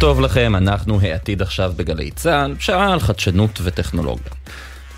טוב 0.00 0.20
לכם, 0.20 0.56
אנחנו 0.56 1.00
העתיד 1.00 1.42
עכשיו 1.42 1.72
בגלי 1.76 2.10
צה"ל, 2.10 2.54
שעה 2.58 2.92
על 2.92 3.00
חדשנות 3.00 3.58
וטכנולוגיה. 3.62 4.32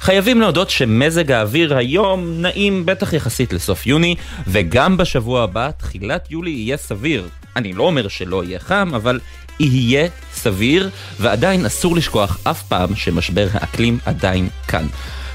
חייבים 0.01 0.41
להודות 0.41 0.71
שמזג 0.71 1.33
האוויר 1.33 1.77
היום 1.77 2.41
נעים 2.41 2.87
בטח 2.87 3.12
יחסית 3.12 3.52
לסוף 3.52 3.87
יוני, 3.87 4.15
וגם 4.47 4.97
בשבוע 4.97 5.43
הבא, 5.43 5.71
תחילת 5.71 6.30
יולי 6.30 6.51
יהיה 6.51 6.77
סביר. 6.77 7.29
אני 7.57 7.73
לא 7.73 7.83
אומר 7.83 8.09
שלא 8.09 8.45
יהיה 8.45 8.59
חם, 8.59 8.91
אבל 8.95 9.21
יהיה 9.61 10.09
סביר, 10.33 10.91
ועדיין 11.21 11.67
אסור 11.67 11.96
לשכוח 11.96 12.39
אף 12.45 12.62
פעם 12.62 12.95
שמשבר 12.96 13.48
האקלים 13.53 13.98
עדיין 14.07 14.48
כאן. 14.69 14.87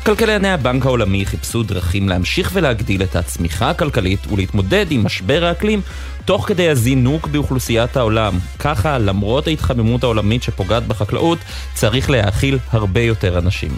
כלכלני 0.06 0.50
הבנק 0.50 0.86
העולמי 0.86 1.26
חיפשו 1.26 1.64
דרכים 1.64 2.10
להמשיך 2.10 2.52
ולהגדיל 2.54 3.04
את 3.04 3.16
הצמיחה 3.16 3.70
הכלכלית 3.70 4.32
ולהתמודד 4.32 4.86
עם 4.90 5.06
משבר 5.06 5.46
האקלים 5.46 5.82
תוך 6.26 6.48
כדי 6.48 6.70
הזינוק 6.70 7.28
באוכלוסיית 7.28 7.98
העולם. 7.98 8.40
ככה, 8.60 8.98
למרות 8.98 9.48
ההתחממות 9.48 10.04
העולמית 10.04 10.44
שפוגעת 10.44 10.88
בחקלאות, 10.88 11.38
צריך 11.74 12.10
להאכיל 12.10 12.60
הרבה 12.72 13.02
יותר 13.02 13.38
אנשים. 13.38 13.70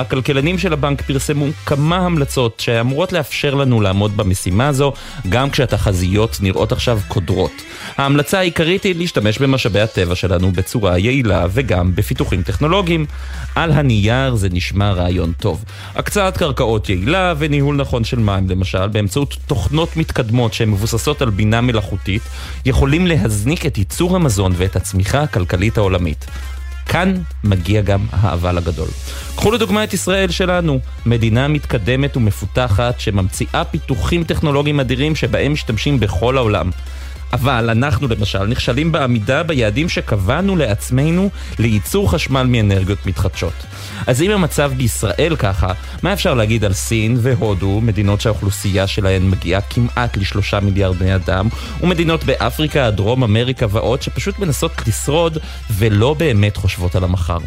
הכלכלנים 0.00 0.58
של 0.58 0.72
הבנק 0.72 1.02
פרסמו 1.02 1.46
כמה 1.66 1.96
המלצות 1.96 2.60
שאמורות 2.60 3.12
לאפשר 3.12 3.54
לנו 3.54 3.80
לעמוד 3.80 4.16
במשימה 4.16 4.68
הזו, 4.68 4.92
גם 5.28 5.50
כשהתחזיות 5.50 6.38
נראות 6.40 6.72
עכשיו 6.72 6.98
קודרות. 7.08 7.52
ההמלצה 7.98 8.38
העיקרית 8.38 8.82
היא 8.82 8.94
להשתמש 8.94 9.38
במשאבי 9.38 9.80
הטבע 9.80 10.14
שלנו 10.14 10.52
בצורה 10.52 10.98
יעילה 10.98 11.46
וגם 11.50 11.94
בפיתוחים 11.94 12.42
טכנולוגיים. 12.42 13.06
על 13.54 13.72
הנייר 13.72 14.34
זה 14.34 14.48
נשמע 14.52 14.92
רעיון 14.92 15.32
טוב. 15.32 15.64
הקצאת 15.94 16.36
קרקעות 16.36 16.88
יעילה 16.88 17.34
וניהול 17.38 17.76
נכון 17.76 18.04
של 18.04 18.18
מים 18.18 18.50
למשל, 18.50 18.88
באמצעות 18.88 19.36
תוכנות 19.46 19.96
מתקדמות 19.96 20.54
שהן 20.54 20.70
מבוססות 20.70 21.22
על 21.22 21.30
בינה 21.30 21.60
מלאכותית, 21.60 22.22
יכולים 22.64 23.06
להזניק 23.06 23.66
את 23.66 23.78
ייצור 23.78 24.16
המזון 24.16 24.52
ואת 24.56 24.76
הצמיחה 24.76 25.22
הכלכלית 25.22 25.78
העולמית. 25.78 26.26
כאן 26.86 27.14
מגיע 27.44 27.80
גם 27.80 28.06
האבל 28.12 28.58
הגדול. 28.58 28.88
קחו 29.36 29.50
לדוגמה 29.50 29.84
את 29.84 29.94
ישראל 29.94 30.30
שלנו, 30.30 30.80
מדינה 31.06 31.48
מתקדמת 31.48 32.16
ומפותחת 32.16 33.00
שממציאה 33.00 33.64
פיתוחים 33.64 34.24
טכנולוגיים 34.24 34.80
אדירים 34.80 35.16
שבהם 35.16 35.52
משתמשים 35.52 36.00
בכל 36.00 36.36
העולם. 36.36 36.70
אבל 37.32 37.70
אנחנו 37.70 38.08
למשל 38.08 38.46
נכשלים 38.46 38.92
בעמידה 38.92 39.42
ביעדים 39.42 39.88
שקבענו 39.88 40.56
לעצמנו 40.56 41.30
לייצור 41.58 42.10
חשמל 42.10 42.42
מאנרגיות 42.42 43.06
מתחדשות. 43.06 43.52
אז 44.06 44.22
אם 44.22 44.30
המצב 44.30 44.72
בישראל 44.76 45.36
ככה, 45.38 45.72
מה 46.02 46.12
אפשר 46.12 46.34
להגיד 46.34 46.64
על 46.64 46.72
סין 46.72 47.16
והודו, 47.20 47.80
מדינות 47.80 48.20
שהאוכלוסייה 48.20 48.86
שלהן 48.86 49.30
מגיעה 49.30 49.60
כמעט 49.60 50.16
לשלושה 50.16 50.60
מיליארד 50.60 50.96
בני 50.96 51.14
אדם, 51.14 51.48
ומדינות 51.80 52.24
באפריקה, 52.24 52.90
דרום 52.90 53.22
אמריקה 53.24 53.66
ועוד, 53.70 54.02
שפשוט 54.02 54.38
מנסות 54.38 54.72
לשרוד 54.86 55.38
ולא 55.70 56.14
באמת 56.14 56.56
חושבות 56.56 56.96
על 56.96 57.04
המחר. 57.04 57.38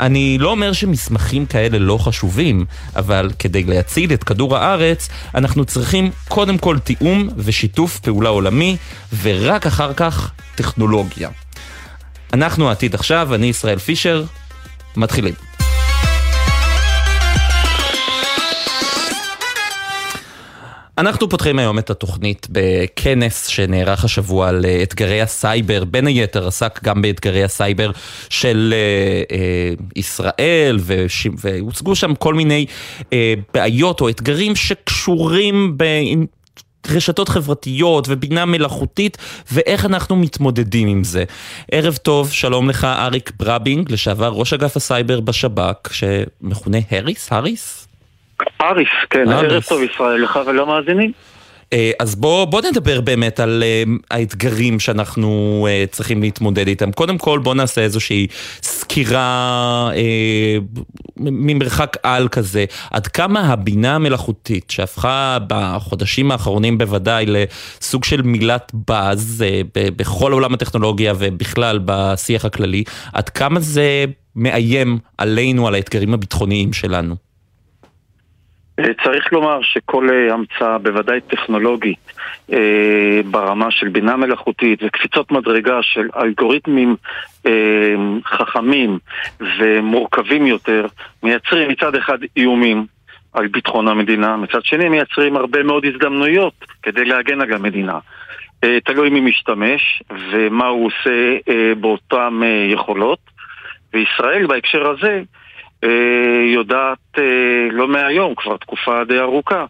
אני 0.00 0.38
לא 0.38 0.50
אומר 0.50 0.72
שמסמכים 0.72 1.46
כאלה 1.46 1.78
לא 1.78 1.98
חשובים, 1.98 2.64
אבל 2.96 3.30
כדי 3.38 3.64
להציל 3.64 4.12
את 4.12 4.24
כדור 4.24 4.56
הארץ, 4.56 5.08
אנחנו 5.34 5.64
צריכים 5.64 6.10
קודם 6.28 6.58
כל 6.58 6.78
תיאום 6.78 7.28
ושיתוף 7.36 7.98
פעולה 7.98 8.28
עולמי, 8.28 8.76
ורק 9.22 9.66
אחר 9.66 9.94
כך 9.94 10.30
טכנולוגיה. 10.54 11.28
אנחנו 12.32 12.68
העתיד 12.68 12.94
עכשיו, 12.94 13.34
אני 13.34 13.46
ישראל 13.46 13.78
פישר, 13.78 14.24
מתחילים. 14.96 15.34
אנחנו 20.98 21.28
פותחים 21.28 21.58
היום 21.58 21.78
את 21.78 21.90
התוכנית 21.90 22.46
בכנס 22.50 23.46
שנערך 23.46 24.04
השבוע 24.04 24.48
על 24.48 24.64
אה, 24.64 24.82
אתגרי 24.82 25.20
הסייבר, 25.20 25.84
בין 25.84 26.06
היתר 26.06 26.46
עסק 26.46 26.80
גם 26.84 27.02
באתגרי 27.02 27.44
הסייבר 27.44 27.90
של 28.30 28.74
אה, 28.76 29.36
אה, 29.36 29.74
ישראל, 29.96 30.78
וש... 30.80 31.26
והוצגו 31.38 31.94
שם 31.94 32.14
כל 32.14 32.34
מיני 32.34 32.66
אה, 33.12 33.34
בעיות 33.54 34.00
או 34.00 34.08
אתגרים 34.08 34.56
שקשורים 34.56 35.78
ב... 35.78 35.84
רשתות 36.88 37.28
חברתיות 37.28 38.06
ובינה 38.08 38.44
מלאכותית 38.44 39.18
ואיך 39.52 39.84
אנחנו 39.84 40.16
מתמודדים 40.16 40.88
עם 40.88 41.04
זה. 41.04 41.24
ערב 41.70 41.96
טוב, 41.96 42.30
שלום 42.30 42.68
לך 42.68 42.84
אריק 42.84 43.32
ברבינג, 43.38 43.92
לשעבר 43.92 44.28
ראש 44.28 44.52
אגף 44.52 44.76
הסייבר 44.76 45.20
בשב"כ, 45.20 45.92
שמכונה 45.92 46.78
הריס? 46.90 47.32
הריס? 47.32 47.83
אריס, 48.62 48.88
כן, 49.10 49.28
ערב 49.28 49.62
טוב 49.62 49.82
ישראל 49.82 50.22
לך 50.22 50.38
ולמאזינים. 50.46 51.12
אה, 51.72 51.90
אז 51.98 52.14
בוא, 52.14 52.44
בוא 52.44 52.60
נדבר 52.70 53.00
באמת 53.00 53.40
על 53.40 53.62
uh, 53.62 53.90
האתגרים 54.10 54.80
שאנחנו 54.80 55.66
uh, 55.68 55.90
צריכים 55.90 56.22
להתמודד 56.22 56.68
איתם. 56.68 56.92
קודם 56.92 57.18
כל 57.18 57.38
בוא 57.38 57.54
נעשה 57.54 57.80
איזושהי 57.80 58.26
סקירה 58.62 59.90
uh, 59.92 60.80
ממרחק 61.20 61.96
על 62.02 62.28
כזה, 62.28 62.64
עד 62.90 63.06
כמה 63.06 63.40
הבינה 63.40 63.94
המלאכותית 63.94 64.70
שהפכה 64.70 65.38
בחודשים 65.46 66.30
האחרונים 66.30 66.78
בוודאי 66.78 67.24
לסוג 67.28 68.04
של 68.04 68.22
מילת 68.22 68.72
באז 68.88 69.44
uh, 69.46 69.78
בכל 69.96 70.32
עולם 70.32 70.54
הטכנולוגיה 70.54 71.14
ובכלל 71.18 71.80
בשיח 71.84 72.44
הכללי, 72.44 72.84
עד 73.12 73.28
כמה 73.28 73.60
זה 73.60 74.04
מאיים 74.36 74.98
עלינו, 75.18 75.68
על 75.68 75.74
האתגרים 75.74 76.14
הביטחוניים 76.14 76.72
שלנו. 76.72 77.23
אה, 78.78 78.84
צריך 79.04 79.32
לומר 79.32 79.62
שכל 79.62 80.08
אה, 80.10 80.34
המצאה, 80.34 80.78
בוודאי 80.78 81.20
טכנולוגית, 81.20 82.12
אה, 82.52 83.20
ברמה 83.30 83.70
של 83.70 83.88
בינה 83.88 84.16
מלאכותית 84.16 84.82
וקפיצות 84.82 85.32
מדרגה 85.32 85.82
של 85.82 86.08
אלגוריתמים 86.16 86.96
חכמים 88.24 88.98
ומורכבים 89.40 90.46
יותר, 90.46 90.86
מייצרים 91.22 91.68
מצד 91.68 91.94
אחד 91.94 92.18
איומים 92.36 92.86
על 93.32 93.46
ביטחון 93.46 93.88
המדינה, 93.88 94.36
מצד 94.36 94.64
שני 94.64 94.88
מייצרים 94.88 95.36
הרבה 95.36 95.62
מאוד 95.62 95.84
הזדמנויות 95.84 96.54
כדי 96.82 97.04
להגן 97.04 97.40
על 97.40 97.52
המדינה. 97.52 97.98
תלוי 98.84 99.10
מי 99.10 99.20
משתמש 99.20 100.02
ומה 100.30 100.66
הוא 100.66 100.86
עושה 100.86 101.36
באותן 101.80 102.40
יכולות. 102.72 103.18
וישראל 103.94 104.46
בהקשר 104.46 104.90
הזה 104.90 105.22
יודעת 106.54 107.18
אה, 107.18 107.68
לא 107.72 107.88
מהיום, 107.88 108.34
כבר 108.34 108.56
תקופה 108.56 109.04
די 109.04 109.18
ארוכה, 109.18 109.64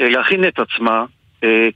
אה, 0.00 0.08
להכין 0.08 0.48
את 0.48 0.58
עצמה 0.58 1.04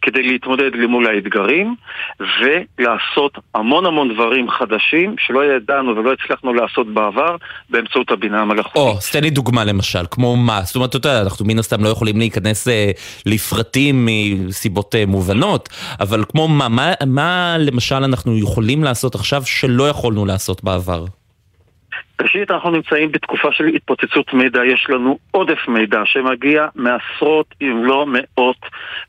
כדי 0.02 0.22
להתמודד 0.22 0.74
למול 0.74 1.06
האתגרים 1.06 1.74
ולעשות 2.20 3.38
המון 3.54 3.86
המון 3.86 4.14
דברים 4.14 4.50
חדשים 4.50 5.14
שלא 5.18 5.44
ידענו 5.44 5.96
ולא 5.96 6.12
הצלחנו 6.12 6.54
לעשות 6.54 6.94
בעבר 6.94 7.36
באמצעות 7.70 8.10
הבינה 8.10 8.40
המלאכותית. 8.40 8.76
או, 8.76 8.92
אז 8.98 9.10
תן 9.10 9.22
לי 9.22 9.30
דוגמה 9.30 9.64
למשל, 9.64 10.04
כמו 10.10 10.36
מה? 10.36 10.60
זאת 10.62 10.76
אומרת, 10.76 10.90
אתה 10.90 10.96
יודע, 10.96 11.22
אנחנו 11.22 11.46
מן 11.46 11.58
הסתם 11.58 11.84
לא 11.84 11.88
יכולים 11.88 12.18
להיכנס 12.18 12.68
אה, 12.68 12.90
לפרטים 13.26 14.08
מסיבות 14.08 14.94
אה, 14.94 15.06
מובנות, 15.06 15.68
אבל 16.00 16.24
כמו 16.28 16.48
מה, 16.48 16.68
מה, 16.68 16.92
מה 17.06 17.56
למשל 17.58 18.04
אנחנו 18.04 18.38
יכולים 18.38 18.84
לעשות 18.84 19.14
עכשיו 19.14 19.42
שלא 19.46 19.88
יכולנו 19.88 20.26
לעשות 20.26 20.64
בעבר? 20.64 21.04
ראשית, 22.20 22.50
אנחנו 22.50 22.70
נמצאים 22.70 23.12
בתקופה 23.12 23.52
של 23.52 23.66
התפוצצות 23.66 24.34
מידע, 24.34 24.64
יש 24.64 24.86
לנו 24.88 25.18
עודף 25.30 25.68
מידע 25.68 26.00
שמגיע 26.04 26.66
מעשרות 26.74 27.54
אם 27.62 27.84
לא 27.84 28.06
מאות 28.08 28.56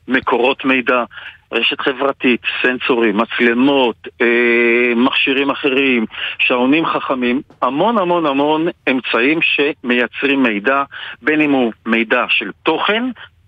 מקורות 0.08 0.64
מידע, 0.64 1.04
רשת 1.52 1.80
חברתית, 1.80 2.40
סנסורים, 2.62 3.16
מצלמות, 3.16 4.08
אה, 4.20 4.92
מכשירים 4.96 5.50
אחרים, 5.50 6.06
שעונים 6.38 6.86
חכמים, 6.86 7.42
המון 7.62 7.98
המון 7.98 8.26
המון 8.26 8.66
אמצעים 8.90 9.38
שמייצרים 9.42 10.42
מידע, 10.42 10.82
בין 11.22 11.40
אם 11.40 11.50
הוא 11.50 11.72
מידע 11.86 12.24
של 12.28 12.50
תוכן 12.62 13.04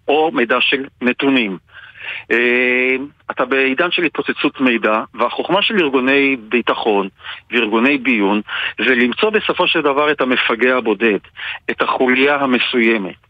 או 0.09 0.31
מידע 0.33 0.57
של 0.61 0.85
נתונים. 1.03 1.59
אה, 2.33 2.97
אתה 3.31 3.45
בעידן 3.45 3.91
של 3.91 4.05
התפוצצות 4.05 4.61
מידע, 4.61 5.03
והחוכמה 5.15 5.63
של 5.63 5.75
ארגוני 5.79 6.37
ביטחון 6.49 7.09
וארגוני 7.51 7.99
ביון 7.99 8.41
זה 8.87 8.95
למצוא 8.95 9.31
בסופו 9.31 9.69
של 9.69 9.81
דבר 9.81 10.11
את 10.11 10.21
המפגע 10.21 10.77
הבודד, 10.77 11.19
את 11.71 11.83
החוליה 11.83 12.35
המסוימת. 12.35 13.29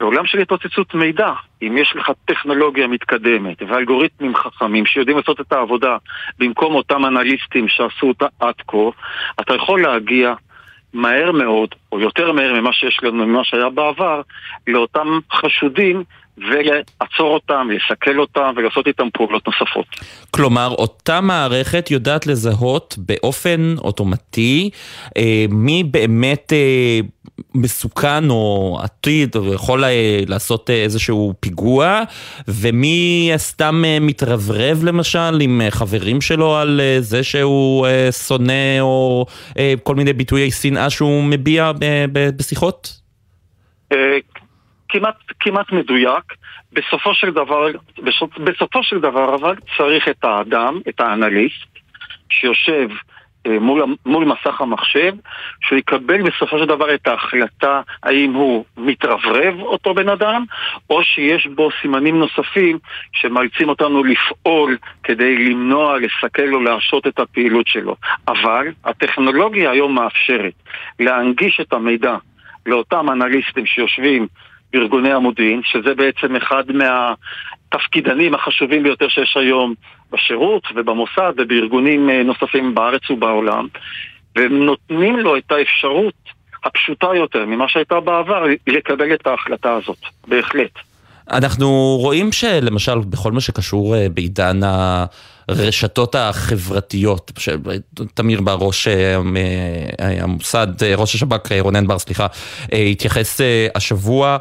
בעולם 0.00 0.26
של 0.26 0.38
התפוצצות 0.38 0.94
מידע, 0.94 1.32
אם 1.62 1.78
יש 1.78 1.92
לך 1.96 2.10
טכנולוגיה 2.24 2.86
מתקדמת 2.86 3.62
ואלגוריתמים 3.62 4.34
חכמים 4.36 4.86
שיודעים 4.86 5.16
לעשות 5.16 5.40
את 5.40 5.52
העבודה 5.52 5.96
במקום 6.38 6.74
אותם 6.74 7.06
אנליסטים 7.06 7.68
שעשו 7.68 8.06
אותה 8.06 8.26
עד 8.40 8.54
כה, 8.68 8.76
אתה 9.40 9.54
יכול 9.54 9.82
להגיע 9.82 10.34
מהר 10.92 11.32
מאוד, 11.32 11.74
או 11.92 12.00
יותר 12.00 12.32
מהר 12.32 12.60
ממה 12.60 12.72
שיש 12.72 13.00
לנו, 13.02 13.26
ממה 13.26 13.44
שהיה 13.44 13.68
בעבר, 13.68 14.20
לאותם 14.66 15.18
חשודים 15.32 16.04
ולעצור 16.48 17.34
אותם, 17.34 17.68
לסכל 17.70 18.18
אותם 18.18 18.52
ולעשות 18.56 18.86
איתם 18.86 19.08
פעולות 19.12 19.46
נוספות. 19.46 19.86
כלומר, 20.30 20.68
אותה 20.68 21.20
מערכת 21.20 21.90
יודעת 21.90 22.26
לזהות 22.26 22.94
באופן 22.98 23.74
אוטומטי 23.78 24.70
אה, 25.16 25.44
מי 25.50 25.84
באמת 25.84 26.52
אה, 26.52 27.00
מסוכן 27.54 28.30
או 28.30 28.78
עתיד 28.82 29.36
או 29.36 29.54
יכול 29.54 29.84
אה, 29.84 30.20
לעשות 30.28 30.70
אה, 30.70 30.82
איזשהו 30.82 31.34
פיגוע 31.40 32.02
ומי 32.48 33.32
סתם 33.36 33.82
אה, 33.86 33.98
מתרברב 34.00 34.84
למשל 34.84 35.40
עם 35.40 35.60
אה, 35.60 35.70
חברים 35.70 36.20
שלו 36.20 36.56
על 36.56 36.80
אה, 36.80 36.96
זה 37.00 37.22
שהוא 37.22 37.86
אה, 37.86 38.12
שונא 38.12 38.80
או 38.80 39.26
אה, 39.58 39.74
כל 39.82 39.94
מיני 39.94 40.12
ביטויי 40.12 40.50
שנאה 40.50 40.90
שהוא 40.90 41.24
מביע 41.24 41.72
אה, 41.82 42.04
בשיחות? 42.36 43.00
כמעט, 44.90 45.14
כמעט 45.40 45.72
מדויק. 45.72 46.24
בסופו 46.72 47.14
של 47.14 47.30
דבר, 47.30 47.66
בסופו 48.44 48.82
של 48.82 49.00
דבר 49.00 49.34
אבל 49.34 49.54
צריך 49.76 50.08
את 50.08 50.24
האדם, 50.24 50.80
את 50.88 51.00
האנליסט, 51.00 51.66
שיושב 52.30 52.88
אה, 53.46 53.58
מול, 53.58 53.82
מול 54.06 54.24
מסך 54.24 54.60
המחשב, 54.60 55.12
שהוא 55.60 55.78
יקבל 55.78 56.22
בסופו 56.22 56.58
של 56.58 56.66
דבר 56.66 56.94
את 56.94 57.08
ההחלטה 57.08 57.80
האם 58.02 58.32
הוא 58.32 58.64
מתרברב 58.76 59.60
אותו 59.60 59.94
בן 59.94 60.08
אדם, 60.08 60.44
או 60.90 61.02
שיש 61.04 61.46
בו 61.46 61.68
סימנים 61.82 62.18
נוספים 62.18 62.78
שמאלצים 63.12 63.68
אותנו 63.68 64.04
לפעול 64.04 64.78
כדי 65.02 65.48
למנוע, 65.48 65.98
לסכל 65.98 66.54
או 66.54 66.60
להרשות 66.60 67.06
את 67.06 67.18
הפעילות 67.18 67.66
שלו. 67.66 67.96
אבל 68.28 68.66
הטכנולוגיה 68.84 69.70
היום 69.70 69.94
מאפשרת 69.94 70.52
להנגיש 71.00 71.60
את 71.60 71.72
המידע 71.72 72.16
לאותם 72.66 73.10
אנליסטים 73.10 73.66
שיושבים 73.66 74.26
בארגוני 74.72 75.12
המודיעין, 75.12 75.60
שזה 75.64 75.94
בעצם 75.94 76.36
אחד 76.36 76.64
מהתפקידנים 76.72 78.34
החשובים 78.34 78.82
ביותר 78.82 79.08
שיש 79.08 79.36
היום 79.36 79.74
בשירות 80.12 80.62
ובמוסד 80.74 81.32
ובארגונים 81.36 82.10
אה, 82.10 82.22
נוספים 82.22 82.74
בארץ 82.74 83.10
ובעולם, 83.10 83.66
והם 84.36 84.64
נותנים 84.64 85.18
לו 85.18 85.36
את 85.36 85.52
האפשרות 85.52 86.14
הפשוטה 86.64 87.08
יותר 87.14 87.46
ממה 87.46 87.68
שהייתה 87.68 88.00
בעבר 88.00 88.44
לקבל 88.66 89.14
את 89.14 89.26
ההחלטה 89.26 89.74
הזאת, 89.74 89.98
בהחלט. 90.28 90.78
אנחנו 91.30 91.96
רואים 92.00 92.32
שלמשל 92.32 92.98
בכל 92.98 93.32
מה 93.32 93.40
שקשור 93.40 93.96
אה, 93.96 94.06
בעידן 94.08 94.62
ה... 94.62 95.04
הרשתות 95.50 96.14
החברתיות, 96.14 97.32
תמיר 98.14 98.40
בר, 98.40 98.56
ראש 98.60 98.88
אה, 98.88 99.16
אה, 100.00 100.22
המוסד, 100.22 100.66
אה, 100.82 100.94
ראש 100.94 101.14
השב"כ, 101.14 101.52
רונן 101.60 101.86
בר, 101.86 101.98
סליחה, 101.98 102.26
התייחס 102.72 103.40
השבוע 103.74 104.36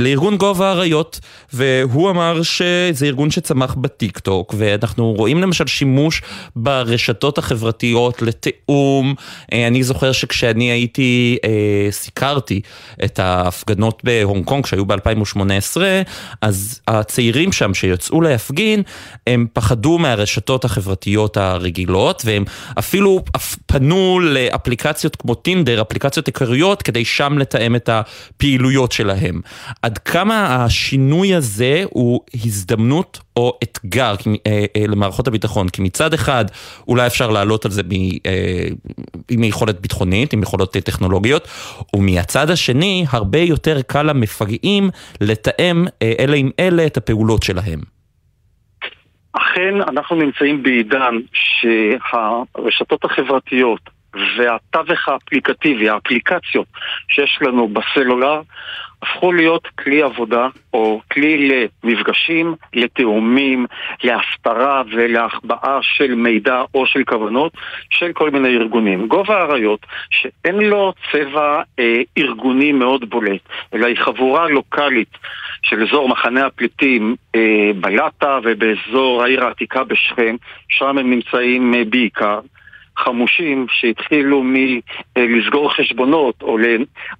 לארגון 0.00 0.36
גובה 0.36 0.68
האריות, 0.68 1.20
והוא 1.52 2.10
אמר 2.10 2.42
שזה 2.42 3.06
ארגון 3.06 3.30
שצמח 3.30 3.74
בטיק 3.74 4.18
טוק, 4.18 4.54
ואנחנו 4.58 5.12
רואים 5.12 5.40
למשל 5.40 5.66
שימוש 5.66 6.22
ברשתות 6.56 7.38
החברתיות 7.38 8.22
לתיאום. 8.22 9.14
אני 9.52 9.82
זוכר 9.82 10.12
שכשאני 10.12 10.70
הייתי, 10.70 11.38
סיקרתי 11.90 12.60
את 13.04 13.18
ההפגנות 13.18 14.02
בהונג 14.04 14.44
קונג 14.44 14.66
שהיו 14.66 14.86
ב-2018, 14.86 15.76
אז 16.40 16.80
הצעירים 16.88 17.52
שם 17.52 17.74
שיצאו 17.74 18.20
להפגין, 18.20 18.82
הם 19.26 19.46
פחדו 19.52 19.98
מהרשתות. 19.98 20.41
הרשתות 20.42 20.64
החברתיות 20.64 21.36
הרגילות, 21.36 22.22
והם 22.24 22.44
אפילו 22.78 23.24
פנו 23.66 24.20
לאפליקציות 24.20 25.16
כמו 25.16 25.34
טינדר, 25.34 25.82
אפליקציות 25.82 26.26
עיקריות, 26.26 26.82
כדי 26.82 27.04
שם 27.04 27.38
לתאם 27.38 27.76
את 27.76 27.88
הפעילויות 27.88 28.92
שלהם. 28.92 29.40
עד 29.82 29.98
כמה 29.98 30.64
השינוי 30.64 31.34
הזה 31.34 31.84
הוא 31.90 32.20
הזדמנות 32.44 33.20
או 33.36 33.58
אתגר 33.62 34.14
אה, 34.46 34.64
אה, 34.76 34.86
למערכות 34.88 35.28
הביטחון? 35.28 35.68
כי 35.68 35.82
מצד 35.82 36.14
אחד 36.14 36.44
אולי 36.88 37.06
אפשר 37.06 37.30
לעלות 37.30 37.64
על 37.64 37.70
זה 37.70 37.82
אה, 38.26 38.68
עם 39.28 39.44
יכולת 39.44 39.80
ביטחונית, 39.80 40.32
עם 40.32 40.42
יכולות 40.42 40.72
טכנולוגיות, 40.72 41.48
ומהצד 41.96 42.50
השני 42.50 43.06
הרבה 43.10 43.38
יותר 43.38 43.82
קל 43.82 44.02
למפגעים 44.02 44.90
לתאם 45.20 45.84
אלה 46.02 46.36
עם 46.36 46.50
אלה 46.58 46.86
את 46.86 46.96
הפעולות 46.96 47.42
שלהם. 47.42 47.91
אכן 49.32 49.80
אנחנו 49.80 50.16
נמצאים 50.16 50.62
בעידן 50.62 51.18
שהרשתות 51.32 53.04
החברתיות 53.04 53.80
והתווך 54.36 55.08
האפליקטיבי, 55.08 55.88
האפליקציות 55.88 56.66
שיש 57.08 57.38
לנו 57.40 57.68
בסלולר, 57.68 58.40
הפכו 59.02 59.32
להיות 59.32 59.66
כלי 59.66 60.02
עבודה 60.02 60.48
או 60.74 61.00
כלי 61.12 61.48
למפגשים, 61.84 62.54
לתאומים, 62.74 63.66
להסתרה 64.04 64.82
ולהחבאה 64.92 65.78
של 65.82 66.14
מידע 66.14 66.62
או 66.74 66.86
של 66.86 67.04
כוונות 67.04 67.52
של 67.90 68.12
כל 68.12 68.30
מיני 68.30 68.48
ארגונים. 68.48 69.06
גובה 69.06 69.38
האריות, 69.38 69.86
שאין 70.10 70.56
לו 70.56 70.92
צבע 71.12 71.62
אה, 71.78 72.02
ארגוני 72.18 72.72
מאוד 72.72 73.10
בולט, 73.10 73.40
אלא 73.74 73.86
היא 73.86 73.96
חבורה 73.96 74.48
לוקאלית 74.48 75.16
של 75.62 75.82
אזור 75.82 76.08
מחנה 76.08 76.46
הפליטים 76.46 77.16
אה, 77.34 77.70
בלטה 77.80 78.38
ובאזור 78.42 79.22
העיר 79.22 79.44
העתיקה 79.44 79.84
בשכם, 79.84 80.36
שם 80.68 80.98
הם 80.98 81.10
נמצאים 81.10 81.74
אה, 81.74 81.84
בעיקר. 81.84 82.40
חמושים 82.96 83.66
שהתחילו 83.70 84.42
מלסגור 85.16 85.74
חשבונות 85.74 86.42
או, 86.42 86.58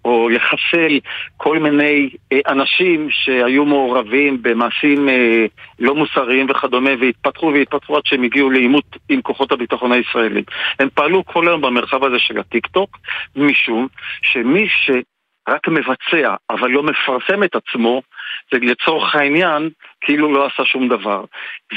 או 0.04 0.28
לחסל 0.28 0.98
כל 1.36 1.58
מיני 1.58 2.10
אה, 2.32 2.38
אנשים 2.48 3.08
שהיו 3.10 3.64
מעורבים 3.64 4.42
במעשים 4.42 5.08
אה, 5.08 5.46
לא 5.78 5.94
מוסריים 5.94 6.46
וכדומה 6.50 6.90
והתפתחו 7.00 7.52
והתפתחו 7.54 7.96
עד 7.96 8.02
שהם 8.04 8.22
הגיעו 8.22 8.50
לעימות 8.50 8.84
עם 9.08 9.22
כוחות 9.22 9.52
הביטחון 9.52 9.92
הישראלים. 9.92 10.44
הם 10.80 10.88
פעלו 10.94 11.24
כל 11.24 11.48
היום 11.48 11.60
במרחב 11.60 12.04
הזה 12.04 12.18
של 12.18 12.38
הטיק 12.38 12.66
טוק 12.66 12.98
משום 13.36 13.88
שמי 14.22 14.68
שרק 14.68 15.68
מבצע 15.68 16.34
אבל 16.50 16.70
לא 16.70 16.82
מפרסם 16.82 17.42
את 17.44 17.56
עצמו 17.56 18.02
לצורך 18.62 19.14
העניין 19.14 19.70
כאילו 20.00 20.34
לא 20.34 20.46
עשה 20.46 20.64
שום 20.64 20.88
דבר. 20.88 21.24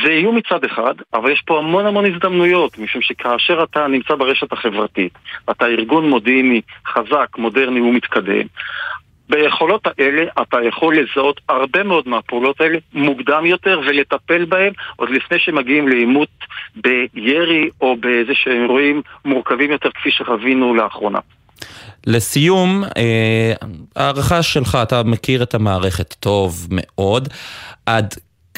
זה 0.04 0.12
איום 0.12 0.36
מצד 0.36 0.64
אחד, 0.64 0.94
אבל 1.14 1.32
יש 1.32 1.42
פה 1.46 1.60
המון 1.60 1.86
המון 1.86 2.06
הזדמנויות, 2.06 2.78
משום 2.78 3.02
שכאשר 3.02 3.64
אתה 3.64 3.88
נמצא 3.88 4.16
ברשת 4.16 4.54
החברתית, 4.54 5.14
אתה 5.52 5.66
ארגון 5.66 6.10
מודיעיני 6.10 6.62
חזק, 6.88 7.28
מודרני 7.38 7.82
ומתקדם, 7.82 8.48
ביכולות 9.30 9.88
האלה 9.88 10.24
אתה 10.42 10.58
יכול 10.68 10.98
לזהות 10.98 11.42
הרבה 11.50 11.84
מאוד 11.84 12.08
מהפעולות 12.08 12.62
האלה 12.62 12.78
מוקדם 12.94 13.46
יותר 13.46 13.82
ולטפל 13.86 14.46
בהם 14.46 14.74
עוד 14.96 15.10
לפני 15.10 15.40
שמגיעים 15.40 15.88
לעימות 15.88 16.30
בירי 16.76 17.70
או 17.82 17.96
באיזה 17.96 18.32
שהם 18.36 18.62
אירועים 18.62 19.02
מורכבים 19.26 19.72
יותר 19.72 19.90
כפי 19.92 20.12
שחווינו 20.12 20.76
לאחרונה. 20.76 21.20
לסיום, 22.08 22.84
אה, 22.98 23.54
הערכה 23.96 24.44
שלך, 24.44 24.78
אתה 24.84 25.04
מכיר 25.04 25.44
את 25.44 25.54
המערכת 25.54 26.14
טוב 26.14 26.68
מאוד, 26.72 27.30
עד 27.86 28.14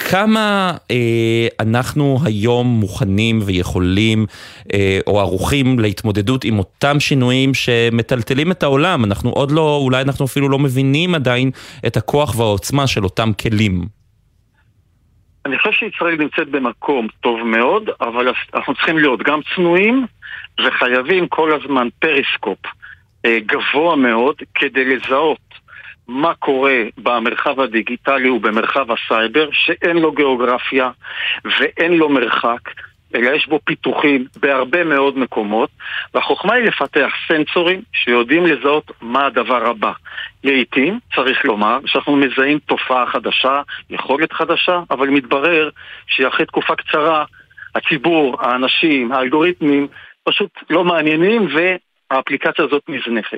כמה 0.10 0.72
אה, 0.92 1.48
אנחנו 1.60 2.18
היום 2.25 2.68
מוכנים 2.68 3.39
ויכולים 3.46 4.25
אה, 4.74 5.00
או 5.08 5.20
ערוכים 5.20 5.80
להתמודדות 5.80 6.44
עם 6.44 6.60
אותם 6.60 7.00
שינויים 7.00 7.54
שמטלטלים 7.54 8.51
את 8.51 8.63
העולם? 8.63 9.06
אנחנו 9.06 9.30
עוד 9.30 9.51
לא, 9.51 9.80
אולי 9.84 10.01
אנחנו 10.01 10.25
אפילו 10.25 10.50
לא 10.50 10.60
מבינים 10.60 11.16
עדיין 11.16 11.51
את 11.88 11.98
הכוח 11.98 12.39
והעוצמה 12.39 12.88
של 12.88 13.04
אותם 13.04 13.30
כלים. 13.42 13.82
אני 15.46 15.58
חושב 15.58 15.72
שישראל 15.72 16.16
נמצאת 16.16 16.50
במקום 16.50 17.08
טוב 17.22 17.44
מאוד, 17.44 17.89
אבל 18.01 18.27
אנחנו 18.54 18.75
צריכים 18.75 18.98
להיות 18.98 19.20
גם 19.24 19.39
צנועים 19.56 20.06
וחייבים 20.66 21.27
כל 21.27 21.51
הזמן 21.54 21.88
פריסקופ. 22.00 22.60
אה, 23.26 23.38
גבוה 23.40 23.96
מאוד 23.96 24.36
כדי 24.56 24.86
לזהות 24.86 25.68
מה 26.08 26.34
קורה 26.34 26.84
במרחב 26.98 27.60
הדיגיטלי 27.60 28.30
ובמרחב 28.30 28.88
הסייבר 28.92 29.50
שאין 29.52 29.98
לו 29.98 30.12
גיאוגרפיה 30.12 30.90
ואין 31.60 31.94
לו 31.94 32.10
מרחק 32.10 32.70
אלא 33.16 33.30
יש 33.30 33.48
בו 33.48 33.60
פיתוחים 33.64 34.26
בהרבה 34.40 34.84
מאוד 34.84 35.18
מקומות 35.18 35.70
והחוכמה 36.14 36.54
היא 36.54 36.64
לפתח 36.64 37.10
סנסורים 37.28 37.82
שיודעים 37.94 38.46
לזהות 38.46 38.92
מה 39.02 39.26
הדבר 39.26 39.70
הבא. 39.70 39.92
לעיתים, 40.44 41.00
צריך 41.16 41.46
לומר, 41.46 41.80
שאנחנו 41.86 42.16
מזהים 42.16 42.60
תופעה 42.60 43.06
חדשה, 43.06 43.62
יכולת 43.90 44.34
חדשה, 44.34 44.80
אבל 44.90 45.10
מתברר 45.10 45.70
שאחרי 46.08 46.46
תקופה 46.46 46.76
קצרה 46.76 47.26
הציבור, 47.76 48.38
האנשים, 48.42 49.12
האלגוריתמים 49.12 49.88
פשוט 50.24 50.50
לא 50.70 50.84
מעניינים 50.84 51.48
האפליקציה 52.12 52.66
הזאת 52.66 52.84
נזנחת. 52.88 53.38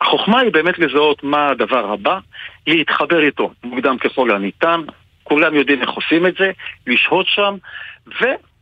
החוכמה 0.00 0.40
היא 0.40 0.52
באמת 0.52 0.78
לזהות 0.78 1.24
מה 1.24 1.48
הדבר 1.48 1.92
הבא, 1.92 2.18
להתחבר 2.66 3.22
איתו 3.22 3.50
מוקדם 3.64 3.98
ככל 3.98 4.30
הניתן, 4.30 4.80
כולם 5.22 5.54
יודעים 5.54 5.82
איך 5.82 5.90
עושים 5.90 6.26
את 6.26 6.34
זה, 6.38 6.50
לשהות 6.86 7.26
שם 7.26 7.54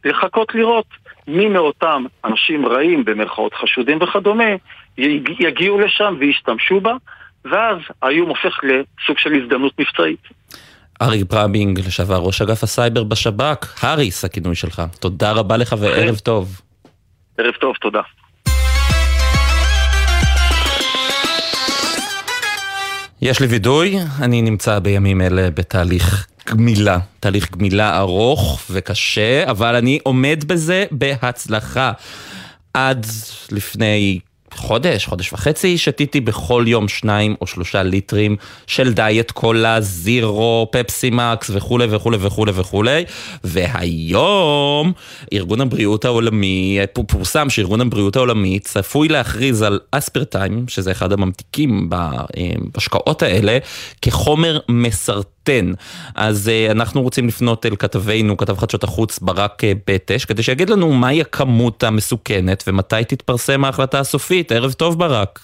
ולחכות 0.04 0.54
לראות 0.54 0.86
מי 1.26 1.48
מאותם 1.48 2.04
אנשים 2.24 2.66
רעים, 2.66 3.04
במרכאות 3.04 3.54
חשודים 3.54 3.98
וכדומה, 4.02 4.44
יגיעו 5.38 5.78
לשם 5.80 6.16
וישתמשו 6.20 6.80
בה, 6.80 6.92
ואז 7.44 7.76
האיום 8.02 8.28
הופך 8.28 8.60
לסוג 8.62 9.18
של 9.18 9.34
הזדמנות 9.34 9.72
מבצעית. 9.78 10.28
ארי 11.02 11.24
ברמינג, 11.24 11.78
לשעבר 11.78 12.18
ראש 12.18 12.42
אגף 12.42 12.62
הסייבר 12.62 13.04
בשב"כ, 13.04 13.84
האריס 13.84 14.24
הכינוי 14.24 14.54
שלך. 14.54 14.82
תודה 15.00 15.32
רבה 15.32 15.56
לך 15.56 15.74
וערב 15.78 16.18
טוב. 16.18 16.60
ערב 17.38 17.54
טוב, 17.54 17.76
תודה. 17.76 18.00
יש 23.22 23.40
לי 23.40 23.46
וידוי, 23.46 23.98
אני 24.20 24.42
נמצא 24.42 24.78
בימים 24.78 25.20
אלה 25.20 25.50
בתהליך 25.50 26.26
גמילה, 26.48 26.98
תהליך 27.20 27.52
גמילה 27.52 27.98
ארוך 27.98 28.62
וקשה, 28.70 29.50
אבל 29.50 29.74
אני 29.74 29.98
עומד 30.02 30.44
בזה 30.46 30.84
בהצלחה. 30.90 31.92
עד 32.74 33.06
לפני 33.50 34.18
חודש, 34.56 35.06
חודש 35.06 35.32
וחצי, 35.32 35.78
שתיתי 35.78 36.20
בכל 36.20 36.64
יום 36.66 36.88
שניים 36.88 37.34
או 37.40 37.46
שלושה 37.46 37.82
ליטרים 37.82 38.36
של 38.66 38.92
דיאט 38.92 39.30
קולה, 39.30 39.80
זירו, 39.80 40.68
פפסי 40.72 41.10
מקס 41.12 41.50
וכולי 41.54 41.86
וכולי 41.90 42.16
וכולי 42.20 42.52
וכולי. 42.54 43.04
והיום 43.44 44.92
ארגון 45.32 45.60
הבריאות 45.60 46.04
העולמי, 46.04 46.78
פורסם 47.08 47.50
שארגון 47.50 47.80
הבריאות 47.80 48.16
העולמי 48.16 48.58
צפוי 48.58 49.08
להכריז 49.08 49.62
על 49.62 49.80
אספרטיים, 49.90 50.64
שזה 50.68 50.90
אחד 50.90 51.12
הממתיקים 51.12 51.90
בהשקעות 52.74 53.22
האלה, 53.22 53.58
כחומר 54.02 54.58
מסרטן. 54.68 55.41
אז 56.16 56.48
אה, 56.48 56.70
אנחנו 56.70 57.02
רוצים 57.02 57.28
לפנות 57.28 57.66
אל 57.66 57.76
כתבינו, 57.76 58.36
כתב 58.36 58.56
חדשות 58.56 58.84
החוץ 58.84 59.18
ברק 59.18 59.64
אה, 59.64 59.72
בטש, 59.86 60.24
כדי 60.24 60.42
שיגיד 60.42 60.70
לנו 60.70 60.92
מהי 60.92 61.20
הכמות 61.20 61.82
המסוכנת 61.82 62.64
ומתי 62.66 63.04
תתפרסם 63.08 63.64
ההחלטה 63.64 63.98
הסופית. 63.98 64.52
ערב 64.52 64.72
טוב 64.72 64.98
ברק. 64.98 65.38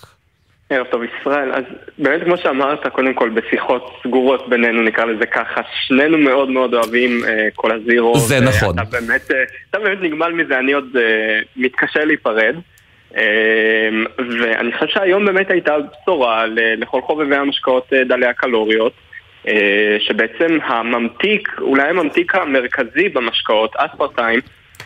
ערב 0.70 0.86
טוב 0.86 1.02
ישראל, 1.02 1.52
אז 1.52 1.64
באמת 1.98 2.24
כמו 2.24 2.36
שאמרת, 2.36 2.86
קודם 2.86 3.14
כל 3.14 3.30
בשיחות 3.30 3.90
סגורות 4.02 4.48
בינינו 4.48 4.82
נקרא 4.82 5.04
לזה 5.04 5.26
ככה, 5.26 5.60
שנינו 5.86 6.18
מאוד 6.18 6.48
מאוד 6.48 6.74
אוהבים 6.74 7.24
אה, 7.24 7.48
כל 7.54 7.72
הזירו. 7.72 8.18
זה 8.18 8.40
נכון. 8.40 8.78
אתה 8.78 8.90
באמת, 8.90 9.30
אה, 9.30 9.42
אתה 9.70 9.78
באמת 9.78 9.98
נגמל 10.00 10.32
מזה, 10.32 10.58
אני 10.58 10.72
עוד 10.72 10.96
אה, 10.96 11.40
מתקשה 11.56 12.04
להיפרד. 12.04 12.54
אה, 13.16 13.88
ואני 14.18 14.72
חושב 14.72 14.86
שהיום 14.86 15.26
באמת 15.26 15.50
הייתה 15.50 15.76
בשורה 15.78 16.44
לכל 16.76 17.02
חובבי 17.02 17.36
המשקאות 17.36 17.92
אה, 17.92 18.04
דלי 18.04 18.26
הקלוריות. 18.26 18.92
אה, 19.48 19.96
שבעצם 20.00 20.58
הממתיק, 20.64 21.48
אולי 21.60 21.88
הממתיק 21.88 22.34
המרכזי 22.34 23.08
במשקאות, 23.08 23.76
אספרטיים, 23.76 24.40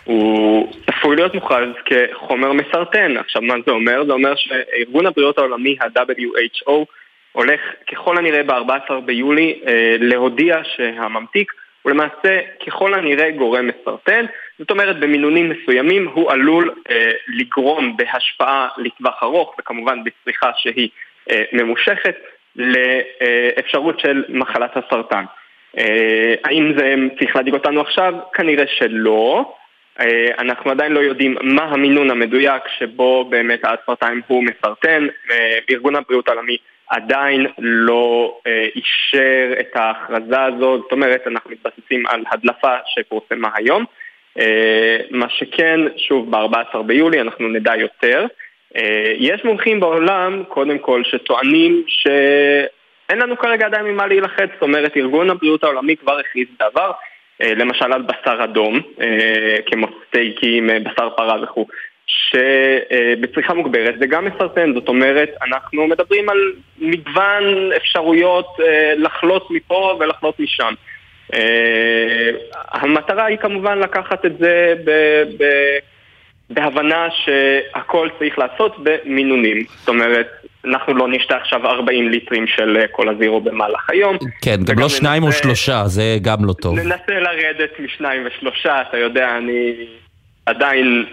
הוא 0.04 0.72
צפוי 0.86 1.16
להיות 1.16 1.34
מוכרז 1.34 1.68
כחומר 1.84 2.52
מסרטן. 2.52 3.16
עכשיו, 3.16 3.42
מה 3.42 3.54
זה 3.66 3.72
אומר? 3.72 4.04
זה 4.06 4.12
אומר 4.12 4.34
שארגון 4.36 5.06
הבריאות 5.06 5.38
העולמי, 5.38 5.76
ה-WHO, 5.80 6.72
הולך 7.32 7.60
ככל 7.92 8.18
הנראה 8.18 8.42
ב-14 8.42 9.00
ביולי 9.04 9.60
אה, 9.66 9.96
להודיע 10.00 10.60
שהממתיק 10.64 11.52
הוא 11.82 11.92
למעשה 11.92 12.40
ככל 12.66 12.94
הנראה 12.94 13.30
גורם 13.30 13.66
מסרטן. 13.66 14.24
זאת 14.58 14.70
אומרת, 14.70 15.00
במינונים 15.00 15.50
מסוימים 15.50 16.08
הוא 16.08 16.32
עלול 16.32 16.74
אה, 16.90 17.10
לגרום 17.28 17.96
בהשפעה 17.96 18.68
לטווח 18.78 19.22
ארוך, 19.22 19.54
וכמובן 19.58 19.98
בצריכה 20.04 20.50
שהיא 20.56 20.88
אה, 21.30 21.42
ממושכת, 21.52 22.14
לאפשרות 22.56 24.00
של 24.00 24.24
מחלת 24.28 24.76
הסרטן. 24.76 25.24
אה, 25.78 26.34
האם 26.44 26.72
זה 26.76 26.94
צריך 27.18 27.36
להדאיג 27.36 27.54
אותנו 27.54 27.80
עכשיו? 27.80 28.14
כנראה 28.34 28.64
שלא. 28.66 29.54
אה, 30.00 30.28
אנחנו 30.38 30.70
עדיין 30.70 30.92
לא 30.92 31.00
יודעים 31.00 31.36
מה 31.42 31.62
המינון 31.62 32.10
המדויק 32.10 32.62
שבו 32.78 33.24
באמת 33.24 33.64
האספרטיים 33.64 34.20
הוא 34.26 34.44
מסרטן. 34.44 35.06
ארגון 35.70 35.96
הבריאות 35.96 36.28
העולמי 36.28 36.56
עדיין 36.88 37.46
לא 37.58 38.38
אה, 38.46 38.66
אישר 38.76 39.60
את 39.60 39.76
ההכרזה 39.76 40.42
הזאת, 40.42 40.80
זאת 40.82 40.92
אומרת 40.92 41.22
אנחנו 41.26 41.50
מתבססים 41.50 42.06
על 42.06 42.24
הדלפה 42.30 42.76
שפורסמה 42.86 43.48
היום. 43.54 43.84
מה 45.10 45.26
שכן, 45.28 45.80
שוב, 45.96 46.30
ב-14 46.30 46.82
ביולי 46.82 47.20
אנחנו 47.20 47.48
נדע 47.48 47.76
יותר. 47.76 48.26
יש 49.18 49.44
מומחים 49.44 49.80
בעולם, 49.80 50.42
קודם 50.48 50.78
כל, 50.78 51.02
שטוענים 51.04 51.84
שאין 51.86 53.18
לנו 53.18 53.38
כרגע 53.38 53.66
עדיין 53.66 53.84
ממה 53.84 54.06
להילחץ, 54.06 54.48
זאת 54.52 54.62
אומרת, 54.62 54.96
ארגון 54.96 55.30
הבריאות 55.30 55.64
העולמי 55.64 55.96
כבר 55.96 56.18
הכריז 56.18 56.46
בעבר 56.60 56.90
אה, 57.42 57.54
למשל 57.54 57.92
על 57.92 58.02
בשר 58.02 58.44
אדום, 58.44 58.80
אה, 59.00 59.56
כמו 59.66 59.86
סטייקים, 60.08 60.70
אה, 60.70 60.78
בשר 60.80 61.10
פרה 61.10 61.42
וכו', 61.42 61.66
שבצריכה 62.06 63.54
מוגברת 63.54 63.94
זה 63.98 64.06
גם 64.06 64.24
מסרטן, 64.24 64.74
זאת 64.74 64.88
אומרת, 64.88 65.30
אנחנו 65.46 65.86
מדברים 65.86 66.28
על 66.28 66.52
מגוון 66.78 67.72
אפשרויות 67.76 68.46
לחלות 68.96 69.50
מפה 69.50 69.96
ולחלות 70.00 70.40
משם. 70.40 70.74
המטרה 72.52 73.24
היא 73.24 73.38
כמובן 73.38 73.78
לקחת 73.78 74.26
את 74.26 74.38
זה 74.38 74.74
בהבנה 76.54 77.06
שהכל 77.24 78.08
צריך 78.18 78.38
לעשות 78.38 78.76
במינונים. 78.82 79.64
זאת 79.78 79.88
אומרת, 79.88 80.28
אנחנו 80.64 80.94
לא 80.94 81.08
נשתה 81.08 81.36
עכשיו 81.36 81.66
40 81.66 82.08
ליטרים 82.08 82.46
של 82.46 82.76
אה, 82.76 82.86
כל 82.90 83.08
הזירו 83.08 83.40
במהלך 83.40 83.90
היום. 83.90 84.16
כן, 84.42 84.56
גם 84.64 84.78
לא 84.78 84.88
שניים 84.88 85.22
או 85.22 85.32
שלושה, 85.32 85.82
זה 85.86 86.16
גם 86.22 86.44
לא 86.44 86.52
טוב. 86.52 86.78
ננסה 86.78 87.20
לרדת 87.20 87.70
משניים 87.78 88.26
ושלושה, 88.26 88.82
אתה 88.88 88.98
יודע, 88.98 89.36
אני 89.38 89.74
עדיין 90.46 91.04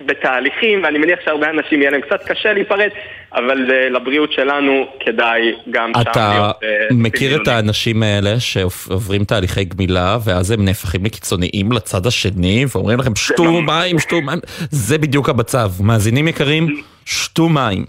בתהליכים, 0.00 0.82
ואני 0.84 0.98
מניח 0.98 1.18
שהרבה 1.24 1.50
אנשים 1.50 1.80
יהיה 1.80 1.90
להם 1.90 2.00
קצת 2.00 2.24
קשה 2.24 2.52
להיפרד, 2.52 2.88
אבל 3.32 3.58
uh, 3.68 3.92
לבריאות 3.92 4.32
שלנו 4.32 4.86
כדאי 5.00 5.40
גם 5.70 5.92
שם 5.94 6.00
להיות... 6.00 6.08
אתה 6.10 6.52
מכיר 6.90 7.42
את 7.42 7.48
האנשים 7.48 8.02
האלה 8.02 8.40
שעוברים 8.40 9.24
תהליכי 9.24 9.64
גמילה, 9.64 10.18
ואז 10.24 10.50
הם 10.50 10.64
נהפכים 10.64 11.04
לקיצוניים 11.04 11.72
לצד 11.72 12.06
השני, 12.06 12.64
ואומרים 12.74 12.98
לכם 12.98 13.16
שתו 13.16 13.62
מים, 13.62 13.98
שתו 13.98 14.20
מים, 14.20 14.38
זה 14.70 14.98
בדיוק 14.98 15.28
המצב. 15.28 15.70
מאזינים 15.80 16.28
יקרים, 16.28 16.66
שתו 17.06 17.48
מים. 17.48 17.84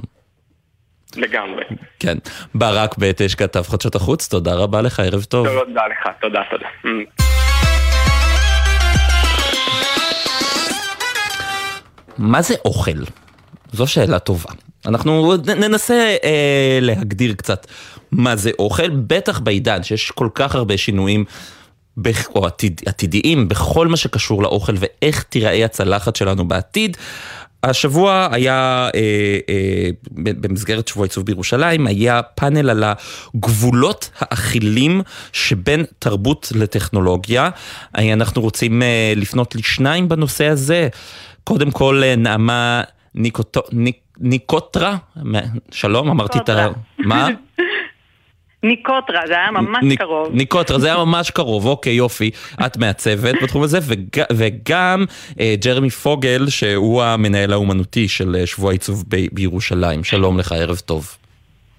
לגמרי. 1.15 1.63
כן. 1.99 2.17
ברק 2.55 2.97
בית 2.97 3.21
אש 3.21 3.35
כתב 3.35 3.61
חדשות 3.61 3.95
החוץ, 3.95 4.27
תודה 4.27 4.55
רבה 4.55 4.81
לך, 4.81 4.99
ערב 4.99 5.23
טוב. 5.23 5.47
תודה 5.47 5.81
לך, 5.87 6.09
תודה, 6.21 6.41
תודה. 6.51 6.67
מה 12.17 12.41
זה 12.41 12.55
אוכל? 12.65 13.03
זו 13.73 13.87
שאלה 13.87 14.19
טובה. 14.19 14.49
אנחנו 14.85 15.35
ננסה 15.45 16.15
אה, 16.23 16.79
להגדיר 16.81 17.33
קצת 17.33 17.67
מה 18.11 18.35
זה 18.35 18.51
אוכל, 18.59 18.89
בטח 18.89 19.39
בעידן 19.39 19.83
שיש 19.83 20.11
כל 20.11 20.29
כך 20.35 20.55
הרבה 20.55 20.77
שינויים. 20.77 21.25
או 22.35 22.45
עתיד, 22.45 22.81
עתידיים 22.85 23.47
בכל 23.47 23.87
מה 23.87 23.97
שקשור 23.97 24.43
לאוכל 24.43 24.73
ואיך 24.79 25.23
תיראה 25.23 25.65
הצלחת 25.65 26.15
שלנו 26.15 26.47
בעתיד. 26.47 26.97
השבוע 27.63 28.27
היה, 28.31 28.89
אה, 28.95 29.39
אה, 29.49 29.89
במסגרת 30.15 30.87
שבוע 30.87 31.05
עיצוב 31.05 31.25
בירושלים, 31.25 31.87
היה 31.87 32.21
פאנל 32.21 32.69
על 32.69 32.83
הגבולות 32.83 34.09
האכילים 34.19 35.01
שבין 35.33 35.85
תרבות 35.99 36.51
לטכנולוגיה. 36.55 37.49
אה, 37.97 38.13
אנחנו 38.13 38.41
רוצים 38.41 38.81
אה, 38.81 39.13
לפנות 39.15 39.55
לשניים 39.55 40.09
בנושא 40.09 40.45
הזה. 40.45 40.89
קודם 41.45 41.71
כל, 41.71 42.01
אה, 42.03 42.15
נעמה 42.15 42.81
ניקוטו, 43.15 43.61
ניק, 43.71 43.97
ניקוטרה, 44.19 44.97
שלום, 45.71 46.09
אמרתי 46.09 46.37
את 46.37 46.49
ה... 46.49 46.67
מה? 46.97 47.27
ניקוטרה, 48.63 49.21
זה 49.27 49.33
היה 49.33 49.51
ממש 49.51 49.83
ניק, 49.83 49.99
קרוב. 49.99 50.29
ניקוטרה, 50.33 50.79
זה 50.79 50.87
היה 50.87 50.97
ממש 50.97 51.31
קרוב, 51.31 51.65
אוקיי, 51.65 51.93
יופי. 51.93 52.31
את 52.65 52.77
מעצבת 52.77 53.43
בתחום 53.43 53.63
הזה, 53.63 53.79
וג, 53.87 54.23
וגם 54.33 55.05
אה, 55.39 55.55
ג'רמי 55.63 55.89
פוגל, 55.89 56.45
שהוא 56.49 57.03
המנהל 57.03 57.53
האומנותי 57.53 58.07
של 58.07 58.35
אה, 58.39 58.45
שבוע 58.45 58.71
עיצוב 58.71 59.03
ב, 59.09 59.15
בירושלים. 59.31 60.03
שלום 60.03 60.39
לך, 60.39 60.51
ערב 60.51 60.77
טוב. 60.77 61.17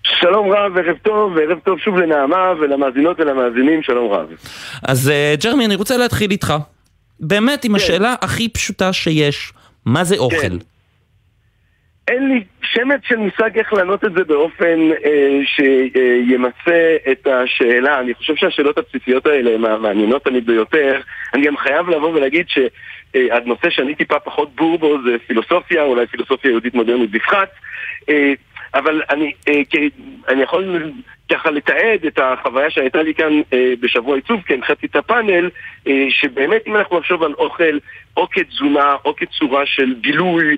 שלום 0.02 0.52
רב, 0.52 0.78
ערב 0.78 0.96
טוב, 1.02 1.32
וערב 1.37 1.58
טוב 1.64 1.78
שוב 1.78 1.96
לנעמה 1.96 2.52
ולמאזינות 2.61 3.20
ולמאזינים, 3.20 3.82
שלום 3.82 4.12
רב. 4.12 4.26
אז 4.82 5.11
אה, 5.11 5.35
ג'רמי, 5.42 5.66
אני 5.66 5.75
רוצה 5.75 5.96
להתחיל 5.96 6.30
איתך. 6.30 6.54
באמת 7.20 7.64
עם 7.64 7.70
כן. 7.70 7.76
השאלה 7.76 8.14
הכי 8.20 8.49
פשוטה 8.49 8.92
שיש, 8.92 9.52
מה 9.87 10.05
זה 10.05 10.16
אוכל? 10.16 10.37
כן. 10.37 10.57
אין 12.09 12.28
לי 12.28 12.45
שמץ 12.62 13.00
של 13.09 13.16
מושג 13.16 13.59
איך 13.59 13.73
לענות 13.73 14.05
את 14.05 14.12
זה 14.12 14.25
באופן 14.25 14.78
אה, 15.05 15.38
שימצה 15.45 16.97
את 17.12 17.26
השאלה. 17.26 18.00
אני 18.00 18.14
חושב 18.14 18.37
שהשאלות 18.37 18.78
הבסיסיות 18.78 19.26
האלה 19.26 19.55
הן 19.55 19.64
המעניינות 19.64 20.25
תמיד 20.25 20.47
ביותר. 20.47 21.00
אני 21.35 21.47
גם 21.47 21.57
חייב 21.57 21.88
לבוא 21.88 22.09
ולהגיד 22.09 22.47
שהנושא 22.49 23.71
שאני 23.71 23.95
טיפה 23.95 24.19
פחות 24.19 24.55
בור 24.55 24.78
בו 24.78 24.97
זה 25.05 25.16
פילוסופיה, 25.26 25.83
אולי 25.83 26.07
פילוסופיה 26.07 26.50
יהודית 26.50 26.75
מודרנית 26.75 27.11
בפחת. 27.11 27.49
אה, 28.09 28.33
אבל 28.78 29.02
אני, 29.11 29.33
אה, 29.49 29.62
אני 30.28 30.42
יכול 30.42 30.92
ככה 31.33 31.50
לתעד 31.50 32.06
את 32.06 32.18
החוויה 32.18 32.71
שהייתה 32.71 33.02
לי 33.02 33.14
כאן 33.14 33.40
אה, 33.52 33.73
בשבוע 33.80 34.16
עיצוב, 34.16 34.40
כי 34.47 34.54
הנחיתי 34.54 34.87
את 34.87 34.97
הפאנל, 34.97 35.50
אה, 35.88 36.06
שבאמת 36.09 36.62
אם 36.66 36.76
אנחנו 36.76 36.99
נחשוב 36.99 37.23
על 37.23 37.33
אוכל 37.33 37.78
או 38.16 38.28
כתזונה 38.30 38.95
או 39.04 39.16
כצורה 39.16 39.66
של 39.66 39.95
בילוי 40.00 40.56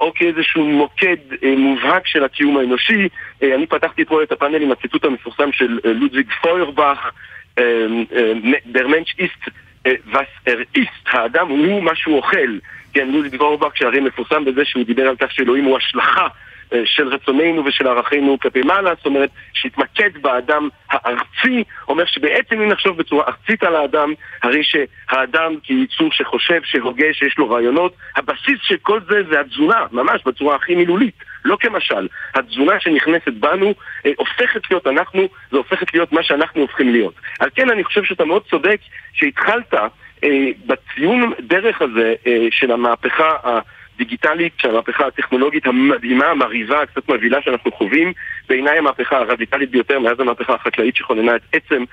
או 0.00 0.12
כאיזשהו 0.14 0.66
מוקד 0.66 1.16
מובהק 1.56 2.06
של 2.06 2.24
הקיום 2.24 2.56
האנושי, 2.56 3.08
אני 3.42 3.66
פתחתי 3.66 4.02
אתמול 4.02 4.22
את 4.22 4.32
הפאנל 4.32 4.62
עם 4.62 4.72
הציטוט 4.72 5.04
המפורסם 5.04 5.52
של 5.52 5.78
לודוויג 5.84 6.26
פוירבך 6.42 7.10
der 8.76 8.88
Mensch 8.88 9.12
ist 9.18 9.42
was 10.12 10.32
er 10.46 10.60
ist, 10.74 11.06
האדם 11.06 11.48
הוא 11.48 11.82
מה 11.82 11.94
שהוא 11.94 12.16
אוכל. 12.16 12.58
כן, 12.94 13.08
לוזי 13.10 13.28
דבורבק 13.28 13.76
שהרי 13.76 14.00
מפורסם 14.00 14.44
בזה 14.44 14.64
שהוא 14.64 14.84
דיבר 14.84 15.08
על 15.08 15.16
כך 15.16 15.32
שאלוהים 15.32 15.64
הוא 15.64 15.76
השלכה 15.76 16.26
של 16.84 17.08
רצוננו 17.08 17.64
ושל 17.64 17.86
ערכינו 17.86 18.38
כלפי 18.38 18.62
מעלה, 18.62 18.94
זאת 18.94 19.06
אומרת 19.06 19.30
שהתמקד 19.54 20.10
באדם 20.22 20.68
הארצי, 20.90 21.64
אומר 21.88 22.04
שבעצם 22.06 22.60
אם 22.60 22.68
נחשוב 22.68 22.96
בצורה 22.96 23.24
ארצית 23.26 23.62
על 23.62 23.76
האדם, 23.76 24.12
הרי 24.42 24.62
שהאדם 24.64 25.54
כייצור 25.62 26.12
שחושב, 26.12 26.60
שהוגה, 26.64 27.06
שיש 27.12 27.38
לו 27.38 27.50
רעיונות, 27.50 27.94
הבסיס 28.16 28.58
של 28.62 28.76
כל 28.82 29.00
זה 29.08 29.22
זה 29.30 29.40
התזונה, 29.40 29.86
ממש 29.92 30.22
בצורה 30.26 30.56
הכי 30.56 30.74
מילולית, 30.74 31.14
לא 31.44 31.56
כמשל. 31.60 32.08
התזונה 32.34 32.80
שנכנסת 32.80 33.32
בנו 33.32 33.74
אה, 34.06 34.12
הופכת 34.16 34.70
להיות 34.70 34.86
אנחנו, 34.86 35.28
זה 35.50 35.56
הופכת 35.56 35.94
להיות 35.94 36.12
מה 36.12 36.22
שאנחנו 36.22 36.60
הופכים 36.60 36.92
להיות. 36.92 37.14
על 37.40 37.48
כן 37.54 37.70
אני 37.70 37.84
חושב 37.84 38.04
שאתה 38.04 38.24
מאוד 38.24 38.42
צודק 38.50 38.80
שהתחלת 39.12 39.74
אה, 40.24 40.48
בציון 40.66 41.32
דרך 41.40 41.82
הזה 41.82 42.14
אה, 42.26 42.46
של 42.50 42.72
המהפכה 42.72 43.60
הדיגיטלית, 44.00 44.52
של 44.56 44.70
המהפכה 44.70 45.06
הטכנולוגית 45.06 45.66
המדהימה, 45.66 46.26
המרהיבה, 46.26 46.82
הקצת 46.82 47.08
מבהילה 47.08 47.38
שאנחנו 47.42 47.72
חווים, 47.72 48.12
בעיניי 48.48 48.78
המהפכה 48.78 49.16
הרדיקלית 49.16 49.70
ביותר 49.70 49.98
מאז 49.98 50.20
המהפכה 50.20 50.54
החקלאית 50.54 50.96
שכוננה 50.96 51.36
את 51.36 51.42
עצם 51.52 51.84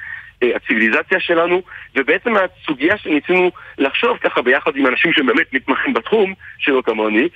אה, 0.43 0.55
הציוויליזציה 0.55 1.19
שלנו, 1.19 1.61
ובעצם 1.95 2.33
הסוגיה 2.35 2.97
שניסינו 2.97 3.51
לחשוב 3.77 4.17
ככה 4.17 4.41
ביחד 4.41 4.71
עם 4.75 4.87
אנשים 4.87 5.13
שבאמת 5.13 5.53
מתמחים 5.53 5.93
בתחום, 5.93 6.33
שלא 6.57 6.81
כמוני, 6.85 7.27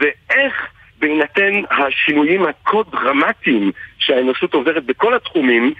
זה 0.00 0.08
איך 0.30 0.54
בהינתן 0.98 1.62
השינויים 1.70 2.46
הכה 2.46 2.78
דרמטיים 2.92 3.72
שהאנושות 3.98 4.54
עוברת 4.54 4.84
בכל 4.84 5.14
התחומים, 5.14 5.74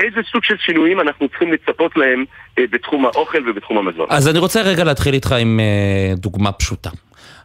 איזה 0.00 0.20
סוג 0.32 0.44
של 0.44 0.54
שינויים 0.58 1.00
אנחנו 1.00 1.28
צריכים 1.28 1.52
לצפות 1.52 1.96
להם 1.96 2.24
אה, 2.58 2.64
בתחום 2.70 3.06
האוכל 3.06 3.48
ובתחום 3.48 3.78
המזון. 3.78 4.06
אז 4.10 4.28
אני 4.28 4.38
רוצה 4.38 4.62
רגע 4.62 4.84
להתחיל 4.84 5.14
איתך 5.14 5.32
עם 5.32 5.60
אה, 5.60 6.14
דוגמה 6.16 6.52
פשוטה. 6.52 6.90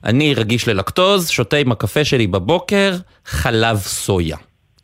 אני 0.06 0.34
רגיש 0.34 0.68
ללקטוז, 0.68 1.30
שותה 1.30 1.58
עם 1.58 1.72
הקפה 1.72 2.06
שלי 2.06 2.28
בבוקר 2.28 2.92
חלב 3.26 3.78
סויה. 3.78 4.38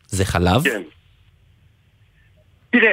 זה 0.08 0.26
חלב? 0.26 0.64
כן. 0.64 0.82
תראה, 2.72 2.92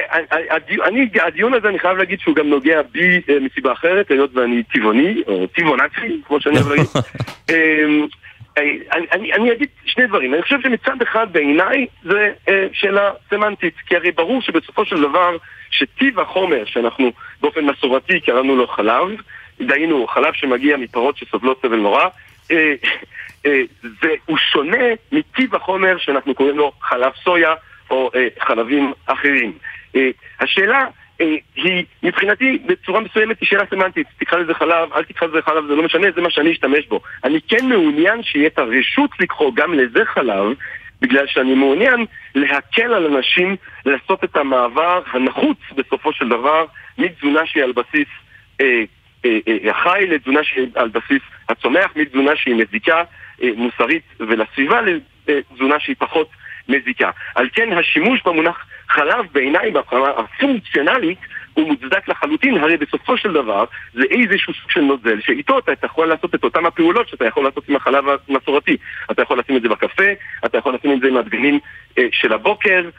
אני, 0.87 1.09
הדיון 1.25 1.53
הזה 1.53 1.69
אני 1.69 1.79
חייב 1.79 1.97
להגיד 1.97 2.19
שהוא 2.19 2.35
גם 2.35 2.49
נוגע 2.49 2.81
בי 2.91 3.21
אה, 3.29 3.39
מסיבה 3.39 3.73
אחרת, 3.73 4.11
היות 4.11 4.35
ואני 4.35 4.63
טבעוני, 4.63 5.23
או 5.27 5.47
טבעונצי, 5.47 6.21
כמו 6.27 6.41
שאני 6.41 6.55
אוהב 6.55 6.67
להגיד. 6.67 6.85
אמ, 7.51 8.07
אני, 8.57 8.79
אני, 9.11 9.33
אני 9.33 9.51
אגיד 9.51 9.69
שני 9.85 10.07
דברים. 10.07 10.33
אני 10.33 10.41
חושב 10.41 10.61
שמצד 10.63 11.01
אחד 11.01 11.27
בעיניי 11.31 11.87
זה 12.03 12.31
אה, 12.49 12.67
שאלה 12.73 13.11
סמנטית, 13.29 13.73
כי 13.87 13.95
הרי 13.95 14.11
ברור 14.11 14.41
שבסופו 14.41 14.85
של 14.85 15.01
דבר 15.01 15.37
שטיב 15.71 16.19
החומר 16.19 16.65
שאנחנו 16.65 17.11
באופן 17.41 17.65
מסורתי 17.65 18.19
קראנו 18.19 18.55
לו 18.55 18.67
חלב, 18.67 19.07
דהיינו 19.61 20.07
חלב 20.07 20.33
שמגיע 20.33 20.77
מפרות 20.77 21.17
שסובלות 21.17 21.61
סבל 21.61 21.77
נורא, 21.77 22.03
אה, 22.51 22.73
אה, 23.45 23.61
הוא 24.25 24.37
שונה 24.37 24.85
מטיב 25.11 25.55
החומר 25.55 25.97
שאנחנו 25.97 26.35
קוראים 26.35 26.57
לו 26.57 26.71
חלב 26.81 27.11
סויה 27.23 27.53
או 27.89 28.09
אה, 28.15 28.27
חלבים 28.39 28.93
אחרים. 29.05 29.53
אה, 29.95 30.09
השאלה 30.39 30.85
אה, 31.21 31.35
היא 31.55 31.85
מבחינתי 32.03 32.57
בצורה 32.65 32.99
מסוימת 32.99 33.39
היא 33.39 33.47
שאלה 33.47 33.63
סמנטית, 33.69 34.07
תקרא 34.19 34.39
לזה 34.39 34.53
חלב, 34.53 34.93
אל 34.93 35.03
תקרא 35.03 35.27
לזה 35.27 35.41
חלב, 35.41 35.67
זה 35.67 35.75
לא 35.75 35.83
משנה, 35.83 36.07
זה 36.15 36.21
מה 36.21 36.29
שאני 36.29 36.51
אשתמש 36.51 36.87
בו. 36.87 36.99
אני 37.23 37.41
כן 37.47 37.69
מעוניין 37.69 38.23
שיהיה 38.23 38.47
את 38.47 38.59
הרשות 38.59 39.09
לקחור 39.19 39.51
גם 39.55 39.73
לזה 39.73 40.05
חלב, 40.05 40.45
בגלל 41.01 41.27
שאני 41.27 41.53
מעוניין 41.53 42.05
להקל 42.35 42.93
על 42.93 43.15
אנשים 43.15 43.55
לעשות 43.85 44.23
את 44.23 44.35
המעבר 44.35 45.01
הנחוץ 45.13 45.57
בסופו 45.75 46.13
של 46.13 46.29
דבר 46.29 46.65
מתזונה 46.97 47.45
שהיא 47.45 47.63
על 47.63 47.71
בסיס 47.71 48.07
אה, 48.61 48.83
אה, 49.25 49.39
אה, 49.47 49.71
החי 49.71 50.05
לתזונה 50.09 50.43
שהיא 50.43 50.67
על 50.75 50.89
בסיס 50.89 51.21
הצומח, 51.49 51.91
מתזונה 51.95 52.35
שהיא 52.35 52.55
מזיקה 52.55 53.03
אה, 53.43 53.49
מוסרית 53.55 54.03
ולסביבה 54.19 54.79
לתזונה 55.27 55.79
שהיא 55.79 55.95
פחות 55.99 56.29
מזיקה. 56.69 57.11
על 57.35 57.49
כן 57.53 57.77
השימוש 57.77 58.21
במונח 58.25 58.65
חלב 58.89 59.25
בעיניי 59.31 59.71
ברמה 59.71 60.09
הפונקציונלית 60.09 61.17
הוא 61.53 61.67
מוצדק 61.67 62.07
לחלוטין, 62.07 62.57
הרי 62.57 62.77
בסופו 62.77 63.17
של 63.17 63.33
דבר 63.33 63.65
זה 63.93 64.03
איזשהו 64.09 64.53
סוג 64.53 64.71
של 64.71 64.81
נוזל 64.81 65.21
שאיתו 65.21 65.59
אתה 65.59 65.71
יכול 65.83 66.07
לעשות 66.07 66.35
את 66.35 66.43
אותן 66.43 66.65
הפעולות 66.65 67.09
שאתה 67.09 67.25
יכול 67.25 67.43
לעשות 67.43 67.69
עם 67.69 67.75
החלב 67.75 68.05
המסורתי. 68.29 68.77
אתה 69.11 69.21
יכול 69.21 69.39
לשים 69.39 69.57
את 69.57 69.61
זה 69.61 69.69
בקפה, 69.69 70.03
אתה 70.45 70.57
יכול 70.57 70.75
לשים 70.75 70.91
את 70.91 70.99
זה 71.01 71.07
עם 71.07 71.17
הדגנים 71.17 71.59
של 72.11 72.33
הבוקר, 72.33 72.89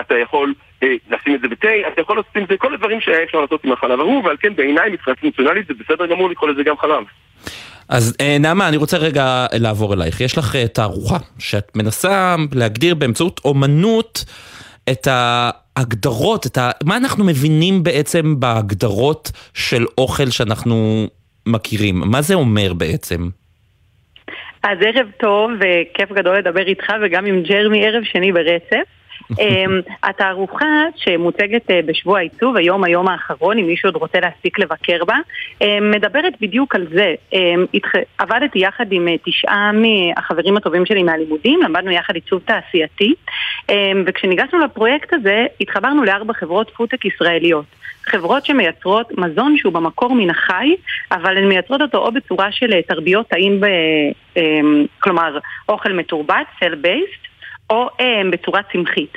אתה 0.00 0.18
יכול 0.18 0.54
לשים 0.82 1.34
את 1.34 1.40
זה 1.40 1.48
בתה, 1.48 1.68
אתה 1.92 2.00
יכול 2.00 2.16
לעשות 2.16 2.36
עם 2.36 2.44
זה 2.48 2.56
כל 2.56 2.74
הדברים 2.74 3.00
שהיה 3.00 3.22
אפשר 3.22 3.40
לעשות 3.40 3.64
עם 3.64 3.72
החלב 3.72 4.00
ההוא, 4.00 4.24
ועל 4.24 4.36
כן 4.40 4.56
בעיניי 4.56 4.90
מבחינה 4.90 5.16
פונקציונלית 5.16 5.66
זה 5.66 5.74
בסדר 5.74 6.06
גמור 6.06 6.30
לקרוא 6.30 6.50
לזה 6.50 6.62
גם 6.62 6.78
חלב. 6.78 7.04
אז 7.88 8.16
אה, 8.20 8.36
נעמה, 8.40 8.68
אני 8.68 8.76
רוצה 8.76 8.96
רגע 8.96 9.46
לעבור 9.52 9.94
אלייך. 9.94 10.20
יש 10.20 10.38
לך 10.38 10.56
אה, 10.56 10.68
תערוכה 10.68 11.16
שאת 11.38 11.76
מנסה 11.76 12.36
להגדיר 12.52 12.94
באמצעות 12.94 13.40
אומנות 13.44 14.24
את 14.90 15.08
ההגדרות, 15.10 16.46
את 16.46 16.58
ה... 16.58 16.70
מה 16.84 16.96
אנחנו 16.96 17.24
מבינים 17.24 17.82
בעצם 17.82 18.40
בהגדרות 18.40 19.30
של 19.54 19.84
אוכל 19.98 20.30
שאנחנו 20.30 21.06
מכירים? 21.46 22.02
מה 22.04 22.22
זה 22.22 22.34
אומר 22.34 22.72
בעצם? 22.72 23.28
אז 24.62 24.78
ערב 24.80 25.06
טוב 25.20 25.50
וכיף 25.60 26.12
גדול 26.12 26.38
לדבר 26.38 26.66
איתך 26.66 26.92
וגם 27.02 27.26
עם 27.26 27.42
ג'רמי 27.42 27.86
ערב 27.86 28.04
שני 28.04 28.32
ברצף. 28.32 28.88
אמ, 29.40 29.80
התערוכה 30.02 30.84
שמוצגת 30.96 31.70
אה, 31.70 31.80
בשבוע 31.86 32.18
העיצוב, 32.18 32.56
היום 32.56 32.84
היום 32.84 33.08
האחרון, 33.08 33.58
אם 33.58 33.66
מישהו 33.66 33.88
עוד 33.88 33.96
רוצה 33.96 34.20
להספיק 34.20 34.58
לבקר 34.58 35.04
בה, 35.04 35.16
אמ, 35.60 35.90
מדברת 35.90 36.32
בדיוק 36.40 36.74
על 36.74 36.86
זה. 36.92 37.14
אמ, 37.32 37.64
עבדתי 38.18 38.58
יחד 38.58 38.92
עם 38.92 39.08
אה, 39.08 39.14
תשעה 39.24 39.70
מהחברים 39.72 40.56
הטובים 40.56 40.86
שלי 40.86 41.02
מהלימודים, 41.02 41.60
למדנו 41.62 41.90
יחד 41.90 42.14
עיצוב 42.14 42.42
תעשייתי, 42.44 43.14
וכשניגשנו 44.06 44.58
לפרויקט 44.58 45.12
הזה, 45.12 45.46
התחברנו 45.60 46.04
לארבע 46.04 46.32
חברות 46.34 46.70
פודטק 46.70 47.04
ישראליות. 47.04 47.64
חברות 48.06 48.46
שמייצרות 48.46 49.18
מזון 49.18 49.56
שהוא 49.58 49.72
במקור 49.72 50.14
מן 50.14 50.30
החי, 50.30 50.74
אבל 51.12 51.36
הן 51.36 51.48
מייצרות 51.48 51.80
אותו 51.80 51.98
או 51.98 52.12
בצורה 52.12 52.52
של 52.52 52.72
אה, 52.72 52.82
תרביות 52.82 53.28
טעים, 53.28 53.60
ב, 53.60 53.66
כלומר 54.98 55.38
אוכל 55.68 55.92
מתורבת, 55.92 56.46
סל 56.60 56.74
בייסט, 56.74 57.26
או 57.70 57.88
הם 57.98 58.30
בצורה 58.30 58.60
צמחית. 58.72 59.12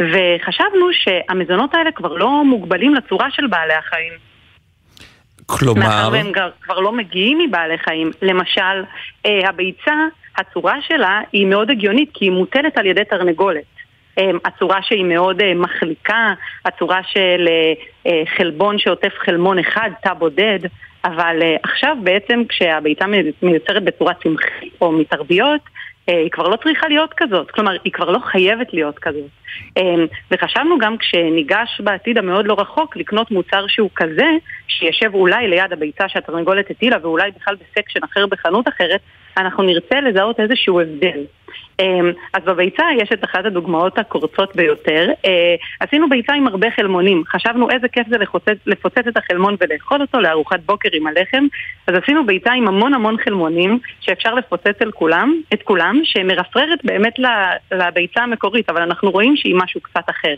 וחשבנו 0.00 0.86
שהמזונות 0.92 1.74
האלה 1.74 1.92
כבר 1.92 2.12
לא 2.12 2.44
מוגבלים 2.44 2.94
לצורה 2.94 3.30
של 3.30 3.46
בעלי 3.46 3.74
החיים. 3.74 4.12
כלומר... 5.46 5.80
מאחר 5.80 6.08
והם 6.12 6.32
כבר 6.62 6.80
לא 6.80 6.92
מגיעים 6.92 7.38
מבעלי 7.38 7.78
חיים. 7.78 8.10
למשל, 8.22 8.84
אה, 9.26 9.48
הביצה, 9.48 9.94
הצורה 10.36 10.76
שלה 10.88 11.20
היא 11.32 11.46
מאוד 11.46 11.70
הגיונית 11.70 12.10
כי 12.14 12.24
היא 12.24 12.32
מוטלת 12.32 12.78
על 12.78 12.86
ידי 12.86 13.04
תרנגולת. 13.10 13.64
אה, 14.18 14.30
הצורה 14.44 14.82
שהיא 14.82 15.04
מאוד 15.04 15.42
אה, 15.42 15.54
מחליקה, 15.54 16.34
הצורה 16.64 17.00
של 17.12 17.48
חלבון 18.36 18.78
שעוטף 18.78 19.12
חלמון 19.24 19.58
אחד, 19.58 19.90
תא 20.02 20.14
בודד, 20.14 20.58
אבל 21.04 21.42
עכשיו 21.62 21.96
בעצם 22.02 22.42
כשהביצה 22.48 23.04
מיוצרת 23.42 23.84
בצורה 23.84 24.14
צמחית 24.14 24.72
או 24.80 24.92
מתרביות, 24.92 25.60
אה, 25.60 25.68
היא 26.12 26.30
כבר 26.30 26.48
לא 26.48 26.56
צריכה 26.56 26.88
להיות 26.88 27.14
כזאת, 27.16 27.50
כלומר 27.50 27.72
היא 27.84 27.92
כבר 27.92 28.10
לא 28.10 28.18
חייבת 28.18 28.72
להיות 28.72 28.98
כזאת. 28.98 29.30
אה, 29.76 29.82
וחשבנו 30.30 30.78
גם 30.78 30.98
כשניגש 30.98 31.80
בעתיד 31.84 32.18
המאוד 32.18 32.46
לא 32.46 32.56
רחוק 32.58 32.96
לקנות 32.96 33.30
מוצר 33.30 33.66
שהוא 33.68 33.90
כזה, 33.96 34.26
שישב 34.68 35.14
אולי 35.14 35.48
ליד 35.48 35.72
הביצה 35.72 36.08
שהתרנגולת 36.08 36.70
הטילה 36.70 36.96
ואולי 37.02 37.30
בכלל 37.30 37.54
בסקשן 37.54 38.00
אחר 38.04 38.26
בחנות 38.26 38.68
אחרת, 38.68 39.00
אנחנו 39.36 39.62
נרצה 39.62 40.00
לזהות 40.00 40.40
איזשהו 40.40 40.80
הבדל. 40.80 41.24
אמ, 41.80 42.12
אז 42.32 42.42
בביצה 42.44 42.84
יש 42.96 43.08
את 43.12 43.24
אחת 43.24 43.44
הדוגמאות 43.44 43.98
הקורצות 43.98 44.56
ביותר. 44.56 45.08
אה, 45.24 45.54
עשינו 45.80 46.08
ביצה 46.08 46.32
עם 46.32 46.46
הרבה 46.46 46.70
חלמונים. 46.70 47.22
חשבנו 47.28 47.70
איזה 47.70 47.88
כיף 47.88 48.06
זה 48.10 48.18
לפוצץ, 48.18 48.56
לפוצץ 48.66 49.06
את 49.08 49.16
החלמון 49.16 49.56
ולאכול 49.60 50.00
אותו 50.00 50.20
לארוחת 50.20 50.60
בוקר 50.66 50.88
עם 50.92 51.06
הלחם. 51.06 51.46
אז 51.86 51.94
עשינו 52.02 52.26
ביצה 52.26 52.52
עם 52.52 52.68
המון 52.68 52.94
המון 52.94 53.16
חלמונים 53.24 53.78
שאפשר 54.00 54.34
לפוצץ 54.34 54.76
על 54.80 54.92
כולם, 54.92 55.34
את 55.54 55.62
כולם, 55.62 56.00
שמרפררת 56.04 56.78
באמת 56.84 57.14
לביצה 57.72 58.22
המקורית, 58.22 58.70
אבל 58.70 58.82
אנחנו 58.82 59.10
רואים 59.10 59.36
שהיא 59.36 59.54
משהו 59.56 59.80
קצת 59.80 60.04
אחר. 60.10 60.34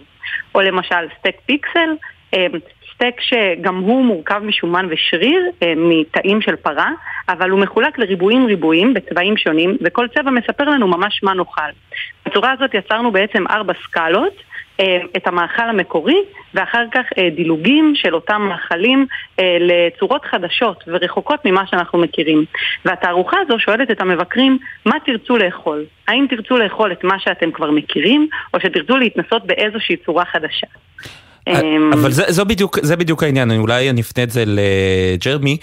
או 0.54 0.60
למשל 0.60 1.08
סטייק 1.18 1.36
פיקסל. 1.46 1.90
סטייק 3.00 3.20
שגם 3.20 3.76
הוא 3.76 4.04
מורכב 4.04 4.40
משומן 4.44 4.86
ושריר, 4.90 5.50
אה, 5.62 5.72
מתאים 5.76 6.40
של 6.40 6.56
פרה, 6.56 6.90
אבל 7.28 7.50
הוא 7.50 7.60
מחולק 7.60 7.98
לריבועים 7.98 8.46
ריבועים 8.46 8.94
בצבעים 8.94 9.36
שונים, 9.36 9.76
וכל 9.84 10.06
צבע 10.08 10.30
מספר 10.30 10.64
לנו 10.64 10.88
ממש 10.88 11.20
מה 11.22 11.34
נאכל. 11.34 11.70
בצורה 12.26 12.52
הזאת 12.52 12.74
יצרנו 12.74 13.12
בעצם 13.12 13.44
ארבע 13.46 13.72
סקלות. 13.84 14.32
אה, 14.80 14.98
את 15.16 15.26
המאכל 15.26 15.62
המקורי, 15.62 16.16
ואחר 16.54 16.84
כך 16.92 17.04
אה, 17.18 17.28
דילוגים 17.30 17.92
של 17.94 18.14
אותם 18.14 18.42
מאכלים 18.42 19.06
לצורות 19.60 20.24
חדשות 20.24 20.84
ורחוקות 20.86 21.44
ממה 21.44 21.66
שאנחנו 21.66 21.98
מכירים. 21.98 22.44
והתערוכה 22.84 23.36
הזו 23.40 23.58
שואלת 23.58 23.90
את 23.90 24.00
המבקרים, 24.00 24.58
מה 24.86 24.94
תרצו 25.06 25.36
לאכול? 25.36 25.84
האם 26.08 26.26
תרצו 26.30 26.58
לאכול 26.58 26.92
את 26.92 27.04
מה 27.04 27.18
שאתם 27.18 27.50
כבר 27.50 27.70
מכירים, 27.70 28.28
או 28.54 28.60
שתרצו 28.60 28.96
להתנסות 28.96 29.46
באיזושהי 29.46 29.96
צורה 29.96 30.24
חדשה? 30.24 30.66
אמ, 31.48 31.92
אבל 31.92 32.12
זה, 32.12 32.24
זה, 32.28 32.44
בדיוק, 32.44 32.78
זה 32.82 32.96
בדיוק 32.96 33.22
העניין, 33.22 33.50
אולי 33.50 33.90
אני 33.90 34.00
אפנה 34.00 34.22
את 34.22 34.30
זה 34.30 34.44
לג'רמי. 34.46 35.56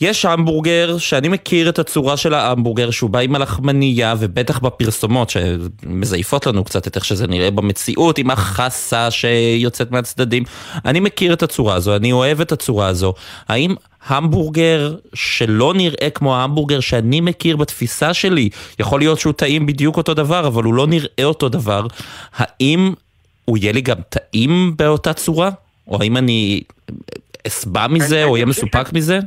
יש 0.00 0.24
המבורגר 0.24 0.98
שאני 0.98 1.28
מכיר 1.28 1.68
את 1.68 1.78
הצורה 1.78 2.16
של 2.16 2.34
ההמבורגר 2.34 2.90
שהוא 2.90 3.10
בא 3.10 3.18
עם 3.18 3.34
הלחמנייה 3.34 4.14
ובטח 4.18 4.58
בפרסומות 4.58 5.30
שמזייפות 5.30 6.46
לנו 6.46 6.64
קצת 6.64 6.86
את 6.86 6.96
איך 6.96 7.04
שזה 7.04 7.26
נראה 7.26 7.50
במציאות 7.50 8.18
עם 8.18 8.30
החסה 8.30 9.10
שיוצאת 9.10 9.90
מהצדדים. 9.90 10.44
אני 10.84 11.00
מכיר 11.00 11.32
את 11.32 11.42
הצורה 11.42 11.74
הזו, 11.74 11.96
אני 11.96 12.12
אוהב 12.12 12.40
את 12.40 12.52
הצורה 12.52 12.86
הזו. 12.86 13.14
האם 13.48 13.74
המבורגר 14.06 14.94
שלא 15.14 15.74
נראה 15.74 16.10
כמו 16.14 16.36
ההמבורגר 16.36 16.80
שאני 16.80 17.20
מכיר 17.20 17.56
בתפיסה 17.56 18.14
שלי, 18.14 18.48
יכול 18.78 19.00
להיות 19.00 19.20
שהוא 19.20 19.32
טעים 19.32 19.66
בדיוק 19.66 19.96
אותו 19.96 20.14
דבר 20.14 20.46
אבל 20.46 20.64
הוא 20.64 20.74
לא 20.74 20.86
נראה 20.86 21.24
אותו 21.24 21.48
דבר, 21.48 21.86
האם 22.36 22.92
הוא 23.50 23.58
יהיה 23.58 23.72
לי 23.72 23.80
גם 23.80 23.96
טעים 24.08 24.72
באותה 24.76 25.12
צורה? 25.12 25.50
או 25.88 25.98
האם 26.00 26.16
אני 26.16 26.60
אסבע 27.46 27.86
מזה 27.88 28.24
או 28.24 28.34
אהיה 28.34 28.46
מסופק 28.46 28.92
מזה? 28.92 29.18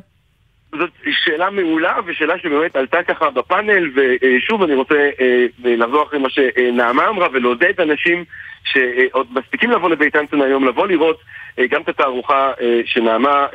זאת 0.71 0.89
שאלה 1.23 1.49
מעולה 1.49 1.95
ושאלה 2.05 2.39
שבאמת 2.39 2.75
עלתה 2.75 3.03
ככה 3.03 3.29
בפאנל 3.29 3.91
ושוב 3.95 4.63
אני 4.63 4.73
רוצה 4.73 5.09
אה, 5.21 5.45
לחזור 5.63 6.03
אחרי 6.03 6.19
מה 6.19 6.29
שנעמה 6.29 7.07
אמרה 7.07 7.27
ולעודד 7.33 7.81
אנשים 7.81 8.25
שעוד 8.63 9.27
מספיקים 9.31 9.71
לבוא 9.71 9.89
לבית 9.89 10.15
אנסון 10.15 10.41
היום, 10.41 10.67
לבוא 10.67 10.87
לראות 10.87 11.19
אה, 11.59 11.67
גם 11.67 11.81
את 11.81 11.89
התערוכה 11.89 12.51
אה, 12.61 12.81
שנעמה, 12.85 13.45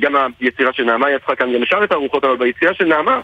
גם 0.00 0.14
היצירה 0.40 0.72
של 0.72 0.84
נעמה 0.84 1.10
יצחה 1.10 1.34
כאן, 1.34 1.52
גם 1.54 1.62
לשאר 1.62 1.82
התערוכות, 1.82 2.24
אבל 2.24 2.36
ביצירה 2.36 2.74
של 2.74 2.84
נעמה 2.84 3.20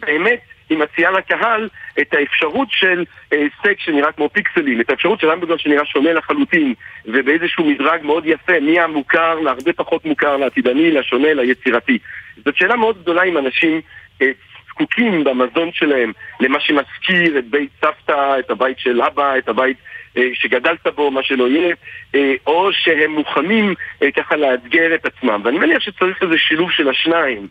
באמת 0.00 0.40
היא 0.70 0.78
מציעה 0.78 1.10
לקהל 1.10 1.68
את 2.00 2.14
האפשרות 2.14 2.68
של 2.70 3.04
אה, 3.32 3.44
סטייק 3.58 3.80
שנראה 3.80 4.12
כמו 4.12 4.28
פיקסלים, 4.28 4.80
את 4.80 4.90
האפשרות 4.90 5.20
של 5.20 5.30
המבוגר 5.30 5.56
שנראה 5.56 5.84
שונה 5.84 6.12
לחלוטין, 6.12 6.74
ובאיזשהו 7.04 7.64
מדרג 7.64 8.00
מאוד 8.02 8.26
יפה, 8.26 8.60
מי 8.60 8.80
המוכר 8.80 9.34
להרבה 9.34 9.72
פחות 9.72 10.04
מוכר, 10.04 10.36
לעתידני, 10.36 10.90
לשונה, 10.90 11.34
ליצירתי. 11.34 11.98
זאת 12.44 12.56
שאלה 12.56 12.76
מאוד 12.76 13.02
גדולה 13.02 13.22
אם 13.22 13.38
אנשים 13.38 13.80
אה, 14.22 14.30
זקוקים 14.68 15.24
במזון 15.24 15.72
שלהם 15.72 16.12
למה 16.40 16.60
שמזכיר 16.60 17.38
את 17.38 17.46
בית 17.46 17.70
סבתא, 17.80 18.38
את 18.38 18.50
הבית 18.50 18.78
של 18.78 19.02
אבא, 19.02 19.38
את 19.38 19.48
הבית 19.48 19.76
אה, 20.16 20.28
שגדלת 20.34 20.86
בו, 20.86 21.10
מה 21.10 21.22
שלא 21.22 21.48
יהיה, 21.48 21.74
אה, 22.14 22.34
או 22.46 22.72
שהם 22.72 23.10
מוכנים 23.10 23.74
ככה 24.16 24.36
לאתגר 24.36 24.94
את 24.94 25.06
עצמם. 25.06 25.40
ואני 25.44 25.58
מניח 25.58 25.82
שצריך 25.82 26.22
איזה 26.22 26.38
שילוב 26.38 26.70
של 26.70 26.88
השניים. 26.88 27.48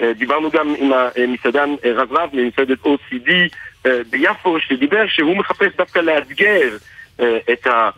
אה, 0.00 0.12
דיברנו 0.12 0.50
גם 0.50 0.74
עם 0.78 0.92
המסעדן 0.92 1.74
אה, 1.84 1.92
רב 1.94 2.12
רב 2.12 2.30
ממסעדת 2.32 2.78
OCD 2.84 3.30
אה, 3.86 4.00
ביפו, 4.10 4.60
שדיבר 4.60 5.06
שהוא 5.08 5.36
מחפש 5.36 5.76
דווקא 5.76 5.98
לאתגר 5.98 6.76
את 7.52 7.66
ה... 7.66 7.90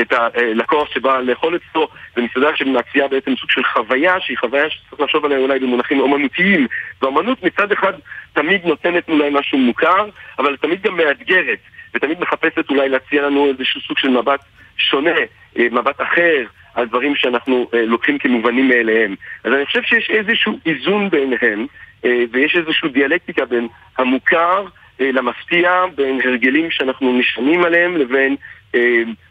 את 0.00 0.12
הלקוח 0.12 0.94
שבא 0.94 1.18
לאכול 1.18 1.56
אצלו, 1.56 1.88
זו 2.16 2.22
מסעדה 2.22 2.56
שמציעה 2.56 3.08
בעצם 3.08 3.36
סוג 3.36 3.50
של 3.50 3.64
חוויה, 3.64 4.20
שהיא 4.20 4.38
חוויה 4.38 4.70
שצריך 4.70 5.00
לחשוב 5.00 5.24
עליה 5.24 5.38
אולי 5.38 5.58
במונחים 5.58 6.00
אומנותיים. 6.00 6.66
ואומנות 7.02 7.42
מצד 7.42 7.72
אחד 7.72 7.92
תמיד 8.32 8.66
נותנת 8.66 9.08
אולי 9.08 9.30
משהו 9.32 9.58
מוכר, 9.58 10.08
אבל 10.38 10.56
תמיד 10.56 10.82
גם 10.82 10.96
מאתגרת, 10.96 11.58
ותמיד 11.94 12.20
מחפשת 12.20 12.70
אולי 12.70 12.88
להציע 12.88 13.22
לנו 13.22 13.46
איזשהו 13.48 13.80
סוג 13.80 13.98
של 13.98 14.08
מבט 14.08 14.40
שונה, 14.76 15.20
מבט 15.56 16.00
אחר, 16.00 16.44
על 16.74 16.86
דברים 16.86 17.16
שאנחנו 17.16 17.66
אה, 17.74 17.86
לוקחים 17.86 18.18
כמובנים 18.18 18.68
מאליהם. 18.68 19.14
אז 19.44 19.52
אני 19.52 19.66
חושב 19.66 19.82
שיש 19.82 20.10
איזשהו 20.10 20.58
איזון 20.66 21.10
ביניהם, 21.10 21.66
אה, 22.04 22.24
ויש 22.32 22.56
איזושהי 22.56 22.88
דיאלקטיקה 22.88 23.44
בין 23.44 23.68
המוכר 23.98 24.64
אה, 25.00 25.12
למפתיע, 25.12 25.70
בין 25.94 26.20
הרגלים 26.24 26.70
שאנחנו 26.70 27.18
נשענים 27.18 27.64
עליהם 27.64 27.96
לבין 27.96 28.36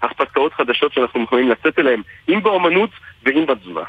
הרפתקאות 0.02 0.54
חדשות 0.54 0.94
שאנחנו 0.94 1.24
יכולים 1.24 1.50
לצאת 1.50 1.80
אליהם, 1.80 2.02
אם 2.30 2.44
באומנות 2.44 2.90
ואם 3.26 3.46
בתזונה. 3.46 3.82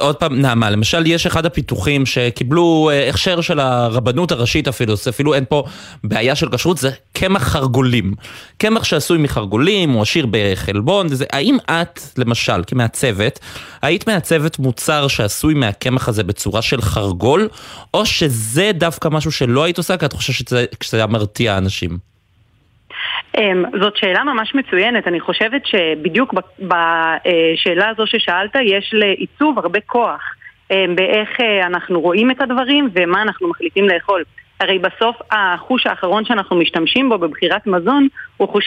עוד 0.00 0.16
פעם, 0.16 0.40
נעמה, 0.40 0.70
למשל 0.70 1.06
יש 1.06 1.26
אחד 1.26 1.46
הפיתוחים 1.46 2.06
שקיבלו 2.06 2.90
אה, 2.92 3.08
הכשר 3.08 3.40
של 3.40 3.60
הרבנות 3.60 4.32
הראשית 4.32 4.68
אפילו, 4.68 4.96
זה 4.96 5.10
אפילו 5.10 5.34
אין 5.34 5.44
פה 5.48 5.64
בעיה 6.04 6.34
של 6.34 6.48
כשרות, 6.54 6.78
זה 6.78 6.90
קמח 7.12 7.42
חרגולים. 7.42 8.12
קמח 8.58 8.84
שעשוי 8.84 9.18
מחרגולים, 9.18 9.90
הוא 9.90 10.02
עשיר 10.02 10.26
בחלבון, 10.30 11.06
וזה, 11.06 11.24
האם 11.32 11.56
את, 11.70 12.00
למשל, 12.18 12.62
כמעצבת, 12.66 13.38
היית 13.82 14.08
מעצבת 14.08 14.58
מוצר 14.58 15.08
שעשוי 15.08 15.54
מהקמח 15.54 16.08
הזה 16.08 16.24
בצורה 16.24 16.62
של 16.62 16.82
חרגול, 16.82 17.48
או 17.94 18.06
שזה 18.06 18.70
דווקא 18.74 19.08
משהו 19.08 19.32
שלא 19.32 19.64
היית 19.64 19.78
עושה, 19.78 19.96
כי 19.96 20.06
את 20.06 20.12
חושבת 20.12 20.48
שזה 20.82 20.96
היה 20.96 21.06
מרתיע 21.06 21.58
אנשים? 21.58 22.11
אמ, 23.38 23.64
זאת 23.80 23.96
שאלה 23.96 24.24
ממש 24.24 24.54
מצוינת, 24.54 25.08
אני 25.08 25.20
חושבת 25.20 25.66
שבדיוק 25.66 26.34
בשאלה 26.58 27.88
הזו 27.88 28.06
ששאלת 28.06 28.56
יש 28.64 28.90
לעיצוב 28.92 29.58
הרבה 29.58 29.80
כוח 29.86 30.22
אמ, 30.70 30.96
באיך 30.96 31.40
אה, 31.40 31.66
אנחנו 31.66 32.00
רואים 32.00 32.30
את 32.30 32.40
הדברים 32.40 32.88
ומה 32.92 33.22
אנחנו 33.22 33.48
מחליטים 33.48 33.88
לאכול. 33.88 34.24
הרי 34.60 34.78
בסוף 34.78 35.16
החוש 35.30 35.86
האחרון 35.86 36.24
שאנחנו 36.24 36.56
משתמשים 36.56 37.08
בו 37.08 37.18
בבחירת 37.18 37.66
מזון 37.66 38.08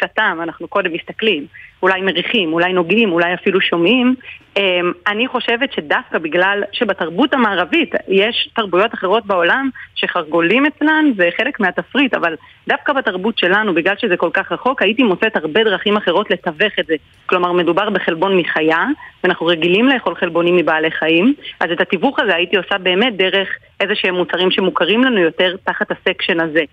הטעם, 0.04 0.42
אנחנו 0.42 0.68
קודם 0.68 0.94
מסתכלים, 0.94 1.46
אולי 1.84 2.02
מריחים, 2.02 2.54
אולי 2.54 2.74
נוגעים, 2.74 3.12
אולי 3.12 3.34
אפילו 3.34 3.62
שומעים. 3.62 4.16
אמ, 4.58 4.92
אני 5.08 5.28
חושבת 5.28 5.74
שדווקא 5.74 6.18
בגלל 6.18 6.64
שבתרבות 6.72 7.34
המערבית 7.34 7.92
יש 8.08 8.50
תרבויות 8.56 8.94
אחרות 8.94 9.26
בעולם 9.26 9.70
שחרגולים 9.96 10.66
אצלן 10.66 11.06
זה 11.18 11.30
חלק 11.38 11.60
מהתפריט, 11.60 12.14
אבל 12.14 12.36
דווקא 12.68 12.94
בתרבות 12.94 13.38
שלנו, 13.38 13.74
בגלל 13.74 13.96
שזה 13.98 14.18
כל 14.18 14.30
כך 14.34 14.52
רחוק, 14.52 14.82
הייתי 14.82 15.04
מוצאת 15.04 15.36
הרבה 15.36 15.64
דרכים 15.64 15.98
אחרות 15.98 16.32
לתווך 16.32 16.80
את 16.80 16.86
זה. 16.86 16.96
כלומר, 17.26 17.52
מדובר 17.52 17.90
בחלבון 17.90 18.38
מחיה, 18.38 18.86
ואנחנו 19.24 19.46
רגילים 19.46 19.88
לאכול 19.88 20.16
חלבונים 20.16 20.56
מבעלי 20.56 20.92
חיים, 20.92 21.34
אז 21.60 21.72
את 21.72 21.82
התיווך 21.82 22.20
הזה 22.20 22.36
הייתי 22.36 22.58
עושה 22.58 22.78
באמת 22.78 23.18
דרך 23.18 23.50
איזה 23.80 23.96
שהם 23.96 24.16
מוצרים 24.16 24.52
שמוכרים 24.52 25.04
לנו 25.04 25.20
יותר 25.20 25.56
תחת 25.64 25.92
הסקשן 25.92 26.40
הזה. 26.40 26.64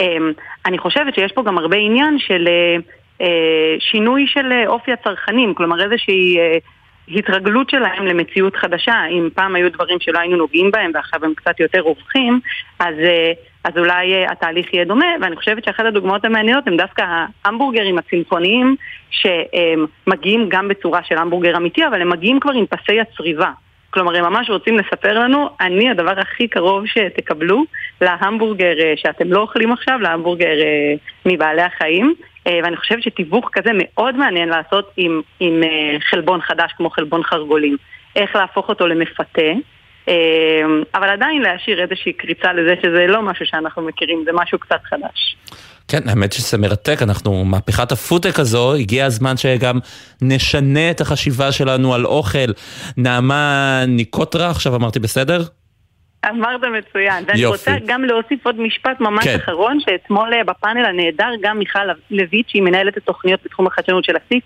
אמ, 0.00 0.32
אני 0.66 0.78
חושבת 0.78 1.14
שיש 1.14 1.32
פה 1.32 1.42
גם 1.42 1.58
הרבה 1.58 1.76
עניין 1.76 2.18
של 2.18 2.48
אה, 2.48 2.76
אה, 3.20 3.76
שינוי 3.78 4.26
של 4.26 4.52
אה, 4.52 4.66
אופי 4.66 4.92
הצרכנים, 4.92 5.54
כלומר 5.54 5.84
איזושהי 5.84 6.38
התרגלות 7.08 7.70
שלהם 7.70 8.06
למציאות 8.06 8.56
חדשה. 8.56 9.04
אם 9.10 9.28
פעם 9.34 9.54
היו 9.54 9.72
דברים 9.72 10.00
שלא 10.00 10.18
היינו 10.18 10.36
נוגעים 10.36 10.70
בהם 10.70 10.90
ועכשיו 10.94 11.24
הם 11.24 11.34
קצת 11.34 11.60
יותר 11.60 11.80
רווחים, 11.80 12.40
אז, 12.78 12.94
אז 13.64 13.72
אולי 13.76 14.26
התהליך 14.26 14.74
יהיה 14.74 14.84
דומה, 14.84 15.06
ואני 15.20 15.36
חושבת 15.36 15.64
שאחת 15.64 15.84
הדוגמאות 15.84 16.24
המעניינות 16.24 16.66
הם 16.66 16.76
דווקא 16.76 17.04
ההמבורגרים 17.44 17.98
הצמחוניים 17.98 18.76
שמגיעים 19.10 20.48
גם 20.48 20.68
בצורה 20.68 21.00
של 21.04 21.18
המבורגר 21.18 21.56
אמיתי, 21.56 21.86
אבל 21.86 22.02
הם 22.02 22.08
מגיעים 22.08 22.40
כבר 22.40 22.52
עם 22.52 22.66
פסי 22.66 23.00
הצריבה. 23.00 23.50
כלומר, 23.90 24.16
הם 24.16 24.24
ממש 24.24 24.50
רוצים 24.50 24.78
לספר 24.78 25.18
לנו, 25.18 25.50
אני 25.60 25.90
הדבר 25.90 26.20
הכי 26.20 26.48
קרוב 26.48 26.86
שתקבלו 26.86 27.64
להמבורגר 28.00 28.80
אה, 28.80 28.92
שאתם 28.96 29.32
לא 29.32 29.40
אוכלים 29.40 29.72
עכשיו, 29.72 29.98
להמבורגר 30.00 30.60
אה, 30.60 30.94
מבעלי 31.26 31.62
החיים. 31.62 32.14
אה, 32.46 32.60
ואני 32.64 32.76
חושבת 32.76 33.02
שתיווך 33.02 33.48
כזה 33.52 33.70
מאוד 33.74 34.16
מעניין 34.16 34.48
לעשות 34.48 34.92
עם, 34.96 35.20
עם 35.40 35.62
חלבון 36.10 36.40
חדש 36.40 36.72
כמו 36.76 36.90
חלבון 36.90 37.22
חרגולים. 37.22 37.76
איך 38.16 38.36
להפוך 38.36 38.68
אותו 38.68 38.86
למפתה. 38.86 39.52
אבל 40.94 41.08
עדיין 41.08 41.42
להשאיר 41.42 41.82
איזושהי 41.82 42.12
קריצה 42.12 42.52
לזה 42.52 42.74
שזה 42.82 43.06
לא 43.06 43.22
משהו 43.22 43.46
שאנחנו 43.46 43.82
מכירים, 43.82 44.22
זה 44.24 44.30
משהו 44.34 44.58
קצת 44.58 44.80
חדש. 44.84 45.36
כן, 45.88 46.08
האמת 46.08 46.32
שזה 46.32 46.58
מרתק, 46.58 46.98
אנחנו, 47.02 47.44
מהפכת 47.44 47.92
הפודטק 47.92 48.38
הזו, 48.38 48.74
הגיע 48.74 49.06
הזמן 49.06 49.36
שגם 49.36 49.78
נשנה 50.22 50.90
את 50.90 51.00
החשיבה 51.00 51.52
שלנו 51.52 51.94
על 51.94 52.06
אוכל. 52.06 52.52
נעמה 52.96 53.84
ניקוטרה, 53.88 54.50
עכשיו 54.50 54.76
אמרתי 54.76 54.98
בסדר? 54.98 55.42
אמרת 56.28 56.60
מצוין. 56.64 57.24
ואני 57.26 57.46
רוצה 57.46 57.70
גם 57.86 58.04
להוסיף 58.04 58.46
עוד 58.46 58.60
משפט 58.60 59.00
ממש 59.00 59.24
כן. 59.24 59.36
אחרון, 59.36 59.78
שאתמול 59.80 60.34
אה, 60.34 60.44
בפאנל 60.44 60.84
הנהדר, 60.84 61.30
גם 61.40 61.58
מיכל 61.58 61.86
לויט, 62.10 62.48
שהיא 62.48 62.62
מנהלת 62.62 62.96
התוכניות 62.96 63.40
בתחום 63.44 63.66
החדשנות 63.66 64.04
של 64.04 64.16
אסיף, 64.16 64.42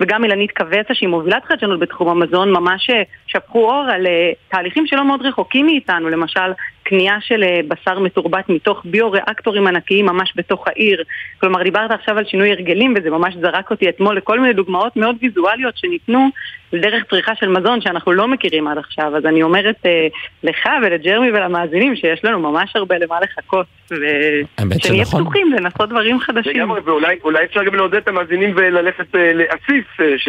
וגם 0.00 0.24
אילנית 0.24 0.50
קווצה, 0.50 0.94
שהיא 0.94 1.08
מובילת 1.08 1.44
חדשנות 1.44 1.80
בתחום 1.80 2.08
המזון, 2.08 2.52
ממש 2.52 2.90
אה, 2.90 3.02
שפכו 3.26 3.58
אור 3.58 3.84
על 3.92 4.06
אה, 4.06 4.32
תהליכים 4.48 4.86
שלא 4.86 5.04
מאוד 5.04 5.22
רחוקים 5.22 5.66
מאיתנו, 5.66 6.08
למשל 6.08 6.52
קנייה 6.84 7.16
של 7.20 7.42
אה, 7.42 7.60
בשר 7.68 7.98
מתורבת 7.98 8.48
מתוך 8.48 8.82
ביו-ריאקטורים 8.84 9.66
ענקיים 9.66 10.06
ממש 10.06 10.32
בתוך 10.36 10.68
העיר. 10.68 11.02
כלומר, 11.40 11.62
דיברת 11.62 11.90
עכשיו 11.90 12.18
על 12.18 12.24
שינוי 12.24 12.50
הרגלים, 12.50 12.94
וזה 12.96 13.10
ממש 13.10 13.34
זרק 13.40 13.70
אותי 13.70 13.88
אתמול 13.88 14.16
לכל 14.16 14.40
מיני 14.40 14.52
דוגמאות 14.52 14.96
מאוד 14.96 15.16
ויזואליות 15.20 15.76
שניתנו 15.76 16.28
דרך 16.72 17.04
צריכה 17.10 17.32
של 17.34 17.48
מזון 17.48 17.80
שאנחנו 17.80 18.12
לא 18.12 18.28
מכירים 18.28 18.68
עד 18.68 18.78
עכשיו. 18.78 19.16
אז 19.16 19.26
אני 19.26 19.42
אומרת 19.42 19.76
אה, 19.86 20.06
לך 20.42 20.68
ולג'רמי 20.82 21.30
ולמאזינים 21.30 21.96
שיש 21.96 22.24
לנו 22.24 22.38
ממש 22.38 22.76
הרבה 22.76 22.98
למה 22.98 23.18
לחכות, 23.20 23.66
ושנהיה 23.90 25.04
פתוחים 25.04 25.52
לנסות 25.52 25.88
דברים 25.88 26.20
חדשים. 26.20 26.56
לגמרי, 26.56 26.80
ואולי 26.80 27.44
אפשר 27.44 27.64
גם 27.64 27.74
לעודד 27.74 27.94
את 27.94 28.08
המאזינים 28.08 28.52
וללכת 28.56 29.14
אה, 29.14 29.32
לאסיף, 29.34 30.00
ש... 30.16 30.28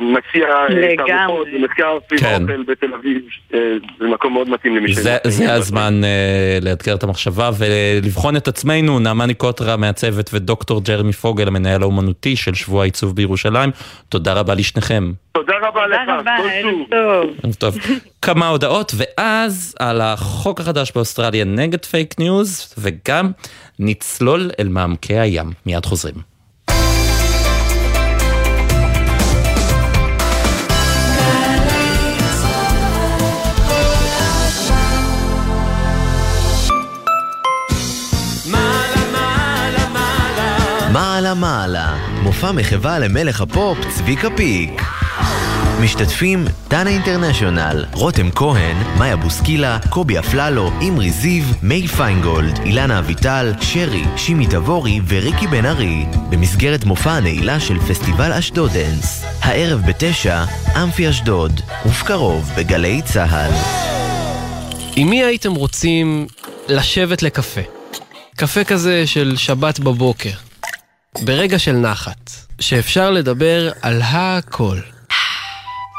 מציע 0.00 0.46
תערוכות 1.06 1.46
ומחקר 1.54 1.98
סביב 2.06 2.20
כן. 2.20 2.26
האוכל 2.26 2.62
בתל 2.62 2.94
אביב, 2.94 3.22
זה 3.98 4.06
מקום 4.12 4.32
מאוד 4.32 4.48
מתאים 4.48 4.76
למי 4.76 4.94
זה, 4.94 5.16
זה 5.24 5.54
הזמן 5.54 6.00
לאתגר 6.62 6.94
את 6.94 7.02
המחשבה 7.02 7.50
ולבחון 7.58 8.36
את 8.36 8.48
עצמנו. 8.48 8.98
נעמני 8.98 9.34
קוטרה 9.34 9.76
מהצוות 9.76 10.30
ודוקטור 10.34 10.82
ג'רמי 10.84 11.12
פוגל, 11.12 11.48
המנהל 11.48 11.82
האומנותי 11.82 12.36
של 12.36 12.54
שבוע 12.54 12.82
העיצוב 12.82 13.16
בירושלים. 13.16 13.70
תודה 14.08 14.32
רבה 14.32 14.54
לשניכם. 14.54 15.12
תודה 15.32 15.54
רבה 15.62 15.86
לך, 15.86 16.00
תודה 16.18 16.18
רבה, 16.18 16.36
כל 16.88 16.96
ערב. 16.96 17.54
טוב, 17.58 17.76
כמה 18.22 18.48
הודעות, 18.48 18.92
ואז 18.96 19.74
על 19.78 20.00
החוק 20.00 20.60
החדש 20.60 20.92
באוסטרליה 20.94 21.44
נגד 21.44 21.84
פייק 21.84 22.14
ניוז, 22.18 22.74
וגם 22.78 23.30
נצלול 23.78 24.50
אל 24.60 24.68
מעמקי 24.68 25.18
הים. 25.18 25.50
מיד 25.66 25.86
חוזרים. 25.86 26.27
מעלה 41.34 41.58
מעלה, 41.68 41.98
מופע 42.22 42.52
מחווה 42.52 42.98
למלך 42.98 43.40
הפופ 43.40 43.78
צביקה 43.88 44.28
פיק. 44.36 44.82
משתתפים 45.80 46.44
דנה 46.68 46.90
אינטרנשיונל, 46.90 47.84
רותם 47.92 48.30
כהן, 48.30 48.76
מאיה 48.98 49.16
בוסקילה, 49.16 49.78
קובי 49.90 50.18
אפללו, 50.18 50.70
אמרי 50.88 51.10
זיו, 51.10 51.44
מיי 51.62 51.88
פיינגולד, 51.88 52.58
אילנה 52.64 52.98
אביטל, 52.98 53.52
שרי, 53.60 54.04
שימי 54.16 54.46
תבורי 54.46 55.00
וריקי 55.08 55.46
בן 55.46 55.66
ארי, 55.66 56.06
במסגרת 56.30 56.84
מופע 56.84 57.12
הנעילה 57.12 57.60
של 57.60 57.78
פסטיבל 57.78 58.32
אשדודנס. 58.32 59.24
הערב 59.40 59.80
בתשע, 59.88 60.44
אמפי 60.82 61.10
אשדוד, 61.10 61.60
ובקרוב 61.86 62.50
בגלי 62.56 63.02
צה"ל. 63.02 63.52
עם 64.96 65.10
מי 65.10 65.24
הייתם 65.24 65.54
רוצים 65.54 66.26
לשבת 66.68 67.22
לקפה? 67.22 67.60
קפה 68.36 68.64
כזה 68.64 69.06
של 69.06 69.34
שבת 69.36 69.80
בבוקר. 69.80 70.47
ברגע 71.24 71.58
של 71.58 71.72
נחת, 71.72 72.30
שאפשר 72.60 73.10
לדבר 73.10 73.70
על 73.82 74.00
הכל. 74.04 74.76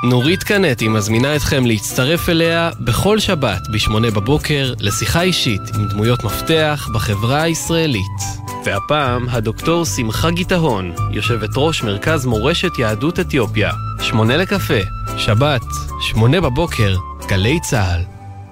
נורית 0.04 0.44
קנטי 0.44 0.88
מזמינה 0.88 1.36
אתכם 1.36 1.66
להצטרף 1.66 2.30
אליה 2.30 2.70
בכל 2.80 3.20
שבת 3.20 3.62
ב-8 3.72 4.16
בבוקר 4.16 4.74
לשיחה 4.80 5.22
אישית 5.22 5.62
עם 5.76 5.88
דמויות 5.88 6.24
מפתח 6.24 6.88
בחברה 6.94 7.42
הישראלית. 7.42 8.22
והפעם 8.66 9.30
הדוקטור 9.30 9.86
שמחה 9.86 10.32
גיטהון, 10.32 10.94
יושבת 11.12 11.50
ראש 11.56 11.84
מרכז 11.84 12.26
מורשת 12.26 12.80
יהדות 12.80 13.20
אתיופיה. 13.20 13.72
שמונה 14.02 14.38
לקפה, 14.38 14.80
שבת, 15.18 15.66
שמונה 16.02 16.42
בבוקר, 16.42 16.96
גלי 17.28 17.60
צה"ל. 17.60 18.02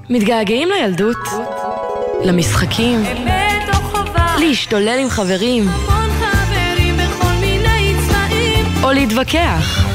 מתגעגעים 0.10 0.70
לילדות? 0.70 1.18
למשחקים? 2.26 3.04
להשתולל 4.40 5.00
עם 5.02 5.10
חברים? 5.10 5.70
או 8.84 8.92
להתווכח? 8.92 9.88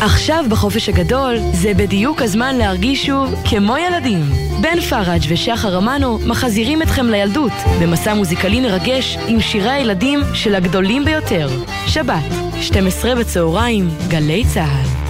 עכשיו 0.00 0.44
בחופש 0.48 0.88
הגדול, 0.88 1.36
זה 1.52 1.74
בדיוק 1.74 2.22
הזמן 2.22 2.54
להרגיש 2.56 3.06
שוב 3.06 3.34
כמו 3.50 3.76
ילדים. 3.76 4.20
בן 4.60 4.80
פראג' 4.80 5.20
ושחר 5.28 5.78
אמנו 5.78 6.18
מחזירים 6.18 6.82
אתכם 6.82 7.06
לילדות 7.06 7.52
במסע 7.80 8.14
מוזיקלי 8.14 8.60
מרגש 8.60 9.18
עם 9.26 9.40
שירי 9.40 9.70
הילדים 9.70 10.20
של 10.34 10.54
הגדולים 10.54 11.04
ביותר. 11.04 11.48
שבת, 11.86 12.24
12 12.60 13.14
בצהריים, 13.14 13.88
גלי 14.08 14.44
צה"ל. 14.54 15.04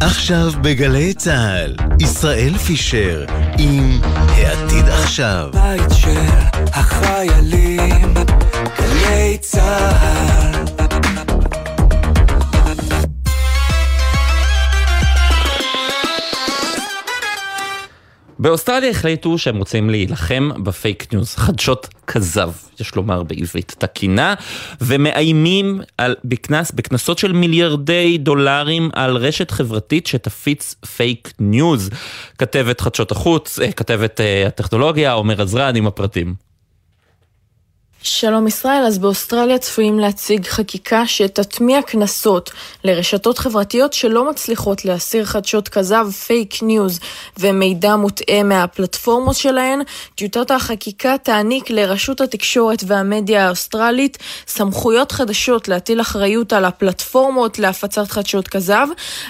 עכשיו 0.00 0.52
בגלי 0.62 1.14
צה"ל, 1.14 1.74
ישראל 2.00 2.58
פישר 2.58 3.24
עם 3.58 4.00
העתיד 4.02 4.88
עכשיו. 4.88 5.48
בית 5.52 5.90
של 5.92 6.20
החיילים, 6.72 8.14
גלי 9.02 9.38
צה"ל. 9.38 10.62
באוסטרליה 18.42 18.90
החליטו 18.90 19.38
שהם 19.38 19.56
רוצים 19.56 19.90
להילחם 19.90 20.50
בפייק 20.62 21.12
ניוז, 21.12 21.34
חדשות 21.34 21.88
כזב, 22.06 22.50
יש 22.80 22.94
לומר 22.94 23.22
בעברית 23.22 23.74
תקינה, 23.78 24.34
ומאיימים 24.80 25.80
על, 25.98 26.16
בקנס, 26.24 26.72
בקנסות 26.72 27.18
של 27.18 27.32
מיליארדי 27.32 28.18
דולרים 28.18 28.90
על 28.92 29.16
רשת 29.16 29.50
חברתית 29.50 30.06
שתפיץ 30.06 30.74
פייק 30.96 31.32
ניוז. 31.38 31.90
כתבת 32.38 32.80
חדשות 32.80 33.10
החוץ, 33.10 33.58
אה, 33.58 33.72
כתבת 33.72 34.20
אה, 34.20 34.46
הטכנולוגיה, 34.46 35.12
עומר 35.12 35.42
עזרן 35.42 35.76
עם 35.76 35.86
הפרטים. 35.86 36.51
שלום 38.04 38.46
ישראל, 38.46 38.84
אז 38.86 38.98
באוסטרליה 38.98 39.58
צפויים 39.58 39.98
להציג 39.98 40.46
חקיקה 40.46 41.06
שתטמיע 41.06 41.82
קנסות 41.82 42.50
לרשתות 42.84 43.38
חברתיות 43.38 43.92
שלא 43.92 44.30
מצליחות 44.30 44.84
להסיר 44.84 45.24
חדשות 45.24 45.68
כזב, 45.68 46.06
פייק 46.26 46.62
ניוז 46.62 47.00
ומידע 47.38 47.96
מוטעה 47.96 48.42
מהפלטפורמות 48.42 49.36
שלהן. 49.36 49.80
טיוטת 50.14 50.50
החקיקה 50.50 51.18
תעניק 51.22 51.70
לרשות 51.70 52.20
התקשורת 52.20 52.84
והמדיה 52.86 53.46
האוסטרלית 53.46 54.18
סמכויות 54.46 55.12
חדשות 55.12 55.68
להטיל 55.68 56.00
אחריות 56.00 56.52
על 56.52 56.64
הפלטפורמות 56.64 57.58
להפצת 57.58 58.10
חדשות 58.10 58.48
כזב. 58.48 58.86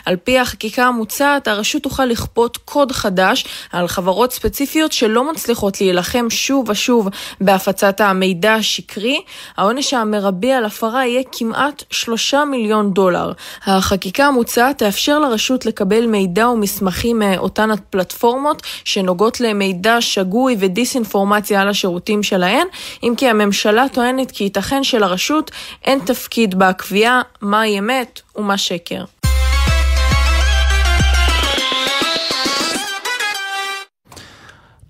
על 0.06 0.16
פי 0.16 0.38
החקיקה 0.38 0.84
המוצעת, 0.84 1.48
הרשות 1.48 1.82
תוכל 1.82 2.04
לכפות 2.04 2.56
קוד 2.56 2.92
חדש 2.92 3.44
על 3.72 3.88
חברות 3.88 4.32
ספציפיות 4.32 4.92
שלא 4.92 5.32
מצליחות 5.32 5.80
להילחם 5.80 6.30
שוב 6.30 6.68
ושוב 6.68 7.08
בהפצת 7.40 8.00
המידע 8.00 8.61
השקרי, 8.62 9.20
העונש 9.56 9.94
המרבי 9.94 10.52
על 10.52 10.64
הפרה 10.64 11.06
יהיה 11.06 11.22
כמעט 11.32 11.82
שלושה 11.90 12.44
מיליון 12.44 12.92
דולר. 12.92 13.32
החקיקה 13.66 14.26
המוצעת 14.26 14.78
תאפשר 14.78 15.18
לרשות 15.18 15.66
לקבל 15.66 16.06
מידע 16.06 16.48
ומסמכים 16.48 17.18
מאותן 17.18 17.70
הפלטפורמות 17.70 18.62
שנוגעות 18.84 19.40
למידע 19.40 20.00
שגוי 20.00 20.56
ודיסאינפורמציה 20.58 21.62
על 21.62 21.68
השירותים 21.68 22.22
שלהן, 22.22 22.66
אם 23.02 23.14
כי 23.16 23.28
הממשלה 23.28 23.86
טוענת 23.92 24.30
כי 24.30 24.44
ייתכן 24.44 24.84
שלרשות 24.84 25.50
אין 25.84 25.98
תפקיד 25.98 26.58
בקביעה 26.58 27.22
מהי 27.40 27.78
אמת 27.78 28.20
ומה 28.36 28.58
שקר. 28.58 29.04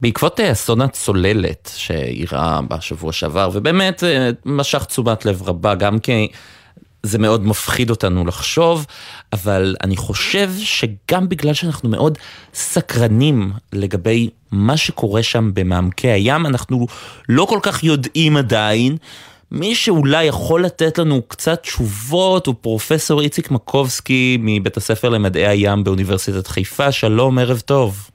בעקבות 0.02 0.40
אה, 0.40 0.52
אסון 0.52 0.80
הצוללת 0.80 1.70
שאירע 1.76 2.60
בשבוע 2.68 3.12
שעבר, 3.12 3.50
ובאמת 3.52 4.04
אה, 4.04 4.30
משך 4.44 4.84
תשומת 4.84 5.24
לב 5.24 5.42
רבה, 5.48 5.74
גם 5.74 5.98
כי 5.98 6.28
זה 7.02 7.18
מאוד 7.18 7.46
מפחיד 7.46 7.90
אותנו 7.90 8.26
לחשוב, 8.26 8.86
אבל 9.32 9.76
אני 9.82 9.96
חושב 9.96 10.50
שגם 10.58 11.28
בגלל 11.28 11.54
שאנחנו 11.54 11.88
מאוד 11.88 12.18
סקרנים 12.54 13.52
לגבי 13.72 14.30
מה 14.52 14.76
שקורה 14.76 15.22
שם 15.22 15.50
במעמקי 15.54 16.08
הים, 16.08 16.46
אנחנו 16.46 16.86
לא 17.28 17.44
כל 17.44 17.58
כך 17.62 17.84
יודעים 17.84 18.36
עדיין. 18.36 18.96
מי 19.50 19.74
שאולי 19.74 20.24
יכול 20.24 20.64
לתת 20.64 20.98
לנו 20.98 21.22
קצת 21.28 21.62
תשובות 21.62 22.46
הוא 22.46 22.54
פרופסור 22.60 23.20
איציק 23.20 23.50
מקובסקי 23.50 24.38
מבית 24.40 24.76
הספר 24.76 25.08
למדעי 25.08 25.46
הים 25.46 25.84
באוניברסיטת 25.84 26.46
חיפה, 26.46 26.92
שלום, 26.92 27.38
ערב 27.38 27.60
טוב. 27.60 28.10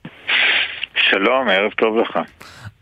שלום, 0.97 1.49
ערב 1.49 1.71
טוב 1.71 1.97
לך. 1.97 2.19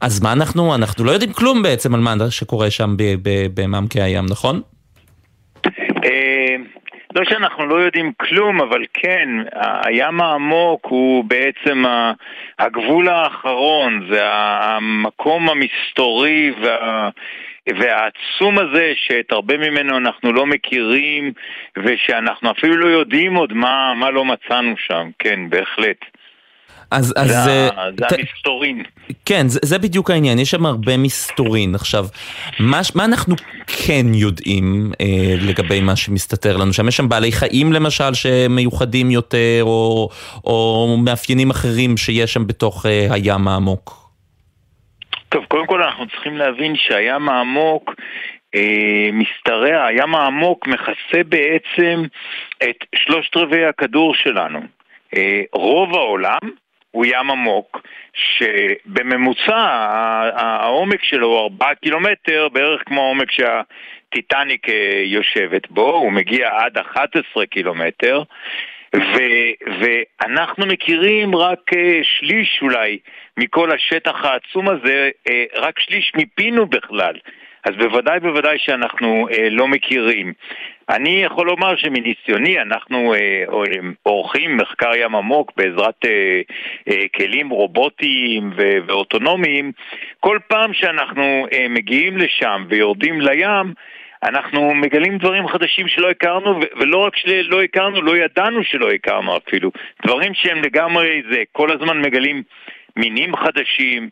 אז 0.02 0.24
מה 0.24 0.34
אנחנו, 0.34 0.76
אנחנו 0.76 1.06
לא 1.06 1.12
יודעים 1.12 1.34
כלום 1.34 1.64
בעצם 1.64 1.96
על 1.96 2.02
מה 2.02 2.14
שקורה 2.30 2.72
שם 2.72 2.96
במעמקי 3.54 4.02
הים, 4.02 4.26
נכון? 4.30 4.62
לא 7.16 7.22
שאנחנו 7.30 7.66
לא 7.66 7.76
יודעים 7.76 8.12
כלום, 8.18 8.62
אבל 8.62 8.86
כן, 8.94 9.30
הים 9.86 10.22
העמוק 10.22 10.86
הוא 10.86 11.24
בעצם 11.24 11.84
הגבול 12.60 13.10
האחרון, 13.10 14.08
זה 14.12 14.22
המקום 14.24 15.50
המסתורי 15.50 16.52
וה... 16.64 17.10
והעצום 17.68 18.60
הזה 18.60 18.94
שאת 18.96 19.32
הרבה 19.32 19.58
ממנו 19.58 19.98
אנחנו 19.98 20.34
לא 20.34 20.46
מכירים 20.46 21.34
ושאנחנו 21.78 22.52
אפילו 22.52 22.78
לא 22.78 22.88
יודעים 22.88 23.36
עוד 23.36 23.54
מה, 23.54 23.94
מה 23.94 24.12
לא 24.12 24.26
מצאנו 24.26 24.76
שם, 24.78 25.10
כן, 25.20 25.50
בהחלט. 25.50 25.98
אז, 26.92 27.14
אז 27.18 27.28
זה, 27.28 27.34
זה, 27.44 27.70
זה 27.98 28.06
ת... 28.06 28.12
המסתורין. 28.12 28.84
כן, 29.26 29.48
זה, 29.48 29.60
זה 29.64 29.80
בדיוק 29.80 30.12
העניין, 30.12 30.40
יש 30.40 30.52
שם 30.52 30.66
הרבה 30.66 30.98
מסתורין. 30.98 31.76
עכשיו, 31.76 32.06
מה, 32.60 32.82
מה 32.96 33.06
אנחנו 33.06 33.36
כן 33.68 34.06
יודעים 34.14 34.92
אה, 35.02 35.36
לגבי 35.48 35.82
מה 35.82 35.96
שמסתתר 35.96 36.58
לנו 36.58 36.74
שם? 36.74 36.88
יש 36.88 36.98
שם 36.98 37.10
בעלי 37.10 37.32
חיים 37.32 37.74
למשל 37.74 38.14
שמיוחדים 38.14 39.12
יותר, 39.12 39.62
או, 39.62 40.10
או 40.46 40.88
מאפיינים 41.06 41.50
אחרים 41.50 41.98
שיש 41.98 42.34
שם 42.34 42.48
בתוך 42.48 42.86
אה, 42.86 43.08
הים 43.12 43.48
העמוק? 43.48 44.06
טוב, 45.30 45.46
קודם 45.46 45.68
כל 45.68 45.84
אנחנו 45.84 46.08
צריכים 46.08 46.38
להבין 46.38 46.76
שהים 46.76 47.30
העמוק 47.30 47.94
אה, 48.56 49.10
משתרע, 49.14 49.86
הים 49.86 50.16
העמוק 50.16 50.68
מכסה 50.68 51.24
בעצם 51.26 52.04
את 52.64 52.76
שלושת 52.96 53.38
רבעי 53.38 53.66
הכדור 53.66 54.16
שלנו. 54.16 54.60
אה, 55.16 55.42
רוב 55.54 55.94
העולם 55.94 56.40
הוא 56.96 57.06
ים 57.06 57.32
עמוק, 57.32 57.82
שבממוצע 58.14 59.58
העומק 60.36 61.04
שלו 61.04 61.28
הוא 61.28 61.44
4 61.44 61.74
קילומטר, 61.76 62.48
בערך 62.50 62.82
כמו 62.86 63.02
העומק 63.02 63.32
שהטיטניק 63.32 64.70
אה, 64.70 65.02
יושבת 65.04 65.70
בו, 65.70 65.92
הוא 65.92 66.12
מגיע 66.12 66.50
עד 66.58 66.78
11 66.78 67.46
קילומטר. 67.46 68.24
ו- 68.96 69.76
ואנחנו 69.82 70.66
מכירים 70.66 71.36
רק 71.36 71.60
uh, 71.74 71.78
שליש 72.04 72.60
אולי 72.62 73.00
מכל 73.38 73.72
השטח 73.72 74.26
העצום 74.26 74.70
הזה, 74.70 75.10
uh, 75.30 75.32
רק 75.56 75.80
שליש 75.80 76.12
מיפינו 76.16 76.66
בכלל. 76.66 77.14
אז 77.64 77.76
בוודאי 77.76 78.20
בוודאי 78.20 78.60
שאנחנו 78.60 79.28
uh, 79.30 79.34
לא 79.50 79.68
מכירים. 79.68 80.34
אני 80.90 81.24
יכול 81.24 81.48
לומר 81.48 81.76
שמניסיוני 81.76 82.62
אנחנו 82.62 83.14
uh, 83.16 83.18
עורכים 84.04 84.58
מחקר 84.58 84.96
ים 84.96 85.16
עמוק 85.16 85.52
בעזרת 85.58 86.06
uh, 86.06 86.90
uh, 86.90 86.94
כלים 87.16 87.50
רובוטיים 87.50 88.54
ואוטונומיים. 88.88 89.72
כל 90.20 90.40
פעם 90.48 90.74
שאנחנו 90.74 91.48
uh, 91.52 91.56
מגיעים 91.70 92.18
לשם 92.18 92.66
ויורדים 92.70 93.22
לים, 93.22 93.74
אנחנו 94.24 94.76
מגלים 94.76 95.18
דברים 95.18 95.48
חדשים 95.48 95.88
שלא 95.88 96.10
הכרנו, 96.10 96.60
ולא 96.80 96.98
רק 96.98 97.18
שלא 97.18 97.62
הכרנו, 97.64 98.02
לא 98.02 98.18
ידענו 98.18 98.64
שלא 98.64 98.92
הכרנו 98.92 99.38
אפילו. 99.38 99.72
דברים 100.06 100.34
שהם 100.34 100.62
לגמרי 100.64 101.22
זה, 101.32 101.44
כל 101.52 101.72
הזמן 101.72 102.02
מגלים 102.02 102.44
מינים 102.96 103.36
חדשים, 103.36 104.04
אה, 104.04 104.10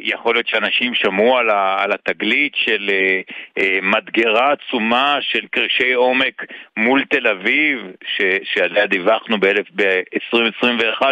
יכול 0.00 0.34
להיות 0.34 0.48
שאנשים 0.48 0.94
שמעו 0.94 1.38
על, 1.38 1.50
ה, 1.50 1.76
על 1.82 1.92
התגלית 1.92 2.52
של 2.56 2.90
אה, 2.92 3.20
אה, 3.58 3.78
מדגרה 3.82 4.52
עצומה 4.52 5.18
של 5.20 5.46
קרשי 5.50 5.92
עומק 5.92 6.44
מול 6.76 7.04
תל 7.04 7.26
אביב, 7.26 7.78
ש, 8.16 8.22
שעליה 8.42 8.86
דיווחנו 8.86 9.36
ב-2021, 9.40 11.02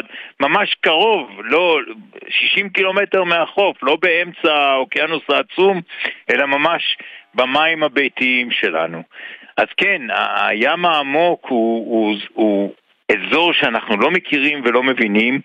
ממש 0.41 0.75
קרוב, 0.81 1.31
לא 1.45 1.79
60 2.29 2.69
קילומטר 2.69 3.25
מהחוף, 3.25 3.77
לא 3.83 3.97
באמצע 4.03 4.55
האוקיינוס 4.55 5.23
העצום, 5.29 5.81
אלא 6.31 6.47
ממש 6.47 6.97
במים 7.35 7.83
הביתיים 7.83 8.51
שלנו. 8.51 9.03
אז 9.57 9.67
כן, 9.77 10.03
הים 10.37 10.85
העמוק 10.85 11.47
הוא, 11.49 11.87
הוא, 11.87 12.17
הוא 12.35 12.73
אזור 13.13 13.53
שאנחנו 13.53 13.97
לא 13.97 14.11
מכירים 14.11 14.63
ולא 14.65 14.83
מבינים. 14.83 15.41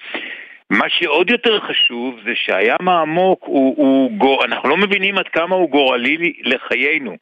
מה 0.69 0.85
שעוד 0.89 1.29
יותר 1.29 1.59
חשוב 1.59 2.19
זה 2.25 2.31
שהים 2.35 2.87
העמוק 2.87 3.43
הוא, 3.45 3.75
הוא 3.77 4.11
גור... 4.11 4.45
אנחנו 4.45 4.69
לא 4.69 4.77
מבינים 4.77 5.17
עד 5.17 5.27
כמה 5.27 5.55
הוא 5.55 5.69
גורלי 5.69 6.33
לחיינו. 6.43 7.15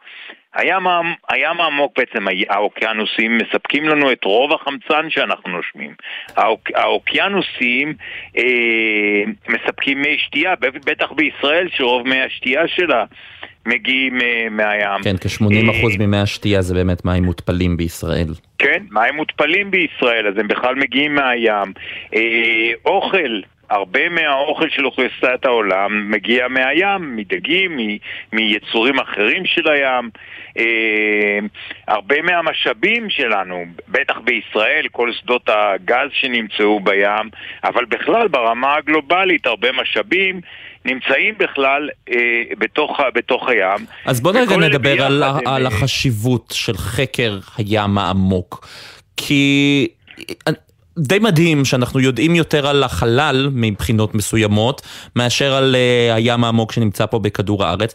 הים, 0.53 0.87
הים 1.29 1.61
העמוק 1.61 1.99
בעצם, 1.99 2.25
האוקיינוסים 2.49 3.37
מספקים 3.37 3.83
לנו 3.87 4.11
את 4.11 4.23
רוב 4.23 4.53
החמצן 4.53 5.09
שאנחנו 5.09 5.51
נושמים. 5.51 5.93
האוק, 6.35 6.69
האוקיינוסים 6.75 7.93
אה, 8.37 9.23
מספקים 9.49 10.01
מי 10.01 10.17
שתייה, 10.19 10.55
בטח 10.59 11.11
בישראל 11.11 11.67
שרוב 11.69 12.07
מי 12.07 12.21
השתייה 12.21 12.67
שלה 12.67 13.05
מגיעים 13.67 14.21
אה, 14.21 14.47
מהים. 14.51 15.03
כן, 15.03 15.17
כ-80% 15.17 15.45
אה, 15.45 16.07
ממי 16.07 16.17
השתייה 16.17 16.61
זה 16.61 16.73
באמת 16.73 17.05
מים 17.05 17.23
מותפלים 17.23 17.77
בישראל. 17.77 18.27
כן, 18.57 18.83
מים 18.91 19.15
מותפלים 19.15 19.71
בישראל, 19.71 20.27
אז 20.27 20.33
הם 20.37 20.47
בכלל 20.47 20.75
מגיעים 20.75 21.15
מהים. 21.15 21.73
אה, 22.15 22.71
אוכל, 22.85 23.41
הרבה 23.69 24.09
מהאוכל 24.09 24.69
של 24.69 24.85
אוכלוסיית 24.85 25.45
העולם 25.45 26.11
מגיע 26.11 26.47
מהים, 26.47 27.15
מדגים, 27.15 27.77
מיצורים 28.33 28.99
אחרים 28.99 29.45
של 29.45 29.67
הים. 29.67 30.09
אה, 30.57 31.39
הרבה 31.87 32.21
מהמשאבים 32.21 33.09
שלנו, 33.09 33.65
בטח 33.87 34.17
בישראל, 34.23 34.87
כל 34.91 35.13
שדות 35.13 35.49
הגז 35.49 36.09
שנמצאו 36.11 36.79
בים, 36.79 37.29
אבל 37.63 37.85
בכלל 37.85 38.27
ברמה 38.27 38.75
הגלובלית 38.75 39.45
הרבה 39.45 39.71
משאבים 39.71 40.41
נמצאים 40.87 41.35
בכלל 41.39 41.89
אה, 42.09 42.15
בתוך, 42.59 42.99
בתוך 43.13 43.47
הים. 43.47 43.85
אז 44.05 44.21
בוא 44.21 44.31
רגע 44.31 44.57
נדבר 44.57 45.03
על, 45.03 45.23
על 45.45 45.67
אה, 45.67 45.67
החשיבות 45.67 46.53
של 46.55 46.77
חקר 46.77 47.39
הים 47.57 47.97
העמוק. 47.97 48.67
כי 49.17 49.87
די 50.97 51.19
מדהים 51.19 51.65
שאנחנו 51.65 51.99
יודעים 51.99 52.35
יותר 52.35 52.67
על 52.67 52.83
החלל 52.83 53.49
מבחינות 53.53 54.15
מסוימות, 54.15 54.81
מאשר 55.15 55.53
על 55.53 55.75
uh, 55.75 56.15
הים 56.15 56.43
העמוק 56.43 56.71
שנמצא 56.71 57.05
פה 57.05 57.19
בכדור 57.19 57.63
הארץ. 57.63 57.93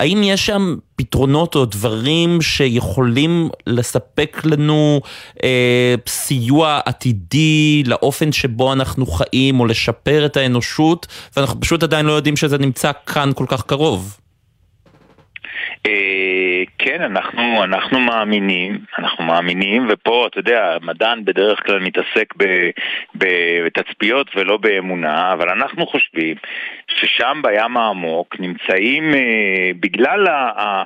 האם 0.00 0.22
יש 0.22 0.46
שם 0.46 0.76
פתרונות 0.96 1.54
או 1.54 1.64
דברים 1.64 2.42
שיכולים 2.42 3.48
לספק 3.66 4.40
לנו 4.44 5.00
uh, 5.36 5.40
סיוע 6.08 6.80
עתידי 6.84 7.82
לאופן 7.86 8.32
שבו 8.32 8.72
אנחנו 8.72 9.06
חיים, 9.06 9.60
או 9.60 9.66
לשפר 9.66 10.26
את 10.26 10.36
האנושות, 10.36 11.06
ואנחנו 11.36 11.60
פשוט 11.60 11.82
עדיין 11.82 12.06
לא 12.06 12.12
יודעים 12.12 12.36
שזה 12.36 12.58
נמצא 12.58 12.90
כאן 13.06 13.30
כל 13.34 13.46
כך 13.48 13.62
קרוב? 13.62 14.23
אה, 15.86 16.62
כן, 16.78 17.02
אנחנו, 17.02 17.64
אנחנו 17.64 18.00
מאמינים, 18.00 18.78
אנחנו 18.98 19.24
מאמינים, 19.24 19.86
ופה, 19.88 20.26
אתה 20.30 20.38
יודע, 20.38 20.76
מדען 20.82 21.24
בדרך 21.24 21.66
כלל 21.66 21.78
מתעסק 21.78 22.34
בתצפיות 23.14 24.30
ולא 24.36 24.56
באמונה, 24.56 25.32
אבל 25.32 25.48
אנחנו 25.48 25.86
חושבים 25.86 26.36
ששם 26.88 27.40
בים 27.42 27.76
העמוק 27.76 28.36
נמצאים, 28.40 29.14
אה, 29.14 29.70
בגלל 29.80 30.26
ה... 30.28 30.82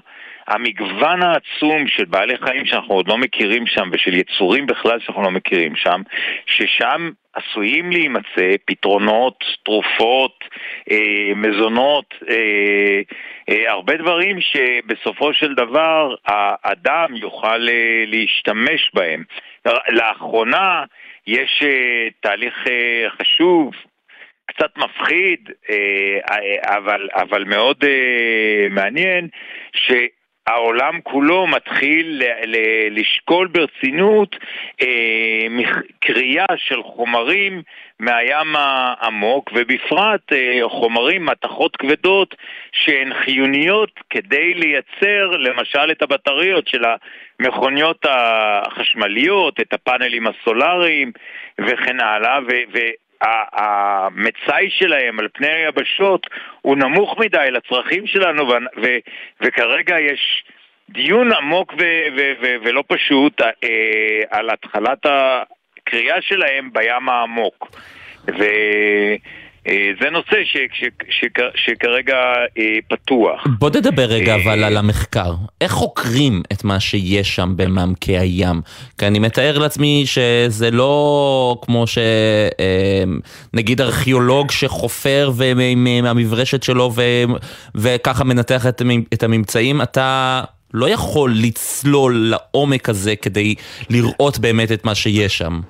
המגוון 0.49 1.23
העצום 1.23 1.89
של 1.89 2.05
בעלי 2.05 2.37
חיים 2.37 2.67
שאנחנו 2.67 2.95
עוד 2.95 3.09
לא 3.09 3.19
מכירים 3.19 3.67
שם 3.67 3.89
ושל 3.93 4.15
יצורים 4.15 4.67
בכלל 4.67 5.01
שאנחנו 5.01 5.23
לא 5.23 5.31
מכירים 5.31 5.77
שם, 5.77 6.03
ששם 6.47 7.11
עשויים 7.39 7.91
להימצא 7.91 8.55
פתרונות, 8.65 9.45
תרופות, 9.65 10.45
אה, 10.91 11.35
מזונות, 11.37 12.15
אה, 12.29 13.01
אה, 13.49 13.71
הרבה 13.71 13.97
דברים 13.97 14.41
שבסופו 14.41 15.33
של 15.35 15.55
דבר 15.55 16.15
האדם 16.27 17.17
יוכל 17.17 17.69
אה, 17.69 18.05
להשתמש 18.07 18.91
בהם. 18.95 19.25
לאחרונה 19.89 20.85
יש 21.27 21.63
אה, 21.63 22.09
תהליך 22.21 22.55
אה, 22.67 23.11
חשוב, 23.11 23.75
קצת 24.47 24.77
מפחיד, 24.77 25.51
אה, 25.71 26.77
אבל, 26.77 27.09
אבל 27.15 27.45
מאוד 27.45 27.85
אה, 27.85 28.67
מעניין, 28.71 29.29
ש... 29.73 29.93
העולם 30.49 31.01
כולו 31.03 31.47
מתחיל 31.47 32.23
לשקול 32.91 33.47
ברצינות 33.47 34.37
אה, 34.83 35.47
קריאה 36.01 36.47
של 36.57 36.83
חומרים 36.83 37.63
מהים 38.01 38.57
העמוק, 38.57 39.51
ובפרט 39.55 40.33
אה, 40.33 40.61
חומרים, 40.69 41.27
מתכות 41.27 41.77
כבדות, 41.77 42.35
שהן 42.73 43.15
חיוניות 43.15 43.91
כדי 44.11 44.55
לייצר 44.55 45.37
למשל 45.39 45.91
את 45.91 46.03
הבטריות 46.03 46.69
של 46.69 46.83
המכוניות 47.41 48.07
החשמליות, 48.09 49.61
את 49.61 49.73
הפאנלים 49.73 50.27
הסולאריים 50.27 51.13
וכן 51.61 52.01
הלאה, 52.01 52.39
ו- 52.49 52.79
המצאי 53.21 54.71
שלהם 54.71 55.21
על 55.21 55.29
פני 55.35 55.49
היבשות 55.49 56.27
הוא 56.63 56.77
נמוך 56.77 57.19
מדי 57.19 57.51
לצרכים 57.51 58.07
שלנו, 58.07 58.49
ו- 58.49 58.83
ו- 58.83 58.99
וכרגע 59.41 60.01
יש 60.01 60.45
דיון 60.89 61.33
עמוק 61.33 61.73
ו- 61.73 62.17
ו- 62.17 62.33
ו- 62.43 62.57
ולא 62.65 62.85
פשוט 62.87 63.41
אה, 63.41 64.23
על 64.31 64.51
התחלת 64.51 65.07
הקריאה 65.07 66.23
שלהם 66.23 66.73
בים 66.73 67.09
העמוק. 67.09 67.71
ו- 68.29 69.15
זה 70.03 70.11
נושא 70.11 70.37
ש, 70.45 70.57
ש, 70.73 70.85
ש, 71.11 71.25
שכרגע 71.55 72.17
אה, 72.59 72.65
פתוח. 72.89 73.45
בוא 73.59 73.71
נדבר 73.71 74.05
רגע 74.05 74.35
אה, 74.35 74.43
אבל 74.43 74.65
על 74.65 74.77
המחקר. 74.77 75.35
איך 75.61 75.73
חוקרים 75.73 76.43
את 76.53 76.65
מה 76.65 76.81
שיש 76.81 77.37
שם 77.37 77.53
במעמקי 77.57 78.19
הים? 78.19 78.61
כי 78.99 79.07
אני 79.07 79.19
מתאר 79.19 79.59
לעצמי 79.59 80.03
שזה 80.07 80.71
לא 80.71 81.57
כמו 81.63 81.85
שנגיד 81.87 83.81
ארכיאולוג 83.81 84.51
שחופר 84.51 85.31
מהמברשת 85.77 86.63
שלו 86.63 86.93
ו, 86.95 87.03
וככה 87.75 88.25
מנתח 88.25 88.67
את, 88.67 88.83
את 89.15 89.23
הממצאים, 89.23 89.83
אתה... 89.83 90.41
לא 90.75 90.89
יכול 90.89 91.35
לצלול 91.35 92.17
לעומק 92.17 92.89
הזה 92.89 93.17
כדי 93.17 93.55
לראות 93.91 94.39
באמת 94.39 94.73
את 94.73 94.85
מה 94.85 94.95
שיש 94.95 95.39
שם. 95.39 95.61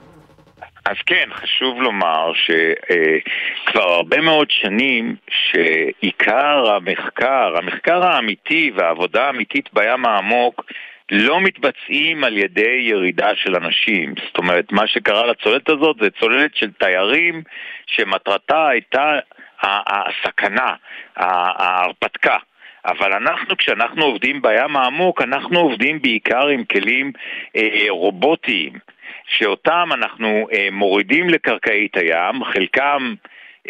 אז 0.85 0.97
כן, 1.07 1.29
חשוב 1.33 1.83
לומר 1.83 2.33
שכבר 2.35 3.83
הרבה 3.83 4.21
מאוד 4.21 4.51
שנים 4.51 5.17
שעיקר 5.31 6.71
המחקר, 6.71 7.57
המחקר 7.57 8.07
האמיתי 8.07 8.71
והעבודה 8.75 9.27
האמיתית 9.27 9.69
בים 9.73 10.07
העמוק 10.07 10.65
לא 11.11 11.41
מתבצעים 11.41 12.25
על 12.25 12.37
ידי 12.39 12.79
ירידה 12.83 13.31
של 13.35 13.57
אנשים. 13.57 14.15
זאת 14.27 14.39
אומרת, 14.39 14.73
מה 14.73 14.87
שקרה 14.87 15.27
לצוללת 15.27 15.69
הזאת 15.69 15.97
זה 16.01 16.11
צוללת 16.11 16.57
של 16.57 16.71
תיירים 16.73 17.43
שמטרתה 17.87 18.69
הייתה 18.69 19.19
הסכנה, 19.63 20.75
ההרפתקה. 21.17 22.37
אבל 22.85 23.13
אנחנו, 23.13 23.57
כשאנחנו 23.57 24.05
עובדים 24.05 24.43
בים 24.43 24.77
העמוק, 24.77 25.23
אנחנו 25.23 25.59
עובדים 25.59 26.03
בעיקר 26.03 26.47
עם 26.47 26.65
כלים 26.65 27.13
אה, 27.57 27.87
רובוטיים, 27.89 28.73
שאותם 29.29 29.89
אנחנו 29.93 30.49
אה, 30.53 30.69
מורידים 30.73 31.31
לקרקעית 31.31 31.97
הים, 31.97 32.45
חלקם 32.45 33.15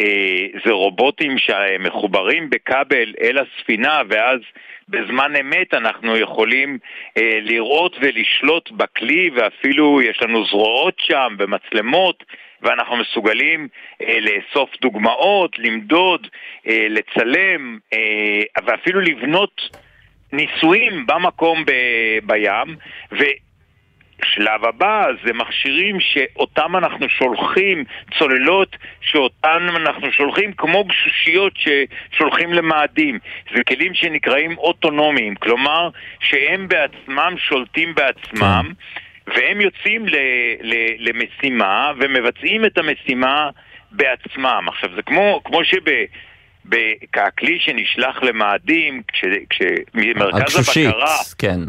אה, 0.01 0.47
זה 0.65 0.73
רובוטים 0.73 1.39
שמחוברים 1.39 2.51
בכבל 2.51 3.15
אל 3.21 3.39
הספינה, 3.39 4.03
ואז 4.09 4.41
בזמן 4.89 5.37
אמת 5.37 5.75
אנחנו 5.75 6.17
יכולים 6.17 6.79
אה, 7.19 7.39
לראות 7.43 7.97
ולשלוט 8.01 8.71
בכלי, 8.71 9.31
ואפילו 9.35 10.03
יש 10.03 10.23
לנו 10.23 10.45
זרועות 10.45 10.95
שם 10.99 11.37
ומצלמות. 11.39 12.25
ואנחנו 12.63 12.97
מסוגלים 12.97 13.69
אה, 14.03 14.19
לאסוף 14.21 14.71
דוגמאות, 14.83 15.59
למדוד, 15.59 16.27
אה, 16.69 16.87
לצלם 16.91 17.79
אה, 17.93 18.63
ואפילו 18.67 19.01
לבנות 19.01 19.61
ניסויים 20.33 21.07
במקום 21.07 21.65
ב- 21.65 22.19
בים, 22.27 22.77
ו... 23.13 23.25
שלב 24.25 24.65
הבא 24.65 25.07
זה 25.25 25.33
מכשירים 25.33 26.01
שאותם 26.01 26.77
אנחנו 26.77 27.09
שולחים, 27.09 27.85
צוללות 28.19 28.77
שאותן 29.01 29.67
אנחנו 29.77 30.13
שולחים 30.13 30.53
כמו 30.53 30.85
גשושיות 30.85 31.53
ששולחים 31.57 32.53
למאדים. 32.53 33.19
זה 33.57 33.65
כלים 33.65 33.95
שנקראים 33.95 34.59
אוטונומיים, 34.59 35.35
כלומר 35.35 35.89
שהם 36.21 36.69
בעצמם 36.69 37.35
שולטים 37.37 37.95
בעצמם 37.95 38.65
כן. 38.65 39.33
והם 39.35 39.61
יוצאים 39.61 40.09
ל, 40.09 40.17
ל, 40.61 40.75
למשימה 40.99 41.93
ומבצעים 42.01 42.65
את 42.65 42.79
המשימה 42.79 43.51
בעצמם. 43.91 44.65
עכשיו 44.69 44.91
זה 44.97 45.03
כמו, 45.03 45.41
כמו 45.45 45.65
שב... 45.65 45.91
ככלי 47.13 47.59
שנשלח 47.61 48.23
למאדים, 48.23 49.03
כשמרכז 49.51 50.79
הבקרה... 50.79 51.17
כן. 51.39 51.61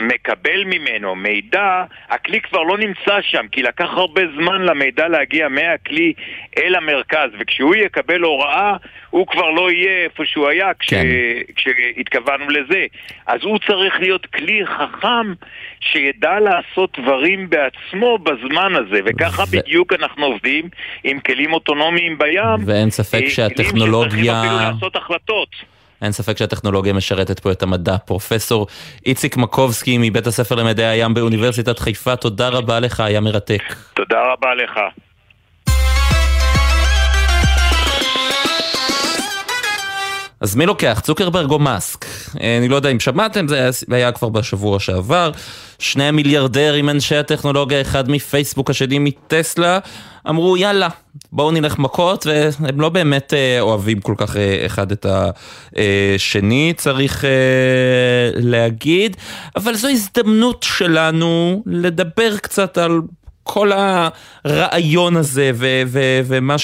אה, 0.00 0.06
מקבל 0.06 0.64
ממנו 0.64 1.14
מידע, 1.14 1.84
הכלי 2.08 2.40
כבר 2.40 2.62
לא 2.62 2.78
נמצא 2.78 3.20
שם, 3.22 3.46
כי 3.52 3.62
לקח 3.62 3.88
הרבה 3.90 4.22
זמן 4.36 4.62
למידע 4.62 5.08
להגיע 5.08 5.48
מהכלי 5.48 6.12
אל 6.58 6.74
המרכז, 6.74 7.30
וכשהוא 7.40 7.74
יקבל 7.74 8.20
הוראה, 8.20 8.76
הוא 9.10 9.26
כבר 9.26 9.50
לא 9.50 9.70
יהיה 9.70 10.04
איפה 10.04 10.22
שהוא 10.26 10.48
היה 10.48 10.74
כש... 10.78 10.90
כן. 10.90 11.06
כשהתכוונו 11.56 12.50
לזה. 12.50 12.86
אז 13.26 13.40
הוא 13.42 13.58
צריך 13.58 14.00
להיות 14.00 14.26
כלי 14.26 14.66
חכם 14.66 15.32
שידע 15.80 16.40
לעשות 16.40 16.98
דברים 16.98 17.50
בעצמו 17.50 18.18
בזמן 18.18 18.72
הזה, 18.74 19.00
וככה 19.04 19.42
ו... 19.42 19.46
בדיוק 19.56 19.92
אנחנו 19.92 20.26
עובדים 20.26 20.68
עם 21.04 21.20
כלים 21.20 21.52
אוטונומיים 21.52 22.18
בים. 22.18 22.66
ואין 22.66 22.90
ספק 22.90 23.22
אה, 23.22 23.30
שהטכנולוגיה... 23.30 24.10
כלים 24.10 24.24
שצריכים 24.24 24.44
אפילו 24.44 24.72
לעשות 24.72 24.96
החלטות. 24.96 25.79
אין 26.02 26.12
ספק 26.12 26.38
שהטכנולוגיה 26.38 26.92
משרתת 26.92 27.40
פה 27.40 27.52
את 27.52 27.62
המדע. 27.62 27.98
פרופסור 27.98 28.66
איציק 29.06 29.36
מקובסקי 29.36 29.98
מבית 30.00 30.26
הספר 30.26 30.54
למדעי 30.54 30.86
הים 30.86 31.14
באוניברסיטת 31.14 31.78
חיפה, 31.78 32.16
תודה 32.16 32.48
רבה 32.48 32.80
לך, 32.80 33.00
היה 33.00 33.20
מרתק. 33.20 33.62
תודה 33.94 34.18
רבה 34.32 34.54
לך. 34.54 34.80
אז 40.40 40.56
מי 40.56 40.66
לוקח? 40.66 41.00
צוקרברג 41.02 41.50
או 41.50 41.58
מאסק? 41.58 42.04
אה, 42.40 42.58
אני 42.58 42.68
לא 42.68 42.76
יודע 42.76 42.88
אם 42.88 43.00
שמעתם, 43.00 43.46
זה 43.48 43.70
היה, 43.90 44.12
כבר 44.12 44.28
בשבוע 44.28 44.80
שעבר. 44.80 45.30
שני 45.78 46.04
המיליארדרים, 46.04 46.88
אנשי 46.88 47.16
הטכנולוגיה, 47.16 47.80
אחד 47.80 48.10
מפייסבוק, 48.10 48.70
השני 48.70 48.98
מטסלה, 48.98 49.78
אמרו 50.28 50.56
יאללה, 50.56 50.88
בואו 51.32 51.50
נלך 51.50 51.78
מכות, 51.78 52.26
והם 52.26 52.80
לא 52.80 52.88
באמת 52.88 53.34
אה, 53.34 53.60
אוהבים 53.60 54.00
כל 54.00 54.14
כך 54.16 54.36
אה, 54.36 54.66
אחד 54.66 54.92
את 54.92 55.06
השני, 55.06 56.72
צריך 56.76 57.24
להגיד, 58.34 59.16
אבל 59.56 59.74
זו 59.74 59.88
הזדמנות 59.88 60.62
שלנו 60.62 61.62
לדבר 61.66 62.36
קצת 62.36 62.78
על 62.78 63.00
כל 63.42 63.70
הרעיון 64.44 65.16
הזה 65.16 65.50
ו- 65.54 65.82
ו- 65.86 66.20
ומה 66.24 66.58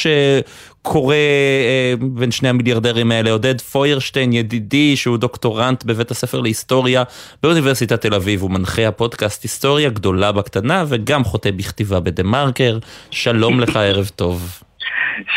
שקורה 0.86 1.14
אה, 1.14 1.94
בין 2.00 2.30
שני 2.30 2.48
המיליארדרים 2.48 3.10
האלה, 3.10 3.30
עודד 3.30 3.60
פוירשטיין 3.60 4.32
ידידי 4.32 4.96
שהוא 4.96 5.16
דוקטורנט 5.16 5.84
בבית 5.84 6.10
הספר 6.10 6.40
להיסטוריה 6.40 7.02
באוניברסיטת 7.42 8.00
תל 8.00 8.14
אביב, 8.14 8.42
הוא 8.42 8.50
מנחה 8.50 8.88
הפודקאסט 8.88 9.42
היסטוריה 9.42 9.90
גדולה 9.90 10.32
בקטנה 10.32 10.84
וגם 10.88 11.24
חוטא 11.24 11.50
בכתיבה 11.50 12.00
בדה 12.00 12.22
מרקר, 12.22 12.78
שלום 13.10 13.60
לך 13.60 13.76
ערב 13.76 14.10
טוב. 14.16 14.62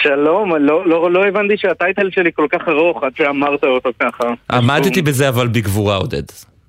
שלום, 0.01 0.55
לא, 0.55 0.87
לא, 0.89 1.11
לא 1.11 1.25
הבנתי 1.25 1.53
שהטייטל 1.57 2.09
שלי 2.11 2.29
כל 2.33 2.47
כך 2.51 2.67
ארוך 2.67 3.03
עד 3.03 3.11
שאמרת 3.17 3.63
אותו 3.63 3.89
ככה. 3.99 4.27
עמדתי 4.51 5.01
בזה 5.01 5.29
אבל 5.29 5.47
בגבורה 5.47 5.95
עודד. 5.95 6.23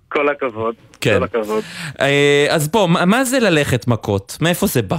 כל 0.08 0.28
הכבוד. 0.28 0.74
כן. 1.00 1.18
כל 1.18 1.24
הכבוד. 1.24 1.62
אה, 2.00 2.46
אז 2.50 2.68
בוא, 2.68 2.88
מה 2.88 3.24
זה 3.24 3.38
ללכת 3.40 3.86
מכות? 3.86 4.38
מאיפה 4.40 4.66
זה 4.66 4.82
בא? 4.82 4.96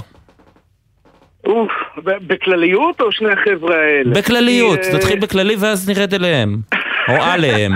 אוף, 1.46 1.72
בכלליות 2.04 3.00
או 3.00 3.12
שני 3.12 3.32
החבר'ה 3.32 3.76
האלה? 3.76 4.14
בכלליות, 4.14 4.78
אה, 4.78 4.96
נתחיל 4.96 5.18
בכללי 5.18 5.54
ואז 5.60 5.90
נרד 5.90 6.14
אליהם. 6.14 6.56
או 7.08 7.14
עליהם. 7.32 7.72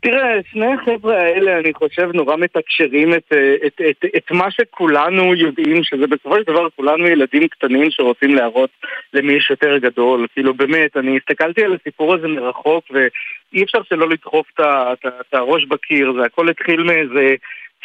תראה, 0.00 0.34
שני 0.52 0.66
החבר'ה 0.72 1.18
האלה, 1.18 1.58
אני 1.58 1.74
חושב, 1.74 2.10
נורא 2.14 2.36
מתקשרים 2.36 3.14
את, 3.14 3.32
את, 3.66 3.80
את, 3.90 4.04
את 4.16 4.30
מה 4.30 4.50
שכולנו 4.50 5.34
יודעים, 5.34 5.84
שזה 5.84 6.06
בסופו 6.06 6.36
של 6.36 6.42
דבר 6.52 6.68
כולנו 6.76 7.06
ילדים 7.06 7.48
קטנים 7.48 7.90
שרוצים 7.90 8.34
להראות 8.34 8.70
למי 9.14 9.32
יש 9.32 9.50
יותר 9.50 9.78
גדול. 9.78 10.26
כאילו, 10.34 10.54
באמת, 10.54 10.96
אני 10.96 11.16
הסתכלתי 11.16 11.64
על 11.64 11.76
הסיפור 11.80 12.14
הזה 12.14 12.28
מרחוק, 12.28 12.84
ואי 12.90 13.62
אפשר 13.62 13.78
שלא 13.88 14.08
לדחוף 14.08 14.46
את 14.60 15.34
הראש 15.34 15.64
בקיר. 15.64 16.12
זה 16.12 16.26
הכל 16.26 16.48
התחיל 16.48 16.82
מאיזה 16.82 17.34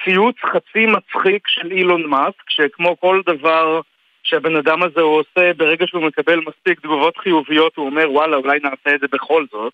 ציוץ 0.03 0.35
חצי 0.45 0.85
מצחיק 0.85 1.47
של 1.47 1.71
אילון 1.71 2.05
מאסק, 2.05 2.49
שכמו 2.49 2.99
כל 2.99 3.21
דבר... 3.25 3.81
שהבן 4.23 4.55
אדם 4.55 4.83
הזה 4.83 5.01
הוא 5.01 5.19
עושה, 5.19 5.53
ברגע 5.53 5.87
שהוא 5.87 6.03
מקבל 6.03 6.39
מספיק 6.39 6.79
תגובות 6.79 7.17
חיוביות, 7.17 7.75
הוא 7.75 7.85
אומר 7.85 8.11
וואלה, 8.11 8.37
אולי 8.37 8.59
נעשה 8.63 8.95
את 8.95 8.99
זה 8.99 9.07
בכל 9.11 9.45
זאת. 9.51 9.73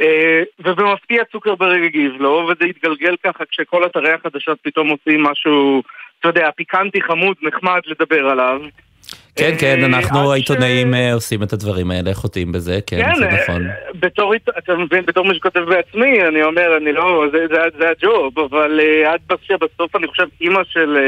אה, 0.00 0.42
ובמפתיע 0.58 1.24
צוקרברג 1.32 1.84
הגיב 1.84 2.12
לו, 2.18 2.48
וזה 2.48 2.64
התגלגל 2.64 3.14
ככה 3.24 3.44
כשכל 3.50 3.86
אתרי 3.86 4.12
החדשות 4.12 4.58
פתאום 4.62 4.88
עושים 4.88 5.22
משהו, 5.22 5.82
אתה 6.20 6.28
יודע, 6.28 6.50
פיקנטי, 6.56 7.02
חמוד, 7.02 7.36
נחמד 7.42 7.80
לדבר 7.86 8.28
עליו. 8.28 8.60
כן, 9.36 9.54
כן, 9.60 9.80
אה, 9.80 9.86
אנחנו 9.86 10.32
העיתונאים 10.32 10.94
אה, 10.94 11.14
עושים 11.14 11.42
את 11.42 11.52
הדברים 11.52 11.90
האלה, 11.90 12.14
חוטאים 12.14 12.52
בזה, 12.52 12.78
כן, 12.86 13.02
כן 13.04 13.14
זה 13.14 13.28
נכון. 13.28 13.68
בתור, 13.94 14.34
אתה 14.58 14.74
מבין, 14.74 15.06
בתור 15.06 15.24
מי 15.24 15.34
שכותב 15.34 15.60
בעצמי, 15.60 16.22
אני 16.28 16.42
אומר, 16.42 16.76
אני 16.76 16.92
לא, 16.92 17.24
זה 17.78 17.90
הג'וב, 17.90 18.38
אבל 18.38 18.80
עד 19.06 19.20
בסוף 19.60 19.96
אני 19.96 20.06
חושב 20.06 20.26
אימא 20.40 20.60
של... 20.64 20.98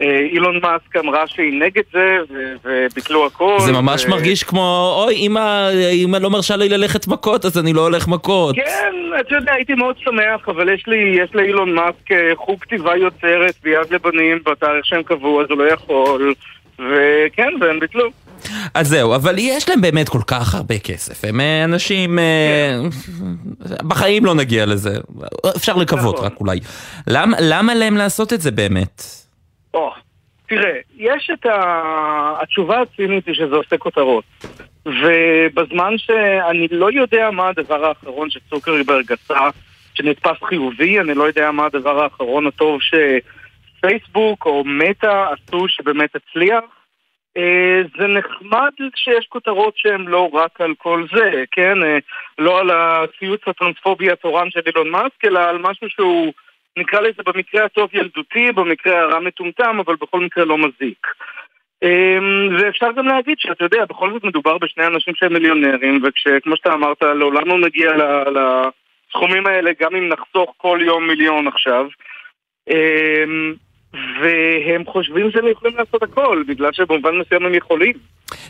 אילון 0.00 0.60
מאסק 0.62 0.96
אמרה 0.96 1.26
שהיא 1.26 1.60
נגד 1.60 1.82
זה, 1.92 2.18
וביטלו 2.64 3.26
הכל. 3.26 3.56
זה 3.60 3.72
ממש 3.72 4.04
ו... 4.04 4.08
מרגיש 4.10 4.42
כמו, 4.42 4.96
אוי, 5.04 5.14
אמא 5.16 6.16
לא 6.20 6.30
מרשה 6.30 6.56
לי 6.56 6.68
ללכת 6.68 7.06
מכות, 7.06 7.44
אז 7.44 7.58
אני 7.58 7.72
לא 7.72 7.80
הולך 7.80 8.08
מכות. 8.08 8.56
כן, 8.56 8.94
אתה 9.20 9.34
יודע, 9.34 9.52
הייתי 9.52 9.74
מאוד 9.74 9.96
שמח, 9.98 10.48
אבל 10.48 10.74
יש 10.74 10.84
לי, 10.86 11.18
יש 11.22 11.30
לאילון 11.34 11.74
מאסק 11.74 12.12
אה, 12.12 12.30
חוג 12.36 12.60
כתיבה 12.60 12.96
יוצרת 12.96 13.54
ביד 13.62 13.90
לבנים 13.90 14.38
בתאריך 14.46 14.86
שהם 14.86 15.02
קבעו, 15.02 15.42
אז 15.42 15.46
הוא 15.50 15.58
לא 15.58 15.72
יכול, 15.72 16.34
וכן, 16.78 17.48
והם 17.60 17.80
ביטלו. 17.80 18.10
אז 18.74 18.88
זהו, 18.88 19.14
אבל 19.14 19.34
יש 19.38 19.68
להם 19.68 19.80
באמת 19.80 20.08
כל 20.08 20.22
כך 20.26 20.54
הרבה 20.54 20.78
כסף, 20.78 21.24
הם 21.24 21.40
אה, 21.40 21.64
אנשים, 21.64 22.18
כן. 22.18 22.80
בחיים 23.88 24.24
לא 24.24 24.34
נגיע 24.34 24.66
לזה, 24.66 24.96
אפשר 25.56 25.76
לקוות 25.76 26.14
נכון. 26.14 26.26
רק 26.26 26.40
אולי. 26.40 26.60
למ, 27.06 27.32
למה 27.40 27.74
להם 27.74 27.96
לעשות 27.96 28.32
את 28.32 28.40
זה 28.40 28.50
באמת? 28.50 29.19
או, 29.74 29.92
תראה, 30.48 30.78
יש 30.96 31.30
את 31.32 31.46
ה... 31.46 32.38
התשובה 32.42 32.80
הצינית 32.80 33.26
היא 33.26 33.34
שזה 33.34 33.56
עושה 33.56 33.78
כותרות. 33.78 34.24
ובזמן 34.86 35.98
שאני 35.98 36.68
לא 36.70 36.90
יודע 36.92 37.30
מה 37.30 37.48
הדבר 37.48 37.84
האחרון 37.84 38.30
שצוקרברג 38.30 39.12
עשה, 39.12 39.48
שנתפס 39.94 40.42
חיובי, 40.44 41.00
אני 41.00 41.14
לא 41.14 41.24
יודע 41.24 41.50
מה 41.50 41.66
הדבר 41.66 42.02
האחרון 42.02 42.46
הטוב 42.46 42.80
שפייסבוק 42.82 44.46
או 44.46 44.64
מטא 44.64 45.26
עשו 45.32 45.68
שבאמת 45.68 46.10
הצליח. 46.16 46.64
אה, 47.36 47.80
זה 47.98 48.06
נחמד 48.06 48.72
שיש 48.94 49.26
כותרות 49.28 49.74
שהן 49.76 50.00
לא 50.00 50.30
רק 50.32 50.60
על 50.60 50.74
כל 50.78 51.06
זה, 51.14 51.44
כן? 51.50 51.82
אה, 51.82 51.98
לא 52.38 52.60
על 52.60 52.70
הציוץ 52.70 53.40
הטרנספובי 53.46 54.10
התורן 54.10 54.50
של 54.50 54.60
אילון 54.66 54.90
מאסק, 54.90 55.24
אלא 55.24 55.40
על 55.40 55.58
משהו 55.58 55.90
שהוא... 55.90 56.32
נקרא 56.78 57.00
לזה 57.00 57.22
במקרה 57.26 57.64
הטוב 57.64 57.90
ילדותי, 57.92 58.52
במקרה 58.52 59.00
הרע 59.00 59.20
מטומטם, 59.20 59.76
אבל 59.80 59.96
בכל 60.00 60.20
מקרה 60.20 60.44
לא 60.44 60.58
מזיק. 60.58 61.06
אמ, 61.82 62.56
ואפשר 62.58 62.92
גם 62.92 63.06
להגיד 63.06 63.38
שאתה 63.38 63.64
יודע, 63.64 63.84
בכל 63.84 64.12
זאת 64.12 64.24
מדובר 64.24 64.58
בשני 64.58 64.86
אנשים 64.86 65.14
שהם 65.14 65.32
מיליונרים, 65.32 66.00
וכשכמו 66.04 66.56
שאתה 66.56 66.72
אמרת, 66.72 67.02
לעולם 67.02 67.48
לא 67.48 67.58
נגיע 67.58 67.90
לסכומים 68.26 69.46
האלה, 69.46 69.70
גם 69.80 69.96
אם 69.96 70.08
נחסוך 70.08 70.54
כל 70.56 70.78
יום 70.82 71.06
מיליון 71.06 71.48
עכשיו. 71.48 71.86
אמ, 72.70 73.54
והם 73.92 74.84
חושבים 74.86 75.30
שהם 75.30 75.46
יכולים 75.46 75.76
לעשות 75.76 76.02
הכל, 76.02 76.42
בגלל 76.46 76.72
שבמובן 76.72 77.18
מסוים 77.18 77.46
הם 77.46 77.54
יכולים. 77.54 77.92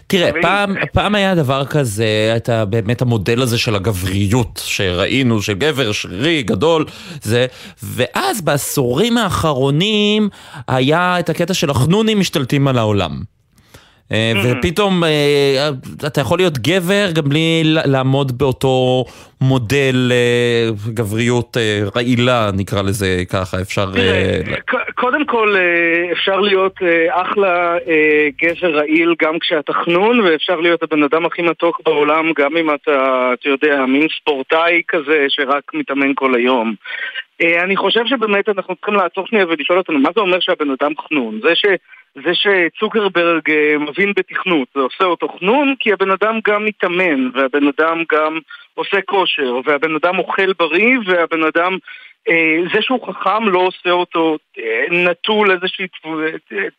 תראה, 0.06 0.30
פעם, 0.42 0.74
פעם 0.92 1.14
היה 1.14 1.34
דבר 1.34 1.64
כזה, 1.64 2.32
את 2.36 2.48
ה- 2.48 2.64
באמת 2.64 3.02
המודל 3.02 3.42
הזה 3.42 3.58
של 3.58 3.74
הגבריות 3.74 4.62
שראינו, 4.64 5.42
של 5.42 5.54
גבר 5.54 5.92
שרירי, 5.92 6.42
גדול, 6.42 6.84
זה, 7.22 7.46
ואז 7.82 8.40
בעשורים 8.40 9.18
האחרונים 9.18 10.28
היה 10.68 11.18
את 11.18 11.30
הקטע 11.30 11.54
של 11.54 11.70
החנונים 11.70 12.20
משתלטים 12.20 12.68
על 12.68 12.78
העולם. 12.78 13.20
אה, 14.12 14.32
ופתאום 14.44 15.04
אה, 15.04 15.70
אתה 16.06 16.20
יכול 16.20 16.38
להיות 16.38 16.58
גבר 16.58 17.10
גם 17.12 17.28
בלי 17.28 17.62
לעמוד 17.64 18.38
באותו 18.38 19.04
מודל 19.40 20.12
אה, 20.14 20.90
גבריות 20.94 21.56
רעילה, 21.96 22.50
נקרא 22.54 22.82
לזה 22.82 23.22
ככה, 23.28 23.60
אפשר... 23.60 23.92
קודם 25.00 25.24
כל 25.26 25.56
אה, 25.56 26.12
אפשר 26.12 26.40
להיות 26.40 26.76
אה, 26.82 27.22
אחלה 27.22 27.78
אה, 27.88 28.28
גבר 28.42 28.70
רעיל 28.78 29.14
גם 29.22 29.38
כשאתה 29.38 29.72
חנון 29.72 30.20
ואפשר 30.20 30.60
להיות 30.60 30.82
הבן 30.82 31.02
אדם 31.02 31.26
הכי 31.26 31.42
מתוק 31.42 31.80
בעולם 31.84 32.32
גם 32.38 32.56
אם 32.56 32.74
אתה, 32.74 33.30
אתה 33.32 33.48
יודע, 33.48 33.86
מין 33.86 34.06
ספורטאי 34.20 34.82
כזה 34.88 35.26
שרק 35.28 35.74
מתאמן 35.74 36.12
כל 36.14 36.34
היום. 36.34 36.74
אני 37.64 37.76
חושב 37.76 38.06
שבאמת 38.06 38.48
אנחנו 38.48 38.76
צריכים 38.76 38.94
לעצור 38.94 39.26
שנייה 39.26 39.46
ולשאול 39.48 39.78
אותנו 39.78 39.98
מה 39.98 40.10
זה 40.14 40.20
אומר 40.20 40.40
שהבן 40.40 40.70
אדם 40.70 40.92
חנון. 40.98 41.40
זה 41.42 41.54
ש... 41.54 41.66
זה 42.14 42.30
שצוקרברג 42.34 43.42
מבין 43.78 44.12
בתכנות, 44.16 44.68
זה 44.74 44.80
עושה 44.80 45.04
אותו 45.04 45.28
חנון 45.28 45.74
כי 45.80 45.92
הבן 45.92 46.10
אדם 46.10 46.38
גם 46.48 46.64
מתאמן 46.64 47.30
והבן 47.34 47.68
אדם 47.68 48.02
גם 48.12 48.38
עושה 48.74 49.00
כושר 49.06 49.60
והבן 49.64 49.94
אדם 49.94 50.18
אוכל 50.18 50.52
בריא 50.58 50.98
והבן 51.06 51.42
אדם 51.44 51.78
זה 52.74 52.82
שהוא 52.82 53.06
חכם 53.06 53.48
לא 53.48 53.58
עושה 53.58 53.90
אותו 53.90 54.36
אה, 54.58 54.84
נטול 54.90 55.50
איזושהי 55.50 55.86
אה, 56.06 56.10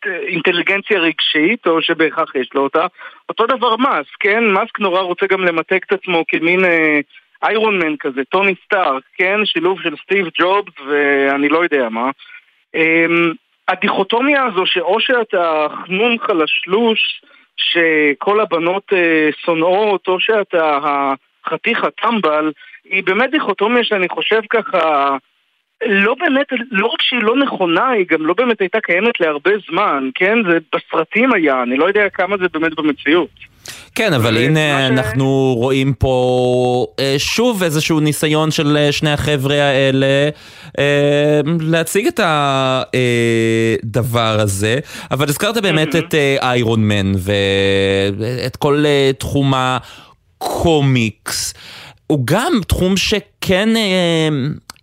אה, 0.06 0.18
אינטליגנציה 0.18 0.98
רגשית 0.98 1.66
או 1.66 1.82
שבהכרח 1.82 2.34
יש 2.34 2.48
לו 2.54 2.62
אותה. 2.62 2.86
אותו 3.28 3.46
דבר 3.46 3.76
מאסק, 3.76 4.16
כן? 4.20 4.44
מאסק 4.44 4.80
נורא 4.80 5.00
רוצה 5.00 5.26
גם 5.26 5.44
למתג 5.44 5.78
את 5.86 5.92
עצמו 5.92 6.24
כמין 6.28 6.64
אה, 6.64 7.00
איירון 7.42 7.78
מן 7.78 7.96
כזה, 7.96 8.24
טוני 8.24 8.54
סטארק, 8.64 9.02
כן? 9.18 9.44
שילוב 9.44 9.80
של 9.82 9.94
סטיב 10.04 10.26
ג'ובס 10.40 10.72
ואני 10.86 11.48
לא 11.48 11.62
יודע 11.62 11.88
מה. 11.88 12.10
אמ, 12.74 13.32
הדיכוטומיה 13.68 14.44
הזו 14.44 14.66
שאו 14.66 15.00
שאתה 15.00 15.66
חנון 15.70 16.16
חלשלוש 16.18 17.22
שכל 17.56 18.40
הבנות 18.40 18.92
אה, 18.92 19.28
שונאות 19.44 20.08
או 20.08 20.20
שאתה 20.20 20.78
החתיך 20.82 21.84
הטמבל 21.84 22.52
היא 22.84 23.04
באמת 23.04 23.30
דיכוטומיה 23.30 23.84
שאני 23.84 24.08
חושב 24.08 24.40
ככה 24.50 25.16
לא 25.86 26.14
באמת, 26.20 26.46
לא 26.70 26.86
רק 26.86 27.02
שהיא 27.02 27.22
לא 27.22 27.36
נכונה, 27.36 27.88
היא 27.88 28.06
גם 28.10 28.26
לא 28.26 28.34
באמת 28.34 28.60
הייתה 28.60 28.78
קיימת 28.80 29.20
להרבה 29.20 29.50
זמן, 29.70 30.08
כן? 30.14 30.38
זה 30.50 30.58
בסרטים 30.74 31.32
היה, 31.32 31.62
אני 31.62 31.76
לא 31.76 31.84
יודע 31.84 32.08
כמה 32.14 32.36
זה 32.36 32.44
באמת 32.52 32.74
במציאות. 32.74 33.52
כן, 33.94 34.12
אבל 34.12 34.36
הנה 34.36 34.86
אנחנו 34.86 35.54
רואים 35.58 35.94
פה 35.94 36.86
אה, 37.00 37.14
שוב 37.18 37.62
איזשהו 37.62 38.00
ניסיון 38.00 38.50
של 38.50 38.76
אה, 38.76 38.92
שני 38.92 39.10
החבר'ה 39.10 39.54
האלה 39.54 40.28
אה, 40.78 41.40
להציג 41.60 42.06
את 42.06 42.20
הדבר 42.94 44.36
הזה, 44.40 44.78
אבל 45.10 45.28
הזכרת 45.28 45.56
באמת 45.62 45.96
את 45.96 46.14
אה, 46.14 46.36
איירון 46.42 46.88
מן 46.88 47.12
ואת 47.18 48.56
כל 48.56 48.84
אה, 48.86 49.10
תחום 49.18 49.52
הקומיקס. 49.56 51.54
הוא 52.06 52.20
גם 52.24 52.52
תחום 52.68 52.96
שכן 52.96 53.76
אה, 53.76 54.28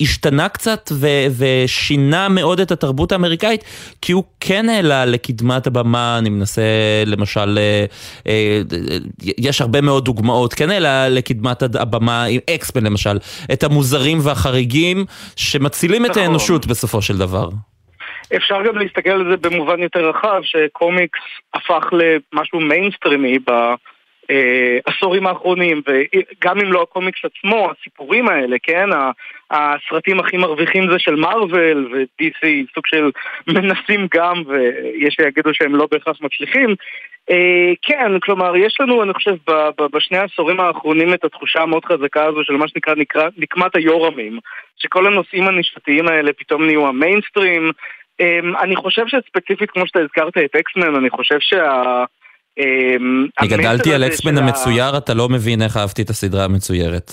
השתנה 0.01 0.49
קצת 0.49 0.89
ו- 0.93 1.27
ושינה 1.37 2.29
מאוד 2.29 2.59
את 2.59 2.71
התרבות 2.71 3.11
האמריקאית, 3.11 3.63
כי 4.01 4.11
הוא 4.11 4.23
כן 4.39 4.69
העלה 4.69 5.05
לקדמת 5.05 5.67
הבמה, 5.67 6.17
אני 6.17 6.29
מנסה 6.29 6.61
למשל, 7.05 7.57
אה, 7.57 7.85
אה, 8.27 8.61
יש 9.37 9.61
הרבה 9.61 9.81
מאוד 9.81 10.05
דוגמאות, 10.05 10.53
כן 10.53 10.69
העלה 10.69 11.09
לקדמת 11.09 11.61
הבמה, 11.61 12.23
עם 12.23 12.39
X-Men 12.55 12.83
למשל, 12.83 13.17
את 13.53 13.63
המוזרים 13.63 14.17
והחריגים 14.23 15.05
שמצילים 15.35 16.05
את 16.05 16.09
נכון. 16.09 16.23
האנושות 16.23 16.67
בסופו 16.67 17.01
של 17.01 17.17
דבר. 17.17 17.49
אפשר 18.35 18.55
גם 18.67 18.77
להסתכל 18.77 19.09
על 19.09 19.25
זה 19.31 19.49
במובן 19.49 19.79
יותר 19.79 20.09
רחב, 20.09 20.41
שקומיקס 20.43 21.19
הפך 21.53 21.83
למשהו 21.91 22.59
מיינסטרימי 22.59 23.39
בעשורים 24.29 25.27
האחרונים, 25.27 25.81
וגם 25.87 26.59
אם 26.59 26.73
לא 26.73 26.81
הקומיקס 26.81 27.19
עצמו, 27.23 27.71
הסיפורים 27.71 28.27
האלה, 28.27 28.57
כן? 28.63 28.89
הסרטים 29.51 30.19
הכי 30.19 30.37
מרוויחים 30.37 30.91
זה 30.91 30.99
של 30.99 31.15
מארוול, 31.15 31.89
ו-DC 31.93 32.47
סוג 32.75 32.87
של 32.87 33.11
מנסים 33.55 34.07
גם, 34.13 34.43
ויש 34.47 35.13
שיגידו 35.13 35.53
שהם 35.53 35.75
לא 35.75 35.87
בהכרח 35.91 36.17
מצליחים. 36.21 36.75
אה, 37.31 37.73
כן, 37.81 38.19
כלומר, 38.19 38.55
יש 38.55 38.77
לנו, 38.79 39.03
אני 39.03 39.13
חושב, 39.13 39.35
בשני 39.93 40.17
העשורים 40.17 40.59
האחרונים 40.59 41.13
את 41.13 41.25
התחושה 41.25 41.61
המאוד 41.61 41.85
חזקה 41.85 42.25
הזו 42.25 42.43
של 42.43 42.53
מה 42.53 42.67
שנקרא 42.67 42.95
נקרא, 42.95 43.29
נקמת 43.37 43.75
היורמים, 43.75 44.39
שכל 44.77 45.07
הנושאים 45.07 45.47
הנישתיים 45.47 46.07
האלה 46.07 46.33
פתאום 46.33 46.65
נהיו 46.65 46.87
המיינסטרים. 46.87 47.71
אמ, 48.19 48.55
אני 48.55 48.75
חושב 48.75 49.07
שספציפית, 49.07 49.71
כמו 49.71 49.87
שאתה 49.87 49.99
הזכרת 49.99 50.37
את 50.37 50.55
אקסמן, 50.55 50.95
אני 50.95 51.09
חושב 51.09 51.39
שה... 51.39 52.03
אמ, 52.59 53.25
אני 53.39 53.47
גדלתי 53.47 53.93
על 53.93 54.03
אקסמן 54.03 54.37
המצויר, 54.37 54.97
אתה 54.97 55.13
לא 55.13 55.29
מבין 55.29 55.61
איך 55.61 55.77
אהבתי 55.77 56.01
את 56.01 56.09
הסדרה 56.09 56.45
המצוירת. 56.45 57.11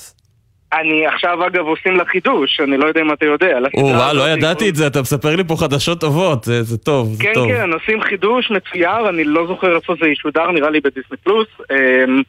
אני 0.73 1.07
עכשיו 1.07 1.47
אגב 1.47 1.67
עושים 1.67 1.97
לה 1.97 2.05
חידוש, 2.05 2.61
אני 2.61 2.77
לא 2.77 2.87
יודע 2.87 3.01
אם 3.01 3.13
אתה 3.13 3.25
יודע. 3.25 3.59
או, 3.75 3.87
וואו, 3.87 4.17
לא 4.17 4.31
ידעתי 4.31 4.69
את 4.69 4.77
זה, 4.77 4.87
אתה 4.87 5.01
מספר 5.01 5.37
לי 5.37 5.45
פה 5.45 5.57
חדשות 5.57 6.01
טובות, 6.01 6.45
זה 6.45 6.79
טוב, 6.79 7.15
זה 7.15 7.23
כן, 7.23 7.35
טוב. 7.35 7.49
כן, 7.49 7.73
עושים 7.73 8.03
חידוש 8.03 8.51
מצויר, 8.51 9.09
אני 9.09 9.25
לא 9.25 9.47
זוכר 9.47 9.77
איפה 9.77 9.95
זה 10.01 10.09
ישודר, 10.09 10.51
נראה 10.51 10.71
לי 10.71 10.81
בדיסני 10.81 11.17
פלוס. 11.25 11.49
אמ, 11.71 12.23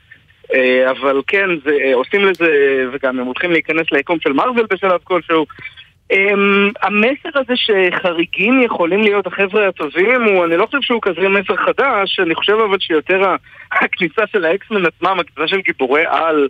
אה, 0.54 0.92
אבל 0.92 1.22
כן, 1.28 1.50
זה, 1.66 1.78
אה, 1.84 1.96
עושים 1.96 2.26
לזה, 2.26 2.50
וגם 2.94 3.20
הם 3.20 3.26
הולכים 3.26 3.52
להיכנס 3.52 3.92
ליקום 3.92 4.18
של 4.20 4.34
מארוול 4.34 4.68
בשלב 4.72 5.00
כלשהו. 5.04 5.46
אמ, 6.12 6.70
המסר 6.82 7.30
הזה 7.36 7.54
שחריגים 7.56 8.62
יכולים 8.62 9.02
להיות 9.02 9.28
החבר'ה 9.28 9.68
הטובים, 9.68 10.24
הוא, 10.24 10.46
אני 10.46 10.58
לא 10.58 10.66
חושב 10.66 10.82
שהוא 10.82 11.02
כזה 11.02 11.30
מסר 11.30 11.56
חדש, 11.56 12.20
אני 12.20 12.36
חושב 12.36 12.54
אבל 12.54 12.80
שיותר 12.80 13.22
הכניסה 13.82 14.22
של 14.32 14.46
האקסמן 14.46 14.86
עצמם, 14.86 15.18
הכניסה 15.20 15.48
של 15.48 15.62
גיבורי 15.62 16.04
על 16.08 16.48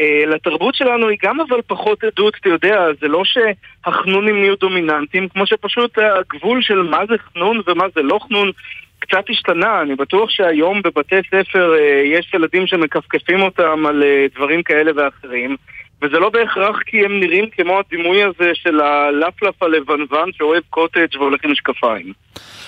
אה, 0.00 0.26
לתרבות 0.26 0.74
שלנו 0.74 1.08
היא 1.08 1.18
גם 1.22 1.40
אבל 1.40 1.60
פחות 1.66 2.04
עדות, 2.04 2.36
אתה 2.40 2.48
יודע, 2.48 2.86
זה 3.00 3.08
לא 3.08 3.22
שהחנונים 3.24 4.40
נהיו 4.40 4.56
דומיננטיים, 4.56 5.28
כמו 5.28 5.46
שפשוט 5.46 5.98
הגבול 5.98 6.62
של 6.62 6.82
מה 6.82 7.06
זה 7.08 7.14
חנון 7.18 7.60
ומה 7.66 7.84
זה 7.94 8.02
לא 8.02 8.18
חנון 8.28 8.50
קצת 8.98 9.24
השתנה, 9.30 9.80
אני 9.80 9.94
בטוח 9.94 10.30
שהיום 10.30 10.82
בבתי 10.82 11.16
ספר 11.30 11.74
אה, 11.74 12.02
יש 12.04 12.34
ילדים 12.34 12.66
שמכפכפים 12.66 13.42
אותם 13.42 13.86
על 13.86 14.02
אה, 14.02 14.26
דברים 14.34 14.62
כאלה 14.62 14.92
ואחרים 14.96 15.56
וזה 16.04 16.18
לא 16.18 16.30
בהכרח 16.30 16.76
כי 16.86 17.04
הם 17.04 17.20
נראים 17.20 17.50
כמו 17.50 17.78
הדימוי 17.78 18.22
הזה 18.22 18.50
של 18.54 18.80
הלפלף 18.80 19.62
הלבנוון 19.62 20.30
שאוהב 20.32 20.62
קוטג' 20.70 21.16
והולך 21.18 21.44
עם 21.44 21.52
משקפיים. 21.52 22.12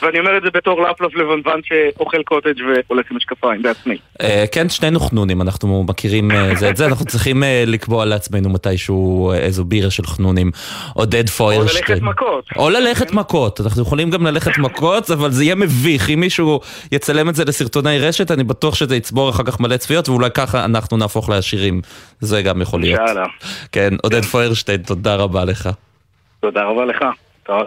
ואני 0.03 0.19
אומר 0.19 0.37
את 0.37 0.43
זה 0.43 0.49
בתור 0.55 0.83
לפלף 0.83 1.15
לבנוון 1.15 1.61
שאוכל 1.65 2.23
קוטג' 2.23 2.55
והולך 2.89 3.07
עם 3.11 3.17
משקפיים 3.17 3.63
בעצמי. 3.63 3.97
אה, 4.21 4.45
כן, 4.53 4.69
שנינו 4.69 5.01
חנונים, 5.01 5.43
אנחנו 5.43 5.85
מכירים 5.89 6.31
אה, 6.31 6.55
זה 6.55 6.71
את 6.71 6.77
זה, 6.77 6.87
אנחנו 6.87 7.07
צריכים 7.07 7.43
אה, 7.43 7.65
לקבוע 7.67 8.05
לעצמנו 8.05 8.49
מתישהו 8.49 9.33
איזו 9.33 9.65
בירה 9.65 9.91
של 9.91 10.07
חנונים. 10.07 10.51
עודד 10.95 11.29
פוירשטיין. 11.29 11.83
או 11.85 11.91
ללכת 11.91 12.03
מכות. 12.03 12.45
או 12.57 12.71
ללכת 12.71 13.13
מכות, 13.13 13.61
אנחנו 13.61 13.83
יכולים 13.83 14.11
גם 14.11 14.27
ללכת 14.27 14.59
מכות, 14.59 15.11
אבל 15.11 15.31
זה 15.31 15.45
יהיה 15.45 15.55
מביך. 15.55 16.11
אם 16.11 16.21
מישהו 16.21 16.61
יצלם 16.93 17.29
את 17.29 17.35
זה 17.35 17.45
לסרטוני 17.45 17.99
רשת, 17.99 18.31
אני 18.31 18.45
בטוח 18.45 18.75
שזה 18.75 18.97
יצבור 18.97 19.31
אחר 19.31 19.43
כך 19.43 19.61
מלא 19.61 19.77
צפיות, 19.77 20.09
ואולי 20.09 20.31
ככה 20.35 20.65
אנחנו 20.65 20.97
נהפוך 20.97 21.29
לעשירים. 21.29 21.81
זה 22.21 22.43
גם 22.43 22.63
יכול 22.63 22.81
להיות. 22.81 23.01
אינשאללה. 23.01 23.26
כן, 23.73 23.95
עודד 24.03 24.25
פוירשטיין, 24.25 24.83
תודה 24.83 25.15
רבה 25.15 25.45
לך. 25.45 25.69
תודה 26.41 26.65
רבה 26.65 26.85
לך. 26.85 27.05
טוב. 27.43 27.63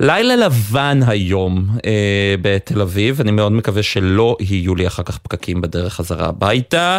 לילה 0.00 0.36
לבן 0.36 1.00
היום 1.06 1.66
אה, 1.86 2.34
בתל 2.42 2.80
אביב, 2.80 3.20
אני 3.20 3.30
מאוד 3.30 3.52
מקווה 3.52 3.82
שלא 3.82 4.36
יהיו 4.40 4.74
לי 4.74 4.86
אחר 4.86 5.02
כך 5.02 5.18
פקקים 5.18 5.60
בדרך 5.60 5.94
חזרה 5.94 6.26
הביתה. 6.26 6.98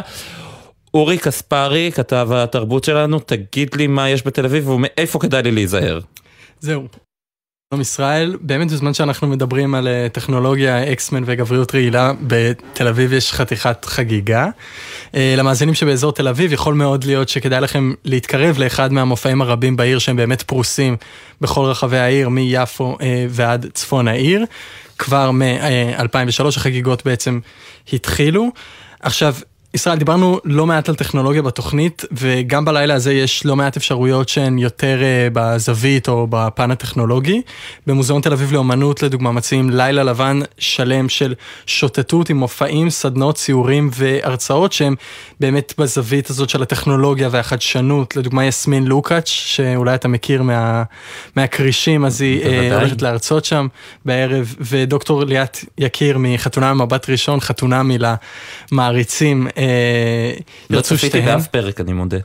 אורי 0.93 1.17
קספרי, 1.17 1.91
כתב 1.95 2.29
התרבות 2.33 2.83
שלנו, 2.83 3.19
תגיד 3.19 3.75
לי 3.75 3.87
מה 3.87 4.09
יש 4.09 4.27
בתל 4.27 4.45
אביב 4.45 4.69
ומאיפה 4.69 5.19
כדאי 5.19 5.43
לי 5.43 5.51
להיזהר. 5.51 5.99
זהו. 6.59 6.87
שלום 7.69 7.81
ישראל, 7.81 8.37
באמת 8.41 8.71
בזמן 8.71 8.93
שאנחנו 8.93 9.27
מדברים 9.27 9.75
על 9.75 9.87
אה, 9.87 10.07
טכנולוגיה, 10.11 10.91
אקסמן 10.91 11.23
וגבריות 11.25 11.75
רעילה, 11.75 12.11
בתל 12.21 12.87
אביב 12.87 13.13
יש 13.13 13.33
חתיכת 13.33 13.85
חגיגה. 13.85 14.47
אה, 15.15 15.33
למאזינים 15.37 15.73
שבאזור 15.73 16.13
תל 16.13 16.27
אביב 16.27 16.53
יכול 16.53 16.73
מאוד 16.73 17.03
להיות 17.03 17.29
שכדאי 17.29 17.61
לכם 17.61 17.93
להתקרב 18.03 18.57
לאחד 18.59 18.93
מהמופעים 18.93 19.41
הרבים 19.41 19.75
בעיר 19.75 19.99
שהם 19.99 20.15
באמת 20.15 20.41
פרוסים 20.41 20.97
בכל 21.41 21.65
רחבי 21.65 21.97
העיר, 21.97 22.29
מיפו 22.29 22.97
אה, 23.01 23.25
ועד 23.29 23.65
צפון 23.73 24.07
העיר. 24.07 24.45
כבר 24.97 25.31
מ-2003 25.31 26.47
החגיגות 26.47 27.05
בעצם 27.05 27.39
התחילו. 27.93 28.51
עכשיו, 28.99 29.35
ישראל, 29.77 29.97
דיברנו 29.97 30.39
לא 30.45 30.65
מעט 30.65 30.89
על 30.89 30.95
טכנולוגיה 30.95 31.41
בתוכנית, 31.41 32.05
וגם 32.11 32.65
בלילה 32.65 32.93
הזה 32.93 33.13
יש 33.13 33.45
לא 33.45 33.55
מעט 33.55 33.77
אפשרויות 33.77 34.29
שהן 34.29 34.57
יותר 34.57 34.99
uh, 34.99 35.33
בזווית 35.33 36.09
או 36.09 36.27
בפן 36.29 36.71
הטכנולוגי. 36.71 37.41
במוזיאון 37.87 38.21
תל 38.21 38.33
אביב 38.33 38.53
לאומנות, 38.53 39.03
לדוגמה, 39.03 39.31
מציעים 39.31 39.69
לילה 39.69 40.03
לבן 40.03 40.39
שלם 40.59 41.09
של 41.09 41.33
שוטטות 41.65 42.29
עם 42.29 42.37
מופעים, 42.37 42.89
סדנות, 42.89 43.35
ציורים 43.35 43.89
והרצאות 43.93 44.73
שהם 44.73 44.95
באמת 45.39 45.73
בזווית 45.77 46.29
הזאת 46.29 46.49
של 46.49 46.61
הטכנולוגיה 46.61 47.29
והחדשנות. 47.31 48.15
לדוגמה, 48.15 48.45
יסמין 48.45 48.85
לוקאץ', 48.85 49.27
שאולי 49.27 49.95
אתה 49.95 50.07
מכיר 50.07 50.43
מה, 50.43 50.83
מהכרישים, 51.35 52.05
אז 52.05 52.21
היא 52.21 52.43
uh, 52.43 52.73
הולכת 52.73 53.01
להרצות 53.01 53.45
שם 53.45 53.67
בערב, 54.05 54.55
ודוקטור 54.59 55.23
ליאת 55.23 55.57
יקיר 55.77 56.17
מחתונה 56.19 56.73
ממבט 56.73 57.09
ראשון, 57.09 57.39
חתונה 57.39 57.81
מעריצים. 58.71 59.47
אה, 59.57 59.66
לא 60.69 60.81
צפיתי 60.81 61.21
באף 61.21 61.47
פרק, 61.47 61.81
אני 61.81 61.93
מודה. 61.93 62.17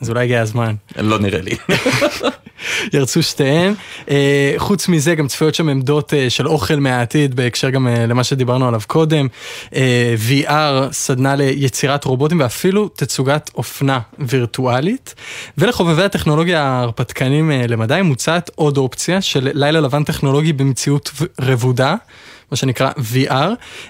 אז 0.00 0.10
אולי 0.10 0.24
הגיע 0.24 0.40
הזמן. 0.40 0.74
לא 0.96 1.18
נראה 1.18 1.40
לי. 1.40 1.56
ירצו 2.92 3.22
שתיהן. 3.22 3.74
אה, 4.10 4.54
חוץ 4.56 4.88
מזה 4.88 5.14
גם 5.14 5.28
צפויות 5.28 5.54
שם 5.54 5.68
עמדות 5.68 6.14
אה, 6.14 6.30
של 6.30 6.48
אוכל 6.48 6.76
מהעתיד 6.76 7.36
בהקשר 7.36 7.70
גם 7.70 7.88
למה 7.88 8.24
שדיברנו 8.24 8.68
עליו 8.68 8.80
קודם. 8.86 9.28
VR, 10.28 10.92
סדנה 10.92 11.36
ליצירת 11.36 12.04
רובוטים 12.04 12.40
ואפילו 12.40 12.88
תצוגת 12.88 13.50
אופנה 13.54 14.00
וירטואלית. 14.18 15.14
ולחובבי 15.58 16.02
הטכנולוגיה 16.02 16.62
ההרפתקנים 16.62 17.50
למדי 17.50 18.00
מוצעת 18.04 18.50
עוד 18.54 18.76
אופציה 18.76 19.20
של 19.20 19.50
לילה 19.54 19.80
לבן 19.80 20.04
טכנולוגי 20.04 20.52
במציאות 20.52 21.10
רבודה. 21.40 21.94
מה 22.54 22.58
שנקרא 22.58 22.90
VR, 23.12 23.30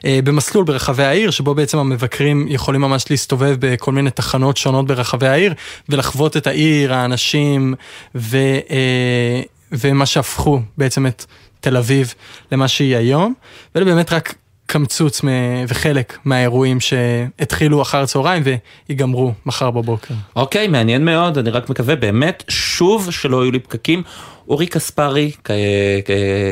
אה, 0.05 0.19
במסלול 0.25 0.65
ברחבי 0.65 1.05
העיר, 1.05 1.31
שבו 1.31 1.55
בעצם 1.55 1.79
המבקרים 1.79 2.47
יכולים 2.49 2.81
ממש 2.81 3.05
להסתובב 3.11 3.57
בכל 3.59 3.93
מיני 3.93 4.11
תחנות 4.11 4.57
שונות 4.57 4.87
ברחבי 4.87 5.29
העיר, 5.29 5.55
ולחוות 5.89 6.37
את 6.37 6.47
העיר, 6.47 6.95
האנשים, 6.95 7.75
ו, 8.15 8.37
אה, 8.71 9.43
ומה 9.73 10.07
שהפכו 10.07 10.61
בעצם 10.79 11.07
את 11.07 11.25
תל 11.61 11.77
אביב 11.77 12.15
למה 12.53 12.69
שהיא 12.69 12.97
היום, 12.97 13.35
ואלה 13.75 13.87
באמת 13.87 14.13
רק 14.13 14.35
קמצוץ 14.67 15.21
וחלק 15.69 16.19
מהאירועים 16.25 16.81
שהתחילו 16.81 17.83
אחר 17.83 18.03
הצהריים 18.03 18.43
ויגמרו 18.89 19.33
מחר 19.47 19.71
בבוקר. 19.71 20.15
אוקיי, 20.37 20.67
okay, 20.67 20.71
מעניין 20.71 21.05
מאוד, 21.05 21.39
אני 21.39 21.51
רק 21.51 21.71
מקווה 21.71 21.97
באמת, 21.97 22.45
שוב 22.49 23.11
שלא 23.11 23.43
יהיו 23.43 23.53
לי 23.53 23.59
פקקים. 23.59 24.03
אורי 24.49 24.67
קספרי, 24.67 25.31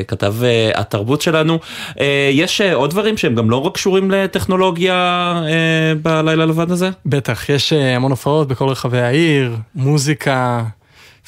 כתב 0.07 0.35
אה, 0.43 0.71
התרבות 0.75 1.21
שלנו. 1.21 1.59
אה, 1.99 2.29
יש 2.33 2.61
אה, 2.61 2.73
עוד 2.73 2.89
דברים 2.89 3.17
שהם 3.17 3.35
גם 3.35 3.49
לא 3.49 3.65
רק 3.65 3.73
קשורים 3.73 4.11
לטכנולוגיה 4.11 5.41
בלילה 6.01 6.45
לבן 6.45 6.71
הזה? 6.71 6.89
בטח, 7.05 7.49
יש 7.49 7.73
המון 7.73 8.11
הופעות 8.11 8.47
בכל 8.47 8.67
רחבי 8.67 9.01
העיר, 9.01 9.55
מוזיקה, 9.75 10.63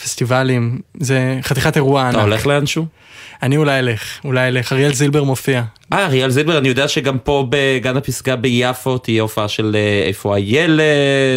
פסטיבלים, 0.03 0.79
זה 0.99 1.39
חתיכת 1.41 1.75
אירוע 1.75 2.01
ענק. 2.01 2.13
אתה 2.13 2.21
הולך 2.21 2.47
לאנשהו? 2.47 2.85
אני 3.43 3.57
אולי 3.57 3.79
אלך, 3.79 4.19
אולי 4.25 4.47
אלך, 4.47 4.73
אריאל 4.73 4.93
זילבר 4.93 5.23
מופיע. 5.23 5.63
אה, 5.93 6.05
אריאל 6.05 6.29
זילבר, 6.29 6.57
אני 6.57 6.67
יודע 6.67 6.87
שגם 6.87 7.17
פה 7.17 7.47
בגן 7.49 7.97
הפסגה 7.97 8.35
ביפו 8.35 8.97
תהיה 8.97 9.21
הופעה 9.21 9.47
של 9.47 9.75
אה, 9.75 10.07
איפה 10.07 10.35
הילד, 10.35 10.81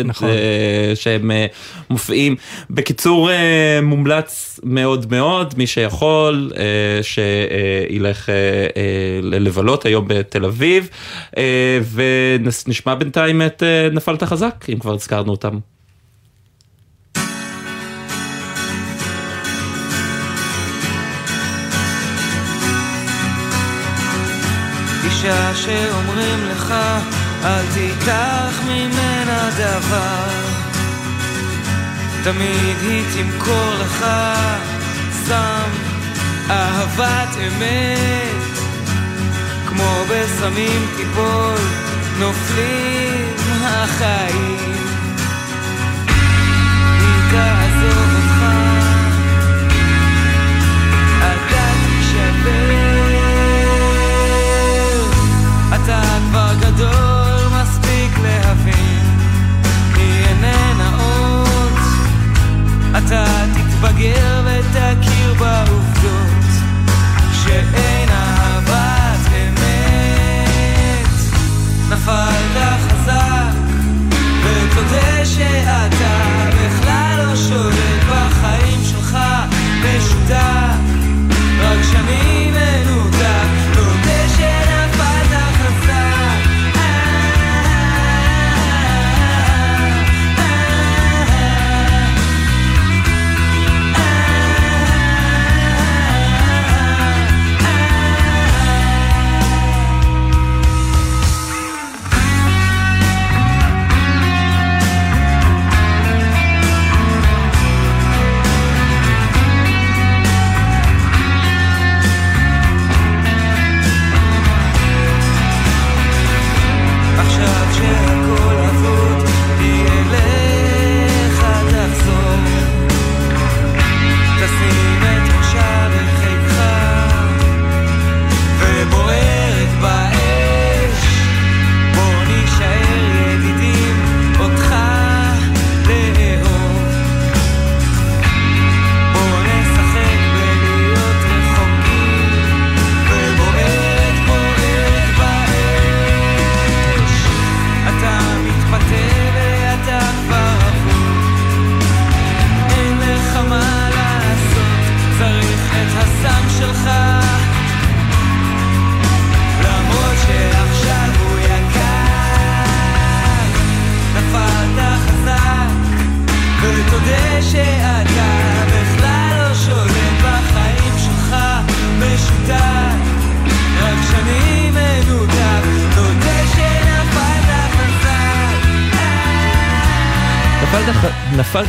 נכון. 0.04 0.28
אה, 0.28 0.92
שהם 0.94 1.30
אה, 1.30 1.46
מופיעים. 1.90 2.36
בקיצור, 2.70 3.30
מומלץ 3.82 4.60
מאוד 4.62 5.12
מאוד, 5.12 5.54
מי 5.56 5.66
שיכול, 5.66 6.52
שילך 7.02 8.28
לבלות 9.22 9.86
היום 9.86 10.04
בתל 10.08 10.44
אביב, 10.44 10.88
ונשמע 11.92 12.94
בינתיים 12.94 13.42
את 13.42 13.62
נפלת 13.92 14.22
חזק, 14.22 14.64
אם 14.72 14.78
כבר 14.78 14.94
הזכרנו 14.94 15.30
אותם. 15.30 15.58
אישה 25.28 25.54
שאומרים 25.54 26.44
לך 26.50 26.74
אל 27.44 27.62
תיקח 27.74 28.60
ממנה 28.66 29.50
דבר. 29.58 30.24
תמיד 32.24 32.76
היא 32.82 33.04
תמכור 33.14 33.74
לך 33.80 34.06
סם 35.26 35.70
אהבת 36.50 37.36
אמת. 37.46 38.58
כמו 39.68 40.04
בסמים 40.08 40.86
תיפול 40.96 41.58
נופלים 42.18 43.34
החיים 43.62 44.87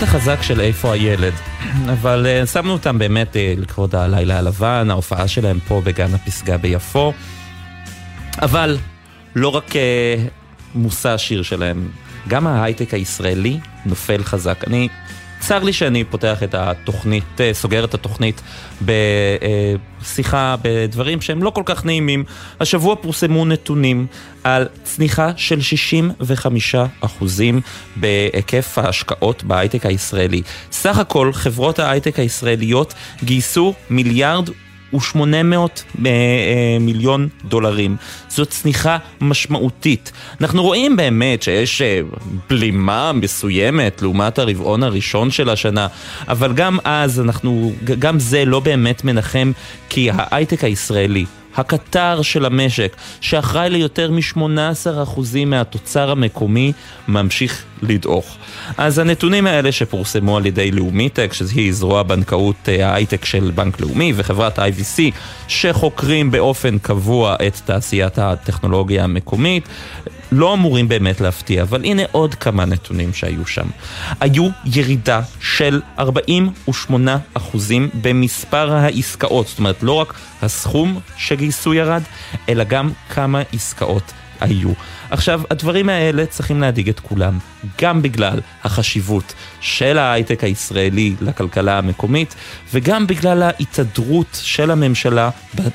נפלת 0.10 0.22
חזק 0.22 0.42
של 0.42 0.62
איפה 0.62 0.94
הילד, 0.94 1.34
אבל 1.92 2.26
uh, 2.44 2.48
שמנו 2.48 2.74
אותם 2.74 3.00
באמת 3.00 3.34
uh, 3.34 3.60
לכבוד 3.60 3.96
הלילה 3.96 4.38
הלבן, 4.38 4.88
ההופעה 4.90 5.28
שלהם 5.28 5.60
פה 5.68 5.82
בגן 5.86 6.14
הפסגה 6.14 6.58
ביפו. 6.58 7.14
אבל 8.42 8.78
לא 9.36 9.48
רק 9.56 9.72
uh, 9.72 9.76
מושא 10.76 11.10
השיר 11.10 11.44
שלהם 11.44 11.88
גם 12.28 12.48
ההייטק 12.48 12.94
הישראלי 12.94 13.60
נופל 13.86 14.24
חזק. 14.24 14.64
אני, 14.68 14.88
צר 15.40 15.64
לי 15.64 15.74
שאני 15.74 16.04
פותח 16.04 16.44
את 16.44 16.56
התוכנית, 16.56 17.42
אה, 17.42 17.54
סוגר 17.54 17.84
את 17.84 17.94
התוכנית 17.94 18.42
בשיחה 18.82 20.56
בדברים 20.62 21.22
שהם 21.22 21.44
לא 21.44 21.50
כל 21.50 21.64
כך 21.66 21.86
נעימים. 21.86 22.24
השבוע 22.60 22.96
פורסמו 22.96 23.46
נתונים 23.46 24.08
על 24.44 24.68
צניחה 24.84 25.32
של 25.36 25.60
65% 25.62 27.62
בהיקף 27.96 28.78
ההשקעות 28.78 29.44
בהייטק 29.44 29.86
הישראלי. 29.86 30.42
סך 30.72 30.98
הכל 30.98 31.34
חברות 31.34 31.80
ההייטק 31.80 32.20
הישראליות 32.20 32.94
גייסו 33.24 33.74
מיליארד 33.90 34.50
ו-800 34.94 36.00
מיליון 36.80 37.28
דולרים. 37.46 37.96
זו 38.30 38.46
צניחה 38.46 38.98
משמעותית. 39.22 40.12
אנחנו 40.42 40.64
רואים 40.64 40.96
באמת 40.96 41.44
שיש 41.44 41.82
אה, 41.82 42.02
בלימה 42.50 43.12
מסוימת 43.14 44.02
לעומת 44.02 44.40
הרבעון 44.40 44.84
הראשון 44.84 45.32
של 45.32 45.50
השנה, 45.50 45.88
אבל 46.28 46.54
גם 46.54 46.78
אז 46.84 47.20
אנחנו, 47.20 47.74
גם 48.00 48.20
זה 48.20 48.46
לא 48.46 48.60
באמת 48.60 49.04
מנחם, 49.04 49.52
כי 49.90 50.10
ההייטק 50.14 50.64
הישראלי 50.64 51.26
הקטר 51.60 52.22
של 52.22 52.46
המשק, 52.46 52.96
שאחראי 53.22 53.70
ליותר 53.70 54.12
מ-18% 54.12 55.20
מהתוצר 55.46 56.12
המקומי, 56.12 56.74
ממשיך 57.08 57.64
לדעוך. 57.82 58.38
אז 58.78 59.00
הנתונים 59.00 59.48
האלה 59.48 59.72
שפורסמו 59.72 60.38
על 60.38 60.46
ידי 60.46 60.72
לאומיטק, 60.72 61.34
שהיא 61.34 61.74
זרוע 61.74 62.04
בנקאות 62.04 62.70
אה, 62.70 62.90
ההייטק 62.90 63.26
של 63.26 63.52
בנק 63.56 63.82
לאומי, 63.82 64.14
וחברת 64.16 64.60
IVC, 64.60 65.00
שחוקרים 65.48 66.32
באופן 66.32 66.78
קבוע 66.78 67.36
את 67.48 67.56
תעשיית 67.66 68.20
הטכנולוגיה 68.20 69.04
המקומית, 69.04 69.68
לא 70.32 70.54
אמורים 70.54 70.88
באמת 70.88 71.22
להפתיע, 71.22 71.62
אבל 71.62 71.86
הנה 71.86 72.02
עוד 72.12 72.36
כמה 72.36 72.66
נתונים 72.66 73.14
שהיו 73.14 73.46
שם. 73.46 73.68
היו 74.20 74.50
ירידה 74.66 75.22
של 75.42 75.82
48% 76.00 76.72
במספר 78.02 78.74
העסקאות, 78.74 79.48
זאת 79.48 79.60
אומרת 79.60 79.84
לא 79.84 79.94
רק 79.94 80.14
הסכום 80.42 81.00
שגייסו 81.18 81.74
ירד, 81.74 82.02
אלא 82.50 82.64
גם 82.64 82.90
כמה 83.10 83.42
עסקאות 83.54 84.14
היו. 84.40 84.70
עכשיו, 85.10 85.42
הדברים 85.50 85.90
האלה 85.90 86.26
צריכים 86.26 86.62
להדאיג 86.62 86.90
את 86.90 87.00
כולם, 87.00 87.38
גם 87.82 88.02
בגלל 88.02 88.40
החשיבות 88.64 89.34
של 89.62 89.98
ההייטק 89.98 90.44
הישראלי 90.44 91.16
לכלכלה 91.22 91.78
המקומית, 91.78 92.36
וגם 92.74 93.08
בגלל 93.08 93.44
ההתהדרות 93.44 94.40
של 94.44 94.72
הממשלה 94.72 95.30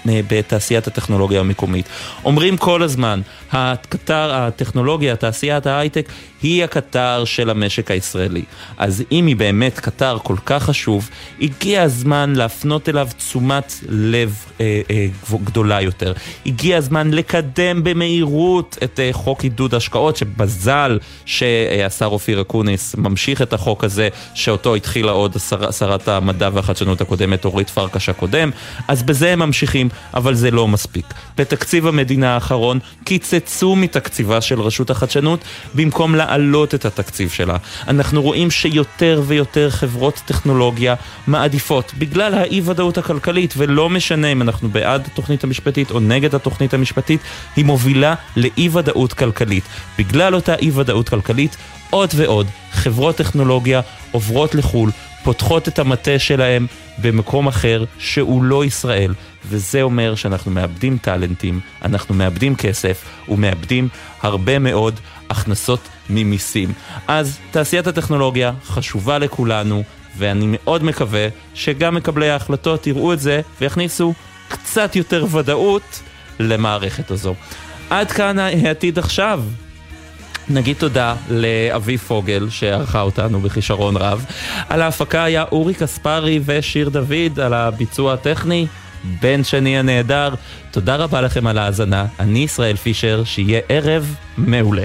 בתעשיית 0.06 0.86
הטכנולוגיה 0.86 1.40
המקומית. 1.40 1.88
אומרים 2.24 2.56
כל 2.56 2.82
הזמן, 2.82 3.20
הקטר, 3.52 4.34
הטכנולוגיה, 4.34 5.16
תעשיית 5.16 5.66
ההייטק, 5.66 6.08
היא 6.42 6.64
הקטר 6.64 7.24
של 7.24 7.50
המשק 7.50 7.90
הישראלי. 7.90 8.42
אז 8.78 9.04
אם 9.12 9.26
היא 9.26 9.36
באמת 9.36 9.78
קטר 9.78 10.18
כל 10.22 10.36
כך 10.46 10.62
חשוב, 10.62 11.10
הגיע 11.40 11.82
הזמן 11.82 12.32
להפנות 12.36 12.88
אליו 12.88 13.08
תשומת 13.16 13.74
לב 13.88 14.44
אה, 14.60 14.80
אה, 14.90 15.06
גדולה 15.44 15.80
יותר. 15.80 16.12
הגיע 16.46 16.76
הזמן 16.76 17.10
לקדם 17.10 17.84
במהירות 17.84 18.53
את 18.60 19.00
אה, 19.00 19.08
חוק 19.12 19.42
עידוד 19.42 19.74
השקעות, 19.74 20.16
שבזל 20.16 20.98
שהשר 21.26 22.06
אופיר 22.06 22.40
אקוניס 22.40 22.94
ממשיך 22.98 23.42
את 23.42 23.52
החוק 23.52 23.84
הזה, 23.84 24.08
שאותו 24.34 24.74
התחילה 24.74 25.12
עוד 25.12 25.36
שר, 25.48 25.70
שרת 25.70 26.08
המדע 26.08 26.50
והחדשנות 26.52 27.00
הקודמת, 27.00 27.44
אורית 27.44 27.70
פרקש 27.70 28.08
הקודם, 28.08 28.50
אז 28.88 29.02
בזה 29.02 29.32
הם 29.32 29.38
ממשיכים, 29.38 29.88
אבל 30.14 30.34
זה 30.34 30.50
לא 30.50 30.68
מספיק. 30.68 31.06
בתקציב 31.38 31.86
המדינה 31.86 32.34
האחרון 32.34 32.78
קיצצו 33.04 33.76
מתקציבה 33.76 34.40
של 34.40 34.60
רשות 34.60 34.90
החדשנות 34.90 35.40
במקום 35.74 36.14
להעלות 36.14 36.74
את 36.74 36.84
התקציב 36.84 37.30
שלה. 37.30 37.56
אנחנו 37.88 38.22
רואים 38.22 38.50
שיותר 38.50 39.22
ויותר 39.26 39.70
חברות 39.70 40.20
טכנולוגיה 40.24 40.94
מעדיפות, 41.26 41.92
בגלל 41.98 42.34
האי 42.34 42.60
ודאות 42.64 42.98
הכלכלית, 42.98 43.54
ולא 43.56 43.90
משנה 43.90 44.32
אם 44.32 44.42
אנחנו 44.42 44.68
בעד 44.68 45.06
התוכנית 45.06 45.44
המשפטית 45.44 45.90
או 45.90 46.00
נגד 46.00 46.34
התוכנית 46.34 46.74
המשפטית, 46.74 47.20
היא 47.56 47.64
מובילה 47.64 48.14
לאי 48.44 48.68
ודאות 48.72 49.12
כלכלית. 49.12 49.64
בגלל 49.98 50.34
אותה 50.34 50.54
אי 50.54 50.70
ודאות 50.74 51.08
כלכלית, 51.08 51.56
עוד 51.90 52.10
ועוד 52.16 52.46
חברות 52.72 53.16
טכנולוגיה 53.16 53.80
עוברות 54.10 54.54
לחו"ל, 54.54 54.90
פותחות 55.24 55.68
את 55.68 55.78
המטה 55.78 56.18
שלהם 56.18 56.66
במקום 56.98 57.46
אחר 57.46 57.84
שהוא 57.98 58.42
לא 58.42 58.64
ישראל, 58.64 59.14
וזה 59.46 59.82
אומר 59.82 60.14
שאנחנו 60.14 60.50
מאבדים 60.50 60.98
טאלנטים, 60.98 61.60
אנחנו 61.82 62.14
מאבדים 62.14 62.56
כסף 62.56 63.04
ומאבדים 63.28 63.88
הרבה 64.22 64.58
מאוד 64.58 65.00
הכנסות 65.30 65.80
ממיסים. 66.10 66.72
אז 67.08 67.38
תעשיית 67.50 67.86
הטכנולוגיה 67.86 68.52
חשובה 68.66 69.18
לכולנו, 69.18 69.82
ואני 70.18 70.46
מאוד 70.48 70.84
מקווה 70.84 71.28
שגם 71.54 71.94
מקבלי 71.94 72.30
ההחלטות 72.30 72.86
יראו 72.86 73.12
את 73.12 73.20
זה 73.20 73.40
ויכניסו 73.60 74.14
קצת 74.48 74.96
יותר 74.96 75.26
ודאות 75.30 76.00
למערכת 76.40 77.10
הזו. 77.10 77.34
עד 77.90 78.12
כאן 78.12 78.38
העתיד 78.38 78.98
עכשיו. 78.98 79.42
נגיד 80.48 80.76
תודה 80.76 81.14
לאבי 81.30 81.98
פוגל 81.98 82.46
שערכה 82.50 83.00
אותנו 83.00 83.40
בכישרון 83.40 83.96
רב. 83.96 84.24
על 84.68 84.82
ההפקה 84.82 85.24
היה 85.24 85.44
אורי 85.52 85.74
קספרי 85.74 86.40
ושיר 86.44 86.88
דוד, 86.88 87.40
על 87.40 87.54
הביצוע 87.54 88.14
הטכני, 88.14 88.66
בן 89.22 89.44
שני 89.44 89.78
הנהדר. 89.78 90.34
תודה 90.70 90.96
רבה 90.96 91.20
לכם 91.20 91.46
על 91.46 91.58
ההאזנה, 91.58 92.06
אני 92.20 92.38
ישראל 92.38 92.76
פישר, 92.76 93.22
שיהיה 93.24 93.60
ערב 93.68 94.14
מעולה. 94.36 94.84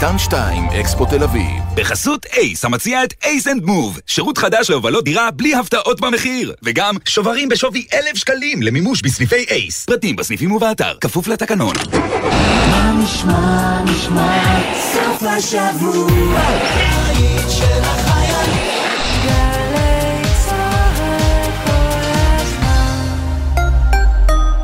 ביתן 0.00 0.18
2, 0.18 0.64
אקספו 0.80 1.04
תל 1.04 1.22
אביב. 1.22 1.62
בחסות 1.74 2.26
אייס, 2.26 2.64
המציע 2.64 3.04
את 3.04 3.14
ACE 3.24 3.48
and 3.48 3.64
Move, 3.64 4.00
שירות 4.06 4.38
חדש 4.38 4.70
להובלות 4.70 5.04
דירה 5.04 5.30
בלי 5.30 5.54
הפתעות 5.54 6.00
במחיר. 6.00 6.54
וגם 6.62 6.94
שוברים 7.04 7.48
בשווי 7.48 7.86
אלף 7.94 8.16
שקלים 8.16 8.62
למימוש 8.62 9.02
בסניפי 9.02 9.44
אייס. 9.50 9.84
פרטים 9.84 10.16
בסניפים 10.16 10.52
ובאתר, 10.52 10.94
כפוף 11.00 11.28
לתקנון. 11.28 11.74
מה 12.70 12.92
נשמע, 13.04 13.82
נשמע, 13.84 14.60
סוף 14.92 15.22
השבוע, 15.22 16.40
של 17.48 17.82
החיילים. 17.82 18.80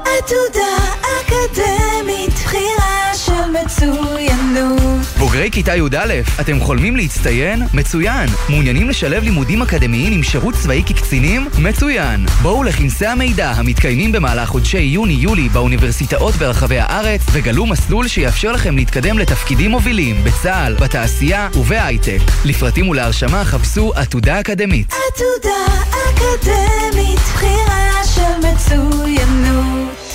עתודה 0.05 0.77
אקדמית, 1.01 2.33
בחירה 2.33 3.11
של 3.15 3.51
מצוינות. 3.51 4.86
בוגרי 5.27 5.51
כיתה 5.51 5.77
י"א, 5.77 6.41
אתם 6.41 6.61
חולמים 6.61 6.97
להצטיין? 6.97 7.63
מצוין. 7.75 8.29
מעוניינים 8.49 8.89
לשלב 8.89 9.23
לימודים 9.23 9.63
אקדמיים 9.63 10.13
עם 10.13 10.23
שירות 10.23 10.55
צבאי 10.55 10.83
כקצינים? 10.87 11.49
מצוין. 11.59 12.27
בואו 12.43 12.63
לכנסי 12.63 13.07
המידע 13.07 13.51
המתקיימים 13.51 14.13
במהלך 14.13 14.49
חודשי 14.49 14.79
יוני-יולי 14.79 15.49
באוניברסיטאות 15.49 16.35
ברחבי 16.35 16.79
הארץ 16.79 17.21
וגלו 17.33 17.67
מסלול 17.67 18.09
שיאפשר 18.09 18.53
לכם 18.53 18.77
להתקדם 18.77 19.19
לתפקידים 19.19 19.71
מובילים 19.71 20.25
בצה"ל, 20.25 20.75
בתעשייה 20.75 21.49
ובהייטק. 21.55 22.21
לפרטים 22.45 22.89
ולהרשמה 22.89 23.45
חפשו 23.45 23.93
עתודה 23.95 24.41
אקדמית. 24.41 24.93
עתודה 24.93 25.83
אקדמית, 25.91 27.21
בחירה 27.35 28.05
של 28.15 28.49
מצוינות. 28.49 30.06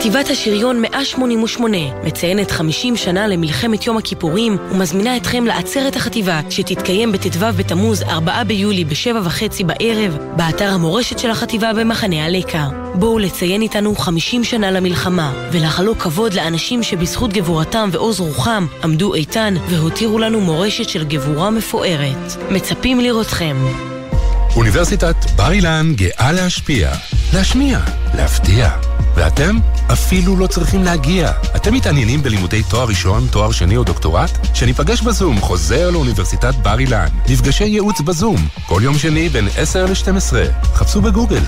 חטיבת 0.00 0.30
השריון 0.30 0.82
188 0.82 1.76
מציינת 2.04 2.50
50 2.50 2.96
שנה 2.96 3.26
למלחמת 3.26 3.86
יום 3.86 3.96
הכיפורים 3.96 4.56
ומזמינה 4.70 5.16
אתכם 5.16 5.44
לעצרת 5.44 5.96
החטיבה 5.96 6.40
שתתקיים 6.50 7.12
בט"ו 7.12 7.46
בתמוז 7.56 8.02
4 8.02 8.44
ביולי 8.44 8.84
בשבע 8.84 9.20
וחצי 9.24 9.64
בערב 9.64 10.18
באתר 10.36 10.70
המורשת 10.70 11.18
של 11.18 11.30
החטיבה 11.30 11.72
במחנה 11.72 12.24
הלקה. 12.24 12.68
בואו 12.94 13.18
לציין 13.18 13.62
איתנו 13.62 13.96
50 13.96 14.44
שנה 14.44 14.70
למלחמה 14.70 15.32
ולחלוק 15.52 15.98
כבוד 15.98 16.34
לאנשים 16.34 16.82
שבזכות 16.82 17.32
גבורתם 17.32 17.88
ועוז 17.92 18.20
רוחם 18.20 18.66
עמדו 18.84 19.14
איתן 19.14 19.54
והותירו 19.68 20.18
לנו 20.18 20.40
מורשת 20.40 20.88
של 20.88 21.04
גבורה 21.04 21.50
מפוארת. 21.50 22.42
מצפים 22.50 23.00
לראותכם. 23.00 23.56
אוניברסיטת 24.56 25.16
בר 25.36 25.52
אילן 25.52 25.92
גאה 25.96 26.32
להשפיע, 26.32 26.90
להשמיע, 27.34 27.78
להפתיע. 28.14 28.70
ואתם? 29.14 29.56
אפילו 29.92 30.36
לא 30.36 30.46
צריכים 30.46 30.84
להגיע. 30.84 31.32
אתם 31.56 31.74
מתעניינים 31.74 32.22
בלימודי 32.22 32.62
תואר 32.70 32.88
ראשון, 32.88 33.26
תואר 33.30 33.52
שני 33.52 33.76
או 33.76 33.84
דוקטורט? 33.84 34.30
שניפגש 34.54 35.02
בזום, 35.02 35.40
חוזר 35.40 35.90
לאוניברסיטת 35.90 36.54
בר 36.54 36.78
אילן. 36.78 37.08
מפגשי 37.30 37.64
ייעוץ 37.64 38.00
בזום, 38.00 38.36
כל 38.66 38.80
יום 38.84 38.98
שני 38.98 39.28
בין 39.28 39.48
10 39.56 39.86
ל-12. 39.86 40.32
חפשו 40.74 41.00
בגוגל. 41.00 41.40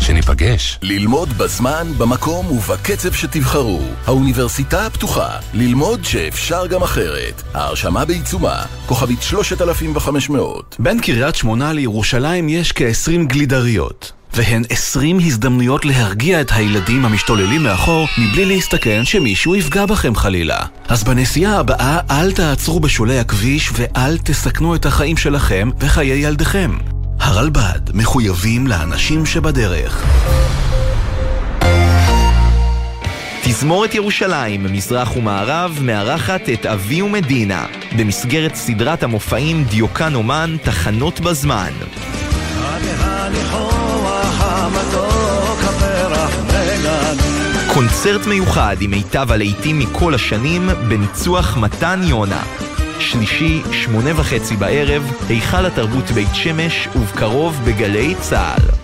שניפגש. 0.00 0.78
ללמוד 0.82 1.28
בזמן, 1.38 1.92
במקום 1.98 2.50
ובקצב 2.50 3.12
שתבחרו. 3.12 3.80
האוניברסיטה 4.06 4.86
הפתוחה. 4.86 5.28
ללמוד 5.54 6.04
שאפשר 6.04 6.66
גם 6.66 6.82
אחרת. 6.82 7.42
ההרשמה 7.54 8.04
בעיצומה. 8.04 8.62
כוכבית 8.86 9.22
3500. 9.22 10.76
בין 10.78 11.00
קריית 11.00 11.34
שמונה 11.34 11.72
לירושלים 11.72 12.48
יש 12.48 12.72
כ-20 12.72 13.24
גלידריות. 13.26 14.17
והן 14.34 14.62
20 14.70 15.18
הזדמנויות 15.18 15.84
להרגיע 15.84 16.40
את 16.40 16.50
הילדים 16.52 17.04
המשתוללים 17.04 17.62
מאחור 17.62 18.08
מבלי 18.18 18.44
להסתכן 18.44 19.04
שמישהו 19.04 19.56
יפגע 19.56 19.86
בכם 19.86 20.14
חלילה. 20.14 20.58
אז 20.88 21.04
בנסיעה 21.04 21.58
הבאה 21.58 22.00
אל 22.10 22.32
תעצרו 22.32 22.80
בשולי 22.80 23.18
הכביש 23.18 23.70
ואל 23.72 24.18
תסכנו 24.18 24.74
את 24.74 24.86
החיים 24.86 25.16
שלכם 25.16 25.70
וחיי 25.80 26.18
ילדיכם. 26.18 26.78
הרלב"ד 27.20 27.80
מחויבים 27.94 28.66
לאנשים 28.66 29.26
שבדרך. 29.26 30.04
תזמורת 33.42 33.94
ירושלים, 33.94 34.72
מזרח 34.72 35.16
ומערב, 35.16 35.78
מארחת 35.82 36.48
את 36.48 36.66
אבי 36.66 37.02
ומדינה, 37.02 37.66
במסגרת 37.96 38.54
סדרת 38.54 39.02
המופעים 39.02 39.64
דיוקן 39.64 40.14
אומן, 40.14 40.56
תחנות 40.62 41.20
בזמן. 41.20 41.72
קונצרט 47.74 48.26
מיוחד 48.26 48.76
עם 48.80 48.90
מיטב 48.90 49.32
הלהיטים 49.32 49.78
מכל 49.78 50.14
השנים, 50.14 50.70
בניצוח 50.88 51.56
מתן 51.56 52.00
יונה. 52.04 52.42
שלישי, 53.00 53.62
שמונה 53.72 54.10
וחצי 54.20 54.56
בערב, 54.56 55.12
היכל 55.28 55.66
התרבות 55.66 56.10
בית 56.10 56.34
שמש, 56.34 56.88
ובקרוב 56.96 57.60
בגלי 57.64 58.14
צה"ל. 58.20 58.77